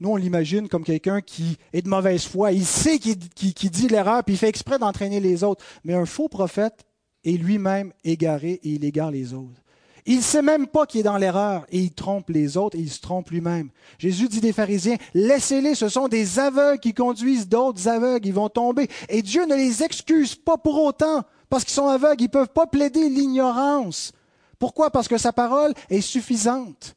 nous, 0.00 0.10
on 0.10 0.16
l'imagine 0.16 0.68
comme 0.68 0.84
quelqu'un 0.84 1.20
qui 1.20 1.56
est 1.72 1.82
de 1.82 1.88
mauvaise 1.88 2.24
foi. 2.24 2.52
Il 2.52 2.64
sait 2.64 2.98
qu'il 2.98 3.18
dit 3.18 3.88
l'erreur, 3.88 4.24
puis 4.24 4.34
il 4.34 4.38
fait 4.38 4.48
exprès 4.48 4.78
d'entraîner 4.78 5.20
les 5.20 5.44
autres. 5.44 5.64
Mais 5.84 5.94
un 5.94 6.06
faux 6.06 6.28
prophète 6.28 6.84
est 7.24 7.36
lui-même 7.36 7.92
égaré 8.02 8.60
et 8.62 8.70
il 8.70 8.84
égare 8.84 9.10
les 9.10 9.34
autres. 9.34 9.62
Il 10.06 10.18
ne 10.18 10.22
sait 10.22 10.42
même 10.42 10.66
pas 10.66 10.84
qu'il 10.84 11.00
est 11.00 11.04
dans 11.04 11.16
l'erreur 11.16 11.64
et 11.70 11.78
il 11.78 11.92
trompe 11.92 12.28
les 12.28 12.58
autres 12.58 12.76
et 12.76 12.80
il 12.80 12.90
se 12.90 13.00
trompe 13.00 13.30
lui-même. 13.30 13.70
Jésus 13.98 14.28
dit 14.28 14.40
des 14.40 14.52
pharisiens, 14.52 14.96
laissez-les, 15.14 15.74
ce 15.74 15.88
sont 15.88 16.08
des 16.08 16.38
aveugles 16.38 16.80
qui 16.80 16.92
conduisent 16.92 17.48
d'autres 17.48 17.88
aveugles, 17.88 18.26
ils 18.26 18.34
vont 18.34 18.50
tomber. 18.50 18.88
Et 19.08 19.22
Dieu 19.22 19.46
ne 19.46 19.54
les 19.54 19.82
excuse 19.82 20.34
pas 20.34 20.58
pour 20.58 20.82
autant, 20.82 21.22
parce 21.48 21.64
qu'ils 21.64 21.72
sont 21.72 21.88
aveugles, 21.88 22.20
ils 22.20 22.24
ne 22.24 22.28
peuvent 22.28 22.48
pas 22.48 22.66
plaider 22.66 23.08
l'ignorance. 23.08 24.12
Pourquoi? 24.58 24.90
Parce 24.90 25.08
que 25.08 25.16
sa 25.16 25.32
parole 25.32 25.72
est 25.88 26.02
suffisante. 26.02 26.96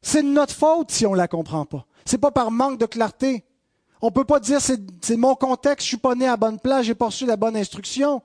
C'est 0.00 0.22
notre 0.22 0.54
faute 0.54 0.90
si 0.90 1.04
on 1.04 1.12
ne 1.12 1.16
la 1.16 1.28
comprend 1.28 1.66
pas. 1.66 1.86
C'est 2.06 2.18
pas 2.18 2.30
par 2.30 2.50
manque 2.50 2.78
de 2.78 2.86
clarté. 2.86 3.44
On 4.00 4.06
ne 4.06 4.12
peut 4.12 4.24
pas 4.24 4.40
dire 4.40 4.60
c'est 4.60 5.16
mon 5.16 5.34
contexte, 5.34 5.84
je 5.84 5.88
suis 5.88 5.96
pas 5.96 6.14
né 6.14 6.26
à 6.26 6.36
bonne 6.36 6.58
place, 6.58 6.86
j'ai 6.86 6.94
pas 6.94 7.06
reçu 7.06 7.26
la 7.26 7.36
bonne 7.36 7.56
instruction. 7.56 8.22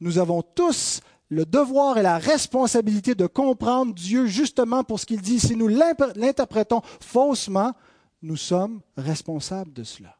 Nous 0.00 0.18
avons 0.18 0.42
tous 0.42 1.00
le 1.32 1.46
devoir 1.46 1.96
et 1.96 2.02
la 2.02 2.18
responsabilité 2.18 3.14
de 3.14 3.26
comprendre 3.26 3.94
Dieu 3.94 4.26
justement 4.26 4.84
pour 4.84 5.00
ce 5.00 5.06
qu'il 5.06 5.22
dit. 5.22 5.40
Si 5.40 5.56
nous 5.56 5.66
l'interprétons 5.66 6.82
faussement, 7.00 7.72
nous 8.20 8.36
sommes 8.36 8.82
responsables 8.98 9.72
de 9.72 9.82
cela. 9.82 10.18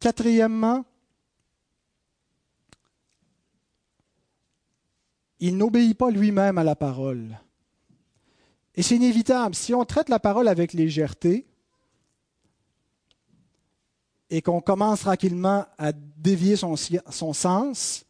Quatrièmement, 0.00 0.84
il 5.38 5.56
n'obéit 5.56 5.96
pas 5.96 6.10
lui-même 6.10 6.58
à 6.58 6.64
la 6.64 6.74
parole. 6.74 7.38
Et 8.74 8.82
c'est 8.82 8.96
inévitable. 8.96 9.54
Si 9.54 9.74
on 9.74 9.84
traite 9.84 10.08
la 10.08 10.18
parole 10.18 10.48
avec 10.48 10.72
légèreté 10.72 11.46
et 14.28 14.42
qu'on 14.42 14.60
commence 14.60 15.02
tranquillement 15.02 15.66
à 15.78 15.92
dévier 15.92 16.56
son, 16.56 16.74
son 16.74 17.32
sens, 17.32 18.05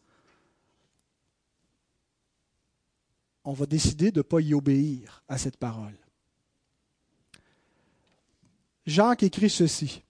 on 3.46 3.52
va 3.52 3.64
décider 3.64 4.10
de 4.10 4.18
ne 4.18 4.22
pas 4.22 4.40
y 4.40 4.52
obéir 4.52 5.22
à 5.28 5.38
cette 5.38 5.56
parole. 5.56 5.96
Jacques 8.84 9.22
écrit 9.22 9.48
ceci. 9.48 10.02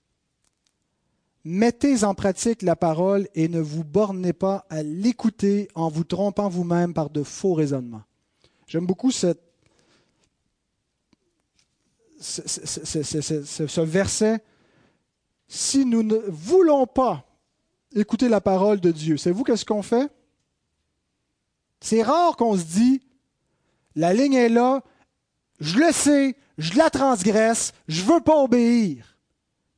Mettez 1.44 2.02
en 2.02 2.14
pratique 2.14 2.62
la 2.62 2.74
parole 2.74 3.28
et 3.34 3.48
ne 3.48 3.60
vous 3.60 3.84
bornez 3.84 4.32
pas 4.32 4.66
à 4.68 4.82
l'écouter 4.82 5.68
en 5.74 5.88
vous 5.88 6.02
trompant 6.02 6.48
vous-même 6.48 6.92
par 6.92 7.10
de 7.10 7.22
faux 7.22 7.54
raisonnements. 7.54 8.02
J'aime 8.66 8.86
beaucoup 8.86 9.12
ce, 9.12 9.36
verset. 13.82 14.42
Si 15.46 15.84
nous 15.84 16.02
ne 16.02 16.16
voulons 16.28 16.86
pas 16.86 17.24
écouter 17.94 18.28
la 18.28 18.40
parole 18.40 18.80
de 18.80 18.90
Dieu, 18.90 19.16
c'est 19.18 19.30
vous 19.30 19.44
qu'est-ce 19.44 19.64
qu'on 19.64 19.82
fait? 19.82 20.10
C'est 21.80 22.02
rare 22.02 22.36
qu'on 22.36 22.56
se 22.56 22.64
dit, 22.64 23.05
la 23.96 24.12
ligne 24.12 24.34
est 24.34 24.50
là, 24.50 24.82
je 25.58 25.78
le 25.78 25.90
sais, 25.90 26.36
je 26.58 26.74
la 26.74 26.90
transgresse, 26.90 27.72
je 27.88 28.02
veux 28.02 28.20
pas 28.20 28.36
obéir. 28.36 29.16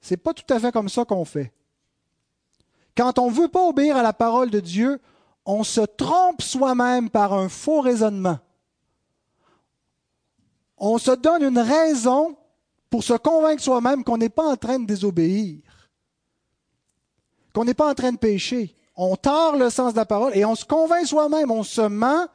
C'est 0.01 0.16
pas 0.16 0.35
tout 0.35 0.53
à 0.53 0.59
fait 0.59 0.73
comme 0.73 0.89
ça 0.89 1.05
qu'on 1.05 1.25
fait. 1.25 1.53
Quand 2.97 3.19
on 3.21 3.31
veut 3.31 3.49
pas 3.49 3.62
obéir 3.62 3.97
à 3.97 4.03
la 4.03 4.12
parole 4.12 4.51
de 4.51 4.59
Dieu, 4.59 5.01
on 5.47 5.62
se 5.62 5.81
trompe 5.81 6.43
soi-même 6.43 7.11
par 7.11 7.33
un 7.33 7.49
faux 7.49 7.81
raisonnement. 7.81 8.39
On 10.77 10.99
se 10.99 11.12
donne 11.12 11.45
une 11.45 11.59
raison 11.59 12.37
pour 12.91 13.05
se 13.05 13.14
convaincre 13.14 13.62
soi-même 13.62 14.03
qu'on 14.03 14.19
n'est 14.19 14.29
pas 14.29 14.49
en 14.49 14.57
train 14.57 14.81
de 14.81 14.87
désobéir, 14.87 15.61
qu'on 17.55 17.64
n'est 17.64 17.75
pas 17.75 17.91
en 17.91 17.95
train 17.95 18.12
de 18.12 18.19
pécher. 18.19 18.75
On 18.97 19.14
tord 19.14 19.57
le 19.57 19.71
sens 19.71 19.93
de 19.93 19.99
la 19.99 20.07
parole 20.07 20.37
et 20.37 20.45
on 20.45 20.57
se 20.57 20.64
convainc 20.64 21.07
soi-même, 21.07 21.53
on 21.53 21.62
se 21.62 21.83
ment 21.83 22.27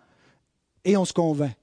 et 0.85 0.95
on 0.95 1.03
se 1.03 1.13
convainc 1.13 1.55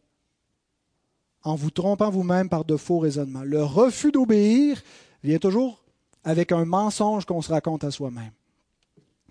en 1.43 1.55
vous 1.55 1.70
trompant 1.70 2.11
vous-même 2.11 2.49
par 2.49 2.64
de 2.64 2.76
faux 2.76 2.99
raisonnements. 2.99 3.43
Le 3.43 3.62
refus 3.62 4.12
d'obéir 4.12 4.82
vient 5.22 5.38
toujours 5.38 5.82
avec 6.24 6.53
un 6.53 6.64
mensonge 6.64 7.24
qu'on 7.24 7.43
se 7.43 7.51
raconte 7.51 7.84
à 7.84 7.91
soi-même. 7.91 8.32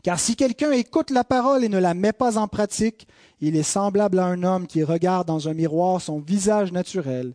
Car 0.01 0.19
si 0.19 0.35
quelqu'un 0.35 0.71
écoute 0.71 1.11
la 1.11 1.23
parole 1.23 1.63
et 1.63 1.69
ne 1.69 1.77
la 1.77 1.93
met 1.93 2.13
pas 2.13 2.37
en 2.37 2.47
pratique, 2.47 3.07
il 3.41 3.55
est 3.55 3.63
semblable 3.63 4.19
à 4.19 4.25
un 4.25 4.43
homme 4.43 4.65
qui 4.65 4.83
regarde 4.83 5.27
dans 5.27 5.49
un 5.49 5.53
miroir 5.53 6.01
son 6.01 6.19
visage 6.19 6.71
naturel, 6.71 7.33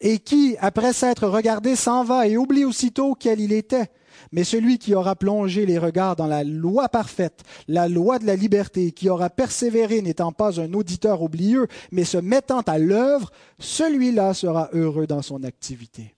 et 0.00 0.18
qui, 0.18 0.56
après 0.60 0.92
s'être 0.92 1.26
regardé, 1.26 1.76
s'en 1.76 2.04
va 2.04 2.26
et 2.26 2.36
oublie 2.36 2.64
aussitôt 2.64 3.14
quel 3.14 3.40
il 3.40 3.52
était. 3.52 3.90
Mais 4.34 4.42
celui 4.42 4.78
qui 4.78 4.96
aura 4.96 5.14
plongé 5.14 5.64
les 5.64 5.78
regards 5.78 6.16
dans 6.16 6.26
la 6.26 6.42
loi 6.42 6.88
parfaite, 6.88 7.44
la 7.68 7.86
loi 7.86 8.18
de 8.18 8.26
la 8.26 8.34
liberté, 8.34 8.90
qui 8.90 9.08
aura 9.08 9.30
persévéré 9.30 10.02
n'étant 10.02 10.32
pas 10.32 10.60
un 10.60 10.74
auditeur 10.74 11.22
oublieux, 11.22 11.68
mais 11.92 12.02
se 12.02 12.18
mettant 12.18 12.62
à 12.62 12.78
l'œuvre, 12.78 13.30
celui-là 13.60 14.34
sera 14.34 14.70
heureux 14.72 15.06
dans 15.06 15.22
son 15.22 15.44
activité. 15.44 16.16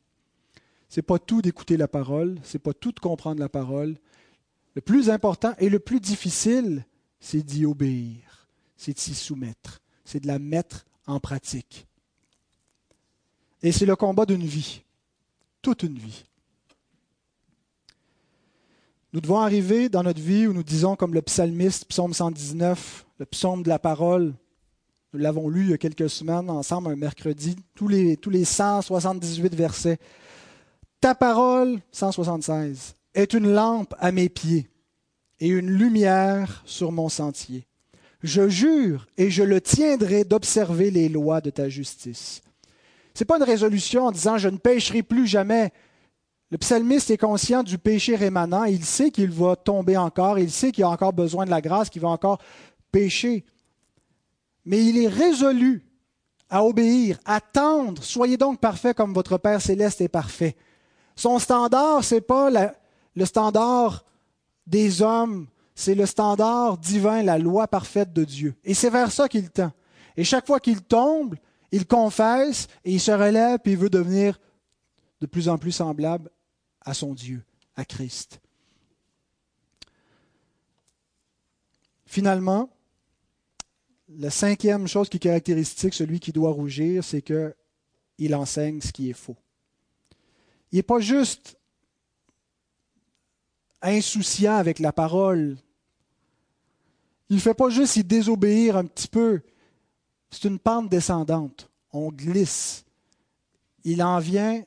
C'est 0.89 1.03
pas 1.03 1.19
tout 1.19 1.43
d'écouter 1.43 1.77
la 1.77 1.89
parole, 1.89 2.39
c'est 2.43 2.59
pas 2.59 2.73
tout 2.73 2.91
de 2.91 3.01
comprendre 3.01 3.39
la 3.39 3.51
parole. 3.51 3.99
Le 4.73 4.81
plus 4.81 5.11
important 5.11 5.53
et 5.59 5.69
le 5.69 5.79
plus 5.79 6.01
difficile, 6.01 6.87
c'est 7.21 7.43
d'y 7.43 7.67
obéir, 7.67 8.49
c'est 8.79 8.95
de 8.95 8.99
s'y 8.99 9.15
soumettre, 9.15 9.83
c'est 10.07 10.21
de 10.21 10.27
la 10.27 10.39
mettre 10.39 10.87
en 11.07 11.21
pratique. 11.21 11.87
Et 13.63 13.73
c'est 13.73 13.85
le 13.85 13.95
combat 13.95 14.25
d'une 14.25 14.47
vie, 14.47 14.85
toute 15.61 15.83
une 15.83 15.99
vie. 15.99 16.25
Nous 19.17 19.23
devons 19.23 19.39
arriver 19.39 19.89
dans 19.89 20.03
notre 20.03 20.21
vie 20.21 20.47
où 20.47 20.53
nous 20.53 20.63
disons 20.63 20.95
comme 20.95 21.15
le 21.15 21.23
psalmiste, 21.23 21.87
psaume 21.87 22.13
119, 22.13 23.07
le 23.19 23.25
psaume 23.25 23.63
de 23.63 23.71
la 23.71 23.79
parole. 23.79 24.35
Nous 25.15 25.21
l'avons 25.21 25.49
lu 25.49 25.63
il 25.63 25.71
y 25.71 25.73
a 25.73 25.79
quelques 25.79 26.11
semaines 26.11 26.51
ensemble, 26.51 26.91
un 26.91 26.97
mercredi, 26.97 27.57
tous 27.75 27.89
les, 27.89 28.19
tous 28.19 28.29
les 28.29 28.45
178 28.45 29.55
versets. 29.55 29.97
Ta 31.01 31.15
parole, 31.15 31.81
176, 31.93 32.95
est 33.15 33.33
une 33.33 33.51
lampe 33.55 33.95
à 34.01 34.13
mes 34.13 34.29
pieds 34.29 34.69
et 35.41 35.49
une 35.49 35.71
lumière 35.71 36.63
sur 36.67 36.93
mon 36.93 37.09
sentier. 37.09 37.67
Je 38.23 38.51
jure 38.51 39.07
et 39.17 39.31
je 39.31 39.45
le 39.45 39.63
tiendrai 39.63 40.25
d'observer 40.25 40.91
les 40.91 41.09
lois 41.09 41.41
de 41.41 41.49
ta 41.49 41.71
justice. 41.71 42.43
Ce 43.15 43.25
n'est 43.25 43.27
pas 43.27 43.39
une 43.39 43.45
résolution 43.45 44.05
en 44.05 44.13
disant 44.13 44.37
je 44.37 44.51
ne 44.51 44.59
pécherai 44.59 45.03
plus 45.03 45.27
jamais. 45.27 45.73
Le 46.51 46.59
psalmiste 46.59 47.11
est 47.11 47.19
conscient 47.19 47.65
du 47.65 47.77
péché 47.77 48.15
rémanent, 48.15 48.65
il 48.65 48.85
sait 48.85 49.11
qu'il 49.11 49.31
va 49.31 49.57
tomber 49.57 49.97
encore, 49.97 50.39
il 50.39 50.51
sait 50.51 50.71
qu'il 50.71 50.85
a 50.85 50.89
encore 50.89 51.13
besoin 51.13 51.45
de 51.45 51.51
la 51.51 51.61
grâce, 51.61 51.91
qu'il 51.91 52.03
va 52.03 52.09
encore 52.09 52.39
pécher. 52.93 53.45
Mais 54.65 54.85
il 54.85 54.97
est 54.99 55.09
résolu 55.09 55.85
à 56.49 56.65
obéir, 56.65 57.19
à 57.25 57.41
tendre. 57.41 58.03
Soyez 58.05 58.37
donc 58.37 58.61
parfait 58.61 58.95
comme 58.95 59.13
votre 59.13 59.39
Père 59.39 59.61
céleste 59.61 60.01
est 60.01 60.09
parfait. 60.09 60.57
Son 61.17 61.41
standard, 61.41 62.05
ce 62.05 62.17
n'est 62.17 62.21
pas 62.21 62.49
le 62.51 63.25
standard 63.25 64.05
des 64.69 65.03
hommes, 65.03 65.49
c'est 65.75 65.97
le 65.97 66.07
standard 66.07 66.79
divin, 66.79 67.25
la 67.25 67.39
loi 67.39 67.67
parfaite 67.67 68.13
de 68.13 68.23
Dieu. 68.23 68.55
Et 68.65 68.75
c'est 68.75 68.91
vers 68.91 69.11
ça 69.11 69.29
qu'il 69.29 69.51
tend. 69.51 69.73
Et 70.17 70.23
chaque 70.23 70.47
fois 70.47 70.61
qu'il 70.61 70.81
tombe, 70.83 71.35
il 71.73 71.87
confesse 71.87 72.69
et 72.85 72.93
il 72.93 73.01
se 73.01 73.11
relève, 73.11 73.59
puis 73.59 73.73
il 73.73 73.79
veut 73.79 73.91
devenir 73.91 74.39
de 75.21 75.27
plus 75.27 75.49
en 75.49 75.59
plus 75.59 75.73
semblable 75.73 76.31
à 76.87 76.95
son 76.95 77.13
Dieu, 77.13 77.43
à 77.75 77.85
Christ. 77.85 78.41
Finalement, 82.07 82.71
la 84.09 84.31
cinquième 84.31 84.87
chose 84.87 85.09
qui 85.09 85.19
caractéristique 85.19 85.93
celui 85.93 86.21
qui 86.21 86.33
doit 86.33 86.53
rougir, 86.53 87.05
c'est 87.05 87.21
qu'il 87.21 88.35
enseigne 88.35 88.81
ce 88.81 88.93
qui 88.93 89.11
est 89.11 89.15
faux. 89.15 89.37
Il 90.71 90.77
n'est 90.77 90.85
pas 90.85 91.01
juste 91.01 91.59
insouciant 93.83 94.57
avec 94.57 94.79
la 94.79 94.93
parole. 94.93 95.57
Il 97.29 97.37
ne 97.37 97.41
fait 97.41 97.55
pas 97.55 97.69
juste 97.69 97.97
y 97.97 98.05
désobéir 98.05 98.77
un 98.77 98.85
petit 98.85 99.09
peu. 99.09 99.43
C'est 100.31 100.45
une 100.45 100.61
pente 100.61 100.89
descendante. 100.89 101.69
On 101.93 102.11
glisse. 102.11 102.85
Il 103.83 104.03
en 104.03 104.21
vient 104.21 104.65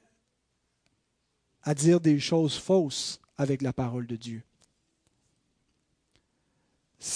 à 1.63 1.73
dire 1.73 1.99
des 1.99 2.19
choses 2.19 2.57
fausses 2.57 3.19
avec 3.37 3.61
la 3.61 3.73
parole 3.73 4.07
de 4.07 4.15
Dieu. 4.15 4.43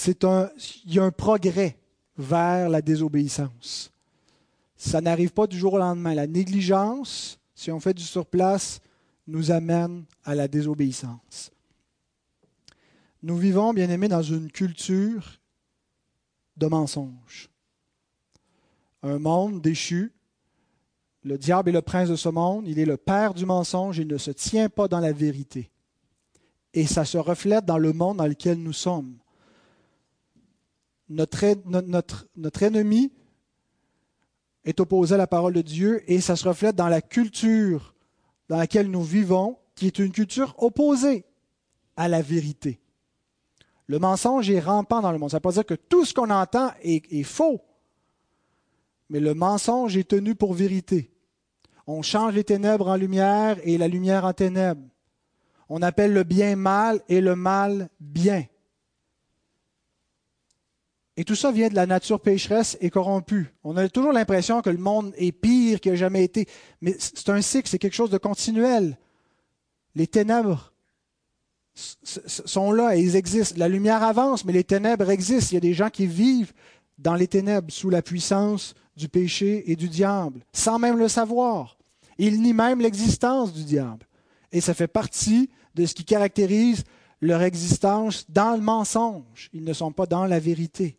Il 0.06 0.70
y 0.86 0.98
a 0.98 1.04
un 1.04 1.10
progrès 1.10 1.76
vers 2.16 2.68
la 2.68 2.80
désobéissance. 2.80 3.90
Ça 4.76 5.00
n'arrive 5.00 5.32
pas 5.32 5.46
du 5.46 5.58
jour 5.58 5.74
au 5.74 5.78
lendemain. 5.78 6.14
La 6.14 6.26
négligence, 6.26 7.38
si 7.54 7.70
on 7.70 7.80
fait 7.80 7.94
du 7.94 8.02
surplace, 8.02 8.80
nous 9.26 9.50
amène 9.50 10.04
à 10.24 10.34
la 10.34 10.48
désobéissance. 10.48 11.50
Nous 13.22 13.36
vivons, 13.36 13.72
bien 13.72 13.88
aimés, 13.88 14.08
dans 14.08 14.22
une 14.22 14.50
culture 14.50 15.38
de 16.56 16.66
mensonges. 16.66 17.50
Un 19.02 19.18
monde 19.18 19.60
déchu. 19.60 20.13
Le 21.24 21.38
diable 21.38 21.70
est 21.70 21.72
le 21.72 21.82
prince 21.82 22.10
de 22.10 22.16
ce 22.16 22.28
monde, 22.28 22.68
il 22.68 22.78
est 22.78 22.84
le 22.84 22.98
père 22.98 23.32
du 23.32 23.46
mensonge, 23.46 23.98
il 23.98 24.06
ne 24.06 24.18
se 24.18 24.30
tient 24.30 24.68
pas 24.68 24.88
dans 24.88 25.00
la 25.00 25.12
vérité. 25.12 25.70
Et 26.74 26.86
ça 26.86 27.04
se 27.04 27.16
reflète 27.16 27.64
dans 27.64 27.78
le 27.78 27.92
monde 27.92 28.18
dans 28.18 28.26
lequel 28.26 28.58
nous 28.58 28.74
sommes. 28.74 29.16
Notre, 31.08 31.44
ennemi 32.62 33.12
est 34.64 34.80
opposé 34.80 35.14
à 35.14 35.18
la 35.18 35.26
parole 35.26 35.54
de 35.54 35.62
Dieu 35.62 36.02
et 36.10 36.20
ça 36.20 36.36
se 36.36 36.46
reflète 36.46 36.76
dans 36.76 36.88
la 36.88 37.00
culture 37.00 37.94
dans 38.48 38.56
laquelle 38.56 38.90
nous 38.90 39.02
vivons, 39.02 39.58
qui 39.74 39.86
est 39.86 39.98
une 39.98 40.12
culture 40.12 40.54
opposée 40.58 41.24
à 41.96 42.08
la 42.08 42.20
vérité. 42.20 42.80
Le 43.86 43.98
mensonge 43.98 44.50
est 44.50 44.60
rampant 44.60 45.00
dans 45.00 45.12
le 45.12 45.18
monde. 45.18 45.30
Ça 45.30 45.36
ne 45.36 45.38
veut 45.38 45.42
pas 45.42 45.52
dire 45.52 45.66
que 45.66 45.74
tout 45.74 46.04
ce 46.04 46.12
qu'on 46.12 46.30
entend 46.30 46.70
est, 46.82 47.22
faux, 47.22 47.60
mais 49.08 49.20
le 49.20 49.34
mensonge 49.34 49.96
est 49.96 50.08
tenu 50.08 50.34
pour 50.34 50.54
vérité. 50.54 51.13
On 51.86 52.02
change 52.02 52.34
les 52.34 52.44
ténèbres 52.44 52.88
en 52.88 52.96
lumière 52.96 53.58
et 53.64 53.78
la 53.78 53.88
lumière 53.88 54.24
en 54.24 54.32
ténèbres. 54.32 54.82
On 55.68 55.82
appelle 55.82 56.12
le 56.12 56.24
bien 56.24 56.56
mal 56.56 57.00
et 57.08 57.20
le 57.20 57.36
mal 57.36 57.88
bien. 58.00 58.44
Et 61.16 61.24
tout 61.24 61.36
ça 61.36 61.52
vient 61.52 61.68
de 61.68 61.74
la 61.74 61.86
nature 61.86 62.20
pécheresse 62.20 62.76
et 62.80 62.90
corrompue. 62.90 63.54
On 63.62 63.76
a 63.76 63.88
toujours 63.88 64.12
l'impression 64.12 64.62
que 64.62 64.70
le 64.70 64.78
monde 64.78 65.12
est 65.16 65.32
pire 65.32 65.80
qu'il 65.80 65.92
n'a 65.92 65.96
jamais 65.96 66.24
été. 66.24 66.48
Mais 66.80 66.96
c'est 66.98 67.28
un 67.28 67.40
cycle, 67.40 67.68
c'est 67.68 67.78
quelque 67.78 67.94
chose 67.94 68.10
de 68.10 68.18
continuel. 68.18 68.98
Les 69.94 70.08
ténèbres 70.08 70.72
sont 71.74 72.72
là 72.72 72.96
et 72.96 73.00
ils 73.00 73.14
existent. 73.14 73.54
La 73.58 73.68
lumière 73.68 74.02
avance, 74.02 74.44
mais 74.44 74.52
les 74.52 74.64
ténèbres 74.64 75.10
existent. 75.10 75.50
Il 75.52 75.54
y 75.54 75.58
a 75.58 75.60
des 75.60 75.74
gens 75.74 75.90
qui 75.90 76.06
vivent 76.06 76.52
dans 76.98 77.14
les 77.14 77.28
ténèbres 77.28 77.72
sous 77.72 77.90
la 77.90 78.02
puissance 78.02 78.74
du 78.96 79.08
péché 79.08 79.70
et 79.70 79.76
du 79.76 79.88
diable, 79.88 80.40
sans 80.52 80.78
même 80.78 80.98
le 80.98 81.08
savoir. 81.08 81.76
Ils 82.18 82.40
nient 82.40 82.52
même 82.52 82.80
l'existence 82.80 83.52
du 83.52 83.64
diable. 83.64 84.06
Et 84.52 84.60
ça 84.60 84.74
fait 84.74 84.86
partie 84.86 85.50
de 85.74 85.84
ce 85.84 85.94
qui 85.94 86.04
caractérise 86.04 86.84
leur 87.20 87.42
existence 87.42 88.24
dans 88.28 88.52
le 88.52 88.62
mensonge. 88.62 89.50
Ils 89.52 89.64
ne 89.64 89.72
sont 89.72 89.92
pas 89.92 90.06
dans 90.06 90.26
la 90.26 90.38
vérité. 90.38 90.96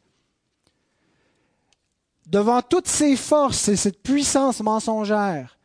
Devant 2.28 2.62
toutes 2.62 2.88
ces 2.88 3.16
forces 3.16 3.70
et 3.70 3.76
cette 3.76 4.02
puissance 4.02 4.62
mensongère, 4.62 5.58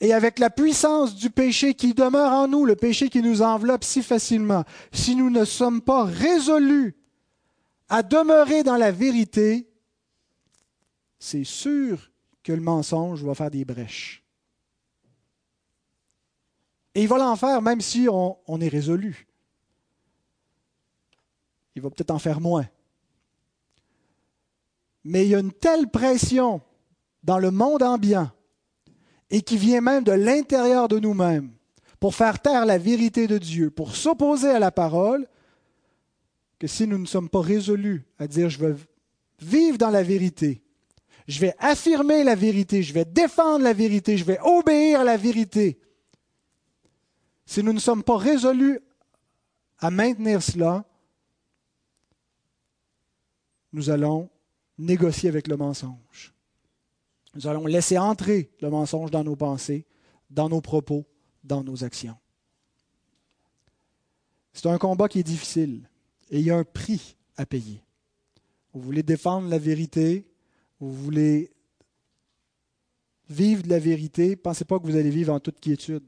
et 0.00 0.12
avec 0.12 0.40
la 0.40 0.50
puissance 0.50 1.14
du 1.14 1.30
péché 1.30 1.74
qui 1.74 1.94
demeure 1.94 2.32
en 2.32 2.48
nous, 2.48 2.64
le 2.64 2.74
péché 2.74 3.08
qui 3.08 3.22
nous 3.22 3.40
enveloppe 3.40 3.84
si 3.84 4.02
facilement, 4.02 4.64
si 4.90 5.14
nous 5.14 5.30
ne 5.30 5.44
sommes 5.44 5.80
pas 5.80 6.02
résolus 6.02 6.96
à 7.92 8.02
demeurer 8.02 8.62
dans 8.62 8.78
la 8.78 8.90
vérité, 8.90 9.70
c'est 11.18 11.44
sûr 11.44 12.10
que 12.42 12.54
le 12.54 12.62
mensonge 12.62 13.22
va 13.22 13.34
faire 13.34 13.50
des 13.50 13.66
brèches. 13.66 14.24
Et 16.94 17.02
il 17.02 17.08
va 17.08 17.18
l'en 17.18 17.36
faire 17.36 17.60
même 17.60 17.82
si 17.82 18.08
on, 18.08 18.60
est 18.62 18.68
résolu. 18.68 19.28
Il 21.74 21.82
va 21.82 21.90
peut-être 21.90 22.12
en 22.12 22.18
faire 22.18 22.40
moins. 22.40 22.66
Mais 25.04 25.26
il 25.26 25.28
y 25.28 25.34
a 25.34 25.40
une 25.40 25.52
telle 25.52 25.90
pression 25.90 26.62
dans 27.22 27.38
le 27.38 27.50
monde 27.50 27.82
ambiant 27.82 28.30
et 29.28 29.42
qui 29.42 29.58
vient 29.58 29.82
même 29.82 30.04
de 30.04 30.12
l'intérieur 30.12 30.88
de 30.88 30.98
nous-mêmes 30.98 31.52
pour 32.00 32.14
faire 32.14 32.40
taire 32.40 32.64
la 32.64 32.78
vérité 32.78 33.26
de 33.26 33.36
Dieu, 33.36 33.70
pour 33.70 33.94
s'opposer 33.94 34.48
à 34.48 34.58
la 34.58 34.70
parole, 34.70 35.28
que 36.62 36.68
si 36.68 36.86
nous 36.86 36.98
ne 36.98 37.06
sommes 37.06 37.28
pas 37.28 37.40
résolus 37.40 38.04
à 38.20 38.28
dire 38.28 38.48
je 38.48 38.60
veux 38.60 38.78
vivre 39.40 39.78
dans 39.78 39.90
la 39.90 40.04
vérité, 40.04 40.62
je 41.26 41.40
vais 41.40 41.56
affirmer 41.58 42.22
la 42.22 42.36
vérité, 42.36 42.84
je 42.84 42.92
vais 42.92 43.04
défendre 43.04 43.64
la 43.64 43.72
vérité, 43.72 44.16
je 44.16 44.22
vais 44.22 44.38
obéir 44.38 45.00
à 45.00 45.04
la 45.04 45.16
vérité, 45.16 45.80
si 47.46 47.64
nous 47.64 47.72
ne 47.72 47.80
sommes 47.80 48.04
pas 48.04 48.16
résolus 48.16 48.78
à 49.80 49.90
maintenir 49.90 50.40
cela, 50.40 50.84
nous 53.72 53.90
allons 53.90 54.30
négocier 54.78 55.28
avec 55.28 55.48
le 55.48 55.56
mensonge. 55.56 56.32
Nous 57.34 57.48
allons 57.48 57.66
laisser 57.66 57.98
entrer 57.98 58.52
le 58.60 58.70
mensonge 58.70 59.10
dans 59.10 59.24
nos 59.24 59.34
pensées, 59.34 59.84
dans 60.30 60.48
nos 60.48 60.60
propos, 60.60 61.06
dans 61.42 61.64
nos 61.64 61.82
actions. 61.82 62.16
C'est 64.52 64.68
un 64.68 64.78
combat 64.78 65.08
qui 65.08 65.18
est 65.18 65.24
difficile 65.24 65.88
et 66.32 66.40
il 66.40 66.46
y 66.46 66.50
a 66.50 66.56
un 66.56 66.64
prix 66.64 67.14
à 67.36 67.46
payer. 67.46 67.80
Vous 68.72 68.80
voulez 68.80 69.02
défendre 69.02 69.48
la 69.48 69.58
vérité, 69.58 70.26
vous 70.80 70.92
voulez 70.92 71.52
vivre 73.28 73.62
de 73.62 73.68
la 73.68 73.78
vérité, 73.78 74.34
pensez 74.34 74.64
pas 74.64 74.80
que 74.80 74.86
vous 74.86 74.96
allez 74.96 75.10
vivre 75.10 75.32
en 75.32 75.38
toute 75.38 75.60
quiétude. 75.60 76.02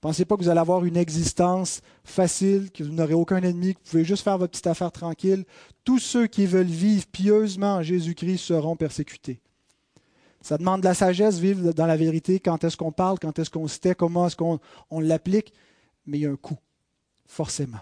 Pensez 0.00 0.24
pas 0.24 0.36
que 0.36 0.42
vous 0.42 0.48
allez 0.48 0.60
avoir 0.60 0.84
une 0.84 0.96
existence 0.96 1.80
facile, 2.04 2.70
que 2.70 2.82
vous 2.82 2.92
n'aurez 2.92 3.14
aucun 3.14 3.42
ennemi, 3.42 3.74
que 3.74 3.78
vous 3.78 3.90
pouvez 3.90 4.04
juste 4.04 4.24
faire 4.24 4.36
votre 4.36 4.50
petite 4.50 4.66
affaire 4.66 4.92
tranquille. 4.92 5.44
Tous 5.84 6.00
ceux 6.00 6.26
qui 6.26 6.44
veulent 6.44 6.66
vivre 6.66 7.06
pieusement 7.06 7.76
en 7.76 7.82
Jésus-Christ 7.82 8.38
seront 8.38 8.76
persécutés. 8.76 9.40
Ça 10.40 10.58
demande 10.58 10.80
de 10.80 10.86
la 10.86 10.94
sagesse, 10.94 11.38
vivre 11.38 11.72
dans 11.72 11.86
la 11.86 11.96
vérité, 11.96 12.40
quand 12.40 12.64
est-ce 12.64 12.76
qu'on 12.76 12.90
parle, 12.90 13.20
quand 13.20 13.38
est-ce 13.38 13.48
qu'on 13.48 13.68
se 13.68 13.78
tait, 13.78 13.94
comment 13.94 14.26
est-ce 14.26 14.36
qu'on 14.36 14.58
l'applique, 14.90 15.52
mais 16.04 16.18
il 16.18 16.22
y 16.22 16.26
a 16.26 16.30
un 16.30 16.36
coût, 16.36 16.58
forcément. 17.26 17.78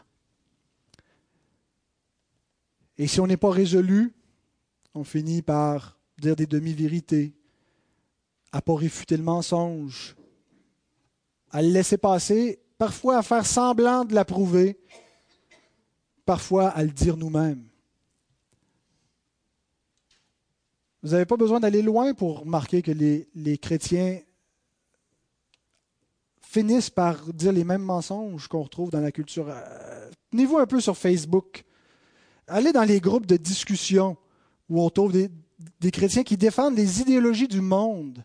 Et 3.00 3.06
si 3.06 3.18
on 3.18 3.26
n'est 3.26 3.38
pas 3.38 3.50
résolu, 3.50 4.12
on 4.92 5.04
finit 5.04 5.40
par 5.40 5.98
dire 6.18 6.36
des 6.36 6.44
demi-vérités, 6.44 7.32
à 8.52 8.60
pas 8.60 8.76
réfuter 8.76 9.16
le 9.16 9.22
mensonge, 9.22 10.14
à 11.50 11.62
le 11.62 11.68
laisser 11.68 11.96
passer, 11.96 12.60
parfois 12.76 13.16
à 13.16 13.22
faire 13.22 13.46
semblant 13.46 14.04
de 14.04 14.14
l'approuver, 14.14 14.78
parfois 16.26 16.68
à 16.68 16.84
le 16.84 16.90
dire 16.90 17.16
nous-mêmes. 17.16 17.66
Vous 21.02 21.12
n'avez 21.12 21.24
pas 21.24 21.38
besoin 21.38 21.58
d'aller 21.58 21.80
loin 21.80 22.12
pour 22.12 22.40
remarquer 22.40 22.82
que 22.82 22.92
les, 22.92 23.30
les, 23.34 23.56
chrétiens 23.56 24.20
finissent 26.42 26.90
par 26.90 27.32
dire 27.32 27.52
les 27.52 27.64
mêmes 27.64 27.80
mensonges 27.80 28.46
qu'on 28.46 28.64
retrouve 28.64 28.90
dans 28.90 29.00
la 29.00 29.10
culture. 29.10 29.46
Euh, 29.48 30.10
tenez-vous 30.30 30.58
un 30.58 30.66
peu 30.66 30.82
sur 30.82 30.98
Facebook. 30.98 31.64
Allez 32.52 32.72
dans 32.72 32.82
les 32.82 33.00
groupes 33.00 33.26
de 33.26 33.36
discussion 33.36 34.16
où 34.68 34.82
on 34.82 34.90
trouve 34.90 35.12
des, 35.12 35.90
chrétiens 35.92 36.24
qui 36.24 36.36
défendent 36.36 36.76
les 36.76 37.00
idéologies 37.00 37.46
du 37.46 37.60
monde, 37.60 38.24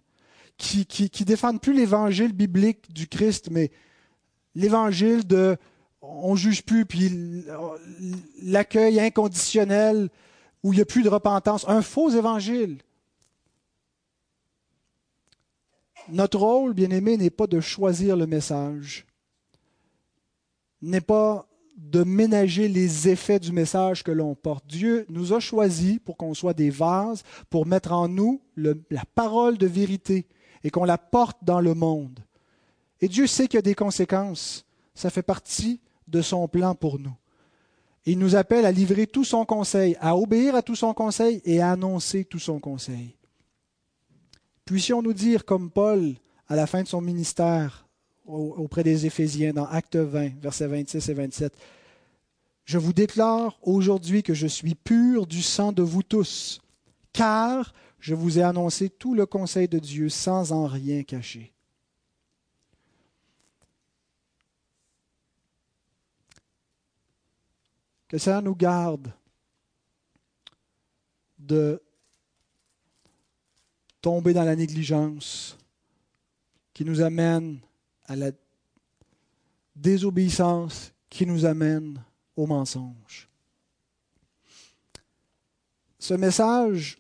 qui, 0.58 0.88
qui, 0.88 1.26
défendent 1.26 1.62
plus 1.62 1.74
l'évangile 1.74 2.34
biblique 2.34 2.92
du 2.92 3.08
Christ, 3.08 3.50
mais 3.52 3.72
l'évangile 4.56 5.28
de 5.28 5.58
on 6.02 6.36
juge 6.36 6.64
plus, 6.64 6.88
puis 6.88 7.46
l'accueil 8.42 9.00
inconditionnel 9.00 10.10
où 10.64 10.74
il 10.74 10.78
n'y 10.78 10.82
a 10.82 10.86
plus 10.86 11.04
de 11.04 11.10
repentance, 11.10 11.64
un 11.68 11.84
faux 11.84 12.10
évangile. 12.10 12.80
Notre 16.10 16.40
rôle, 16.40 16.74
bien 16.74 16.90
aimé, 16.90 17.18
n'est 17.18 17.30
pas 17.30 17.46
de 17.46 17.60
choisir 17.60 18.18
le 18.18 18.26
message, 18.26 19.06
n'est 20.82 21.02
pas 21.02 21.48
de 21.76 22.04
ménager 22.04 22.68
les 22.68 23.10
effets 23.10 23.40
du 23.40 23.52
message 23.52 24.04
que 24.04 24.12
l'on 24.12 24.34
porte. 24.34 24.66
Dieu 24.68 25.06
nous 25.10 25.34
a 25.34 25.40
choisis 25.40 26.00
pour 26.00 26.18
qu'on 26.18 26.34
soit 26.34 26.54
des 26.54 26.70
vases, 26.70 27.24
pour 27.50 27.66
mettre 27.66 27.92
en 27.92 28.08
nous 28.08 28.42
la 28.56 29.06
parole 29.14 29.58
de 29.58 29.68
vérité 29.68 30.26
et 30.64 30.70
qu'on 30.70 30.86
la 30.86 30.98
porte 30.98 31.38
dans 31.44 31.60
le 31.60 31.74
monde. 31.74 32.20
Et 33.02 33.08
Dieu 33.08 33.28
sait 33.28 33.48
qu'il 33.48 33.58
y 33.58 33.60
a 33.60 33.62
des 33.62 33.76
conséquences. 33.76 34.66
Ça 34.94 35.10
fait 35.10 35.22
partie 35.22 35.82
de 36.08 36.22
son 36.22 36.48
plan 36.48 36.76
pour 36.76 36.98
nous. 37.00 37.16
Il 38.06 38.20
nous 38.20 38.36
appelle 38.36 38.66
à 38.66 38.72
livrer 38.72 39.08
tout 39.08 39.24
son 39.24 39.46
conseil, 39.46 39.98
à 40.00 40.16
obéir 40.16 40.56
à 40.56 40.62
tout 40.62 40.76
son 40.76 40.94
conseil 40.94 41.42
et 41.44 41.60
à 41.62 41.72
annoncer 41.72 42.24
tout 42.24 42.40
son 42.40 42.60
conseil. 42.60 43.16
Puissions-nous 44.64 45.14
dire 45.14 45.44
comme 45.44 45.70
Paul 45.70 46.14
à 46.48 46.56
la 46.56 46.68
fin 46.68 46.84
de 46.84 46.88
son 46.88 47.02
ministère 47.02 47.85
auprès 48.26 48.84
des 48.84 49.06
Éphésiens 49.06 49.54
dans 49.54 49.66
Acte 49.66 49.96
20, 49.96 50.40
versets 50.40 50.68
26 50.68 51.10
et 51.10 51.14
27, 51.14 51.54
Je 52.66 52.78
vous 52.78 52.94
déclare 52.94 53.58
aujourd'hui 53.62 54.24
que 54.24 54.34
je 54.34 54.48
suis 54.48 54.76
pur 54.76 55.28
du 55.28 55.42
sang 55.42 55.72
de 55.72 55.84
vous 55.84 56.04
tous, 56.04 56.62
car 57.14 57.74
je 58.00 58.16
vous 58.16 58.40
ai 58.40 58.44
annoncé 58.44 58.90
tout 58.90 59.14
le 59.14 59.26
conseil 59.26 59.68
de 59.68 59.80
Dieu 59.80 60.10
sans 60.10 60.52
en 60.52 60.66
rien 60.66 61.04
cacher. 61.04 61.52
Que 68.08 68.18
ça 68.18 68.42
nous 68.42 68.56
garde 68.56 69.12
de 71.40 71.82
tomber 74.02 74.34
dans 74.34 74.44
la 74.44 74.56
négligence 74.56 75.58
qui 76.74 76.86
nous 76.86 77.02
amène 77.02 77.60
à 78.06 78.16
la 78.16 78.32
désobéissance, 79.76 80.94
qui 81.10 81.26
nous 81.26 81.46
amène 81.46 82.04
au 82.36 82.46
mensonge. 82.46 83.30
Ce 86.00 86.14
message 86.14 86.98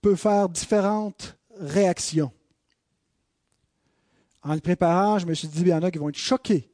peut 0.00 0.16
faire 0.16 0.48
différentes 0.48 1.36
réactions. 1.58 2.32
En 4.42 4.54
le 4.54 4.60
préparant, 4.60 5.18
je 5.18 5.26
me 5.26 5.34
suis 5.34 5.48
dit, 5.48 5.62
il 5.62 5.68
y 5.68 5.74
en 5.74 5.82
a 5.82 5.90
qui 5.90 5.98
vont 5.98 6.10
être 6.10 6.16
choqués. 6.16 6.70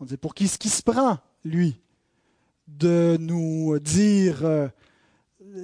On 0.00 0.04
dit, 0.04 0.16
pour 0.16 0.34
qui 0.34 0.48
ce 0.48 0.58
qui 0.58 0.68
se 0.68 0.82
prend, 0.82 1.18
lui, 1.44 1.80
de 2.66 3.16
nous 3.20 3.78
dire 3.78 4.44
euh, 4.44 4.68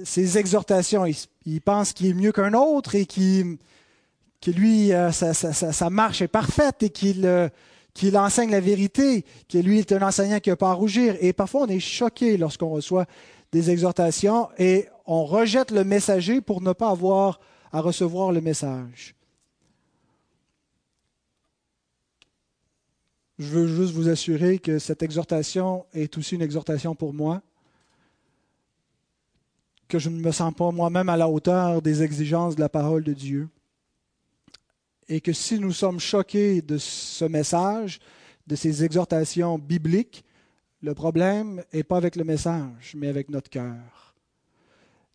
ces 0.05 0.37
exhortations. 0.37 1.05
Il, 1.45 1.61
pense 1.61 1.93
qu'il 1.93 2.07
est 2.07 2.13
mieux 2.13 2.31
qu'un 2.31 2.53
autre 2.53 2.95
et 2.95 3.05
qu'il, 3.05 3.57
que 4.41 4.51
lui, 4.51 4.93
euh, 4.93 5.11
sa, 5.11 5.89
marche 5.89 6.21
est 6.21 6.27
parfaite 6.27 6.83
et 6.83 6.89
qu'il, 6.89 7.25
euh, 7.25 7.49
qu'il 7.93 8.17
enseigne 8.17 8.51
la 8.51 8.61
vérité, 8.61 9.25
que 9.49 9.57
lui 9.57 9.79
est 9.79 9.91
un 9.91 10.01
enseignant 10.01 10.39
qui 10.39 10.49
n'a 10.49 10.55
pas 10.55 10.69
à 10.69 10.73
rougir. 10.73 11.15
Et 11.19 11.33
parfois, 11.33 11.61
on 11.61 11.67
est 11.67 11.79
choqué 11.79 12.37
lorsqu'on 12.37 12.69
reçoit 12.69 13.05
des 13.51 13.69
exhortations 13.69 14.49
et 14.57 14.87
on 15.05 15.25
rejette 15.25 15.71
le 15.71 15.83
messager 15.83 16.39
pour 16.39 16.61
ne 16.61 16.71
pas 16.71 16.91
avoir 16.91 17.39
à 17.71 17.81
recevoir 17.81 18.31
le 18.31 18.41
message. 18.41 19.15
Je 23.39 23.47
veux 23.47 23.67
juste 23.67 23.93
vous 23.93 24.09
assurer 24.09 24.59
que 24.59 24.79
cette 24.79 25.01
exhortation 25.01 25.85
est 25.93 26.17
aussi 26.17 26.35
une 26.35 26.41
exhortation 26.41 26.93
pour 26.93 27.13
moi, 27.13 27.41
que 29.87 29.97
je 29.97 30.09
ne 30.09 30.19
me 30.19 30.31
sens 30.31 30.53
pas 30.53 30.71
moi-même 30.71 31.09
à 31.09 31.17
la 31.17 31.29
hauteur 31.29 31.81
des 31.81 32.03
exigences 32.03 32.55
de 32.55 32.59
la 32.59 32.69
parole 32.69 33.03
de 33.03 33.13
Dieu, 33.13 33.49
et 35.09 35.21
que 35.21 35.33
si 35.33 35.59
nous 35.59 35.73
sommes 35.73 35.99
choqués 35.99 36.61
de 36.61 36.77
ce 36.77 37.25
message, 37.25 37.99
de 38.45 38.55
ces 38.55 38.83
exhortations 38.83 39.57
bibliques, 39.57 40.23
le 40.81 40.93
problème 40.93 41.63
n'est 41.73 41.83
pas 41.83 41.97
avec 41.97 42.15
le 42.15 42.23
message, 42.23 42.93
mais 42.95 43.07
avec 43.07 43.29
notre 43.29 43.49
cœur. 43.49 44.15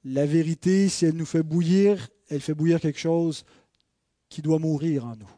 La 0.04 0.26
vérité, 0.26 0.88
si 0.88 1.06
elle 1.06 1.16
nous 1.16 1.24
fait 1.24 1.42
bouillir, 1.42 2.08
elle 2.28 2.40
fait 2.40 2.52
bouillir 2.54 2.80
quelque 2.80 2.98
chose 2.98 3.44
qui 4.28 4.42
doit 4.42 4.58
mourir 4.58 5.06
en 5.06 5.16
nous. 5.16 5.30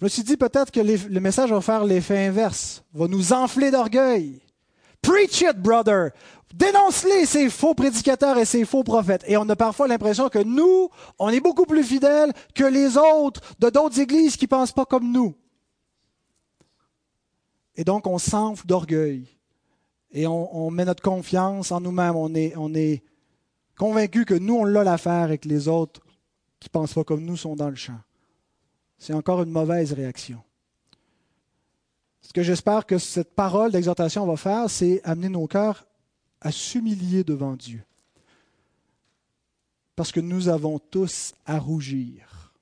Je 0.00 0.04
me 0.04 0.08
suis 0.08 0.24
dit 0.24 0.36
peut-être 0.36 0.72
que 0.72 0.80
le 0.80 1.20
message 1.20 1.50
va 1.50 1.60
faire 1.60 1.84
l'effet 1.84 2.26
inverse, 2.26 2.82
va 2.92 3.06
nous 3.06 3.32
enfler 3.32 3.70
d'orgueil. 3.70 4.40
Preach 5.04 5.42
it, 5.42 5.58
brother. 5.58 6.12
Dénonce-les, 6.52 7.26
ces 7.26 7.50
faux 7.50 7.74
prédicateurs 7.74 8.38
et 8.38 8.44
ces 8.44 8.64
faux 8.64 8.84
prophètes. 8.84 9.24
Et 9.26 9.36
on 9.36 9.48
a 9.48 9.56
parfois 9.56 9.88
l'impression 9.88 10.28
que 10.28 10.38
nous, 10.38 10.88
on 11.18 11.30
est 11.30 11.40
beaucoup 11.40 11.66
plus 11.66 11.82
fidèles 11.82 12.32
que 12.54 12.64
les 12.64 12.96
autres 12.96 13.40
de 13.58 13.70
d'autres 13.70 13.98
églises 13.98 14.36
qui 14.36 14.44
ne 14.44 14.48
pensent 14.48 14.72
pas 14.72 14.84
comme 14.84 15.10
nous. 15.10 15.34
Et 17.76 17.84
donc, 17.84 18.06
on 18.06 18.18
s'enfle 18.18 18.66
d'orgueil. 18.66 19.26
Et 20.12 20.28
on, 20.28 20.70
met 20.70 20.84
notre 20.84 21.02
confiance 21.02 21.72
en 21.72 21.80
nous-mêmes. 21.80 22.14
On 22.14 22.32
est, 22.36 22.54
on 22.56 22.72
est 22.72 23.02
convaincu 23.76 24.24
que 24.24 24.34
nous, 24.34 24.54
on 24.54 24.64
l'a 24.64 24.84
l'affaire 24.84 25.32
et 25.32 25.38
que 25.38 25.48
les 25.48 25.66
autres 25.66 26.00
qui 26.60 26.68
ne 26.68 26.70
pensent 26.70 26.94
pas 26.94 27.02
comme 27.02 27.24
nous 27.24 27.36
sont 27.36 27.56
dans 27.56 27.70
le 27.70 27.74
champ 27.74 27.98
c'est 29.04 29.12
encore 29.12 29.42
une 29.42 29.50
mauvaise 29.50 29.92
réaction. 29.92 30.40
Ce 32.22 32.32
que 32.32 32.42
j'espère 32.42 32.86
que 32.86 32.96
cette 32.96 33.34
parole 33.34 33.70
d'exhortation 33.70 34.24
va 34.26 34.36
faire, 34.36 34.70
c'est 34.70 35.02
amener 35.04 35.28
nos 35.28 35.46
cœurs 35.46 35.86
à 36.44 36.52
s'humilier 36.52 37.24
devant 37.24 37.56
Dieu. 37.56 37.82
Parce 39.96 40.12
que 40.12 40.20
nous 40.20 40.48
avons 40.48 40.78
tous 40.78 41.34
à 41.46 41.58
rougir. 41.58 42.52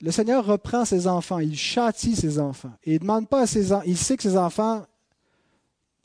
Le 0.00 0.10
Seigneur 0.10 0.44
reprend 0.44 0.84
ses 0.84 1.06
enfants, 1.06 1.38
il 1.38 1.56
châtie 1.56 2.16
ses 2.16 2.38
enfants. 2.38 2.72
Et 2.84 2.94
il 2.94 3.00
demande 3.00 3.28
pas 3.28 3.42
à 3.42 3.46
ses 3.46 3.72
enfants, 3.72 3.84
il 3.86 3.96
sait 3.96 4.16
que 4.16 4.22
ses 4.22 4.36
enfants 4.36 4.86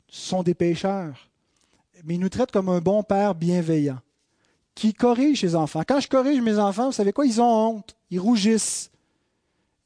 sont 0.08 0.42
des 0.42 0.54
pécheurs, 0.54 1.30
mais 2.04 2.14
il 2.14 2.20
nous 2.20 2.28
traite 2.28 2.50
comme 2.50 2.68
un 2.68 2.80
bon 2.80 3.02
père 3.02 3.34
bienveillant 3.34 4.00
qui 4.74 4.94
corrige 4.94 5.40
ses 5.40 5.54
enfants. 5.54 5.82
Quand 5.86 6.00
je 6.00 6.08
corrige 6.08 6.40
mes 6.40 6.58
enfants, 6.58 6.86
vous 6.86 6.92
savez 6.92 7.12
quoi? 7.12 7.26
Ils 7.26 7.40
ont 7.40 7.68
honte, 7.68 7.94
ils 8.10 8.18
rougissent, 8.18 8.90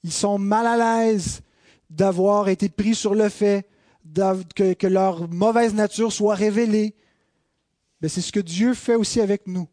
ils 0.02 0.12
sont 0.12 0.38
mal 0.38 0.66
à 0.66 0.76
l'aise 1.04 1.42
d'avoir 1.90 2.48
été 2.48 2.68
pris 2.68 2.94
sur 2.94 3.14
le 3.14 3.28
fait, 3.28 3.68
que, 4.54 4.86
leur 4.86 5.28
mauvaise 5.28 5.74
nature 5.74 6.12
soit 6.12 6.34
révélée. 6.34 6.94
Mais 8.00 8.08
c'est 8.08 8.20
ce 8.20 8.32
que 8.32 8.40
Dieu 8.40 8.74
fait 8.74 8.94
aussi 8.94 9.20
avec 9.20 9.46
nous. 9.46 9.68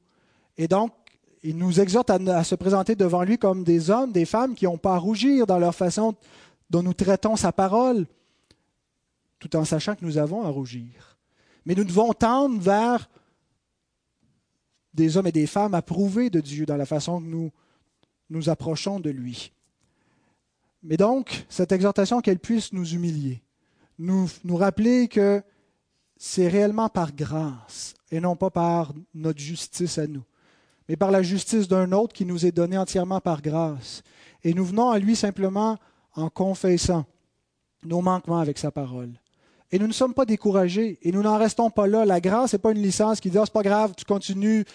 Et 0.57 0.67
donc, 0.67 0.93
il 1.43 1.57
nous 1.57 1.79
exhorte 1.79 2.09
à, 2.09 2.43
se 2.43 2.55
présenter 2.55 2.95
devant 2.95 3.23
lui 3.23 3.38
comme 3.38 3.63
des 3.63 3.89
hommes, 3.89 4.11
des 4.11 4.25
femmes 4.25 4.55
qui 4.55 4.65
n'ont 4.65 4.77
pas 4.77 4.95
à 4.95 4.97
rougir 4.97 5.45
dans 5.45 5.59
leur 5.59 5.75
façon 5.75 6.15
dont 6.69 6.81
nous 6.81 6.93
traitons 6.93 7.36
sa 7.36 7.51
parole, 7.51 8.07
tout 9.39 9.55
en 9.55 9.65
sachant 9.65 9.95
que 9.95 10.05
nous 10.05 10.17
avons 10.17 10.43
à 10.43 10.49
rougir. 10.49 11.17
Mais 11.65 11.75
nous 11.75 11.84
devons 11.84 12.13
tendre 12.13 12.59
vers 12.61 13.09
des 14.93 15.17
hommes 15.17 15.27
et 15.27 15.31
des 15.34 15.47
femmes 15.47 15.73
approuvés 15.73 16.29
de 16.29 16.39
Dieu 16.39 16.65
dans 16.65 16.77
la 16.77 16.86
façon 16.86 17.19
que 17.19 17.25
nous 17.25 17.51
nous 18.29 18.49
approchons 18.49 18.99
de 18.99 19.09
lui. 19.09 19.51
Mais 20.81 20.97
donc, 20.97 21.45
cette 21.49 21.71
exhortation 21.71 22.21
qu'elle 22.21 22.39
puisse 22.39 22.73
nous 22.73 22.93
humilier, 22.93 23.42
nous, 24.03 24.55
rappeler 24.55 25.07
que 25.07 25.41
c'est 26.17 26.47
réellement 26.47 26.89
par 26.89 27.13
grâce 27.13 27.93
et 28.11 28.19
non 28.19 28.35
pas 28.35 28.49
par 28.49 28.93
notre 29.13 29.39
justice 29.39 29.97
à 29.97 30.07
nous, 30.07 30.23
mais 30.87 30.95
par 30.95 31.11
la 31.11 31.23
justice 31.23 31.67
d'un 31.67 31.91
autre 31.91 32.13
qui 32.13 32.25
nous 32.25 32.45
est 32.45 32.51
donnée 32.51 32.77
entièrement 32.77 33.21
par 33.21 33.41
grâce. 33.41 34.03
Et 34.43 34.53
nous 34.53 34.65
venons 34.65 34.89
à 34.89 34.99
lui 34.99 35.15
simplement 35.15 35.77
en 36.15 36.29
confessant 36.29 37.05
nos 37.83 38.01
manquements 38.01 38.39
avec 38.39 38.57
sa 38.57 38.71
parole. 38.71 39.11
Et 39.71 39.79
nous 39.79 39.87
ne 39.87 39.93
sommes 39.93 40.13
pas 40.13 40.25
découragés 40.25 40.99
et 41.01 41.11
nous 41.11 41.23
n'en 41.23 41.37
restons 41.37 41.71
pas 41.71 41.87
là. 41.87 42.05
La 42.05 42.21
grâce 42.21 42.53
n'est 42.53 42.59
pas 42.59 42.71
une 42.71 42.81
licence 42.81 43.19
qui 43.19 43.29
dit 43.29 43.39
oh, 43.39 43.45
c'est 43.45 43.53
pas 43.53 43.63
grave, 43.63 43.93
tu 43.97 44.05
continues 44.05 44.65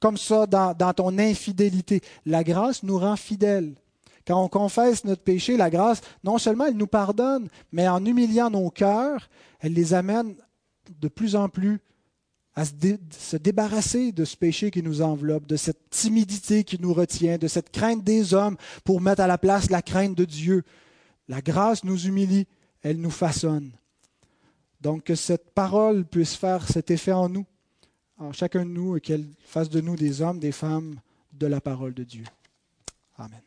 comme 0.00 0.16
ça 0.16 0.46
dans 0.46 0.92
ton 0.94 1.18
infidélité. 1.18 2.00
La 2.24 2.42
grâce 2.42 2.82
nous 2.82 2.98
rend 2.98 3.16
fidèles. 3.16 3.74
Quand 4.30 4.44
on 4.44 4.48
confesse 4.48 5.04
notre 5.04 5.24
péché, 5.24 5.56
la 5.56 5.70
grâce, 5.70 6.02
non 6.22 6.38
seulement 6.38 6.66
elle 6.66 6.76
nous 6.76 6.86
pardonne, 6.86 7.48
mais 7.72 7.88
en 7.88 8.04
humiliant 8.04 8.48
nos 8.48 8.70
cœurs, 8.70 9.28
elle 9.58 9.72
les 9.72 9.92
amène 9.92 10.36
de 11.00 11.08
plus 11.08 11.34
en 11.34 11.48
plus 11.48 11.80
à 12.54 12.64
se, 12.64 12.70
se, 13.10 13.36
débarrasser 13.36 14.12
de 14.12 14.24
ce 14.24 14.36
péché 14.36 14.70
qui 14.70 14.84
nous 14.84 15.02
enveloppe, 15.02 15.48
de 15.48 15.56
cette 15.56 15.90
timidité 15.90 16.62
qui 16.62 16.80
nous 16.80 16.94
retient, 16.94 17.38
de 17.38 17.48
cette 17.48 17.72
crainte 17.72 18.04
des 18.04 18.32
hommes 18.32 18.56
pour 18.84 19.00
mettre 19.00 19.20
à 19.20 19.26
la 19.26 19.36
place 19.36 19.68
la 19.68 19.82
crainte 19.82 20.14
de 20.14 20.24
Dieu. 20.24 20.62
La 21.26 21.40
grâce 21.40 21.82
nous 21.82 21.98
humilie, 22.06 22.46
elle 22.82 23.00
nous 23.00 23.10
façonne. 23.10 23.72
Donc 24.80 25.02
que 25.02 25.16
cette 25.16 25.50
parole 25.54 26.04
puisse 26.04 26.36
faire 26.36 26.68
cet 26.68 26.92
effet 26.92 27.10
en 27.10 27.28
nous, 27.28 27.46
en 28.16 28.32
chacun 28.32 28.64
de 28.64 28.70
nous, 28.70 28.96
et 28.96 29.00
qu'elle 29.00 29.26
fasse 29.42 29.70
de 29.70 29.80
nous 29.80 29.96
des 29.96 30.22
hommes, 30.22 30.38
des 30.38 30.52
femmes 30.52 31.00
de 31.32 31.48
la 31.48 31.60
parole 31.60 31.94
de 31.94 32.04
Dieu. 32.04 32.26
Amen. 33.18 33.40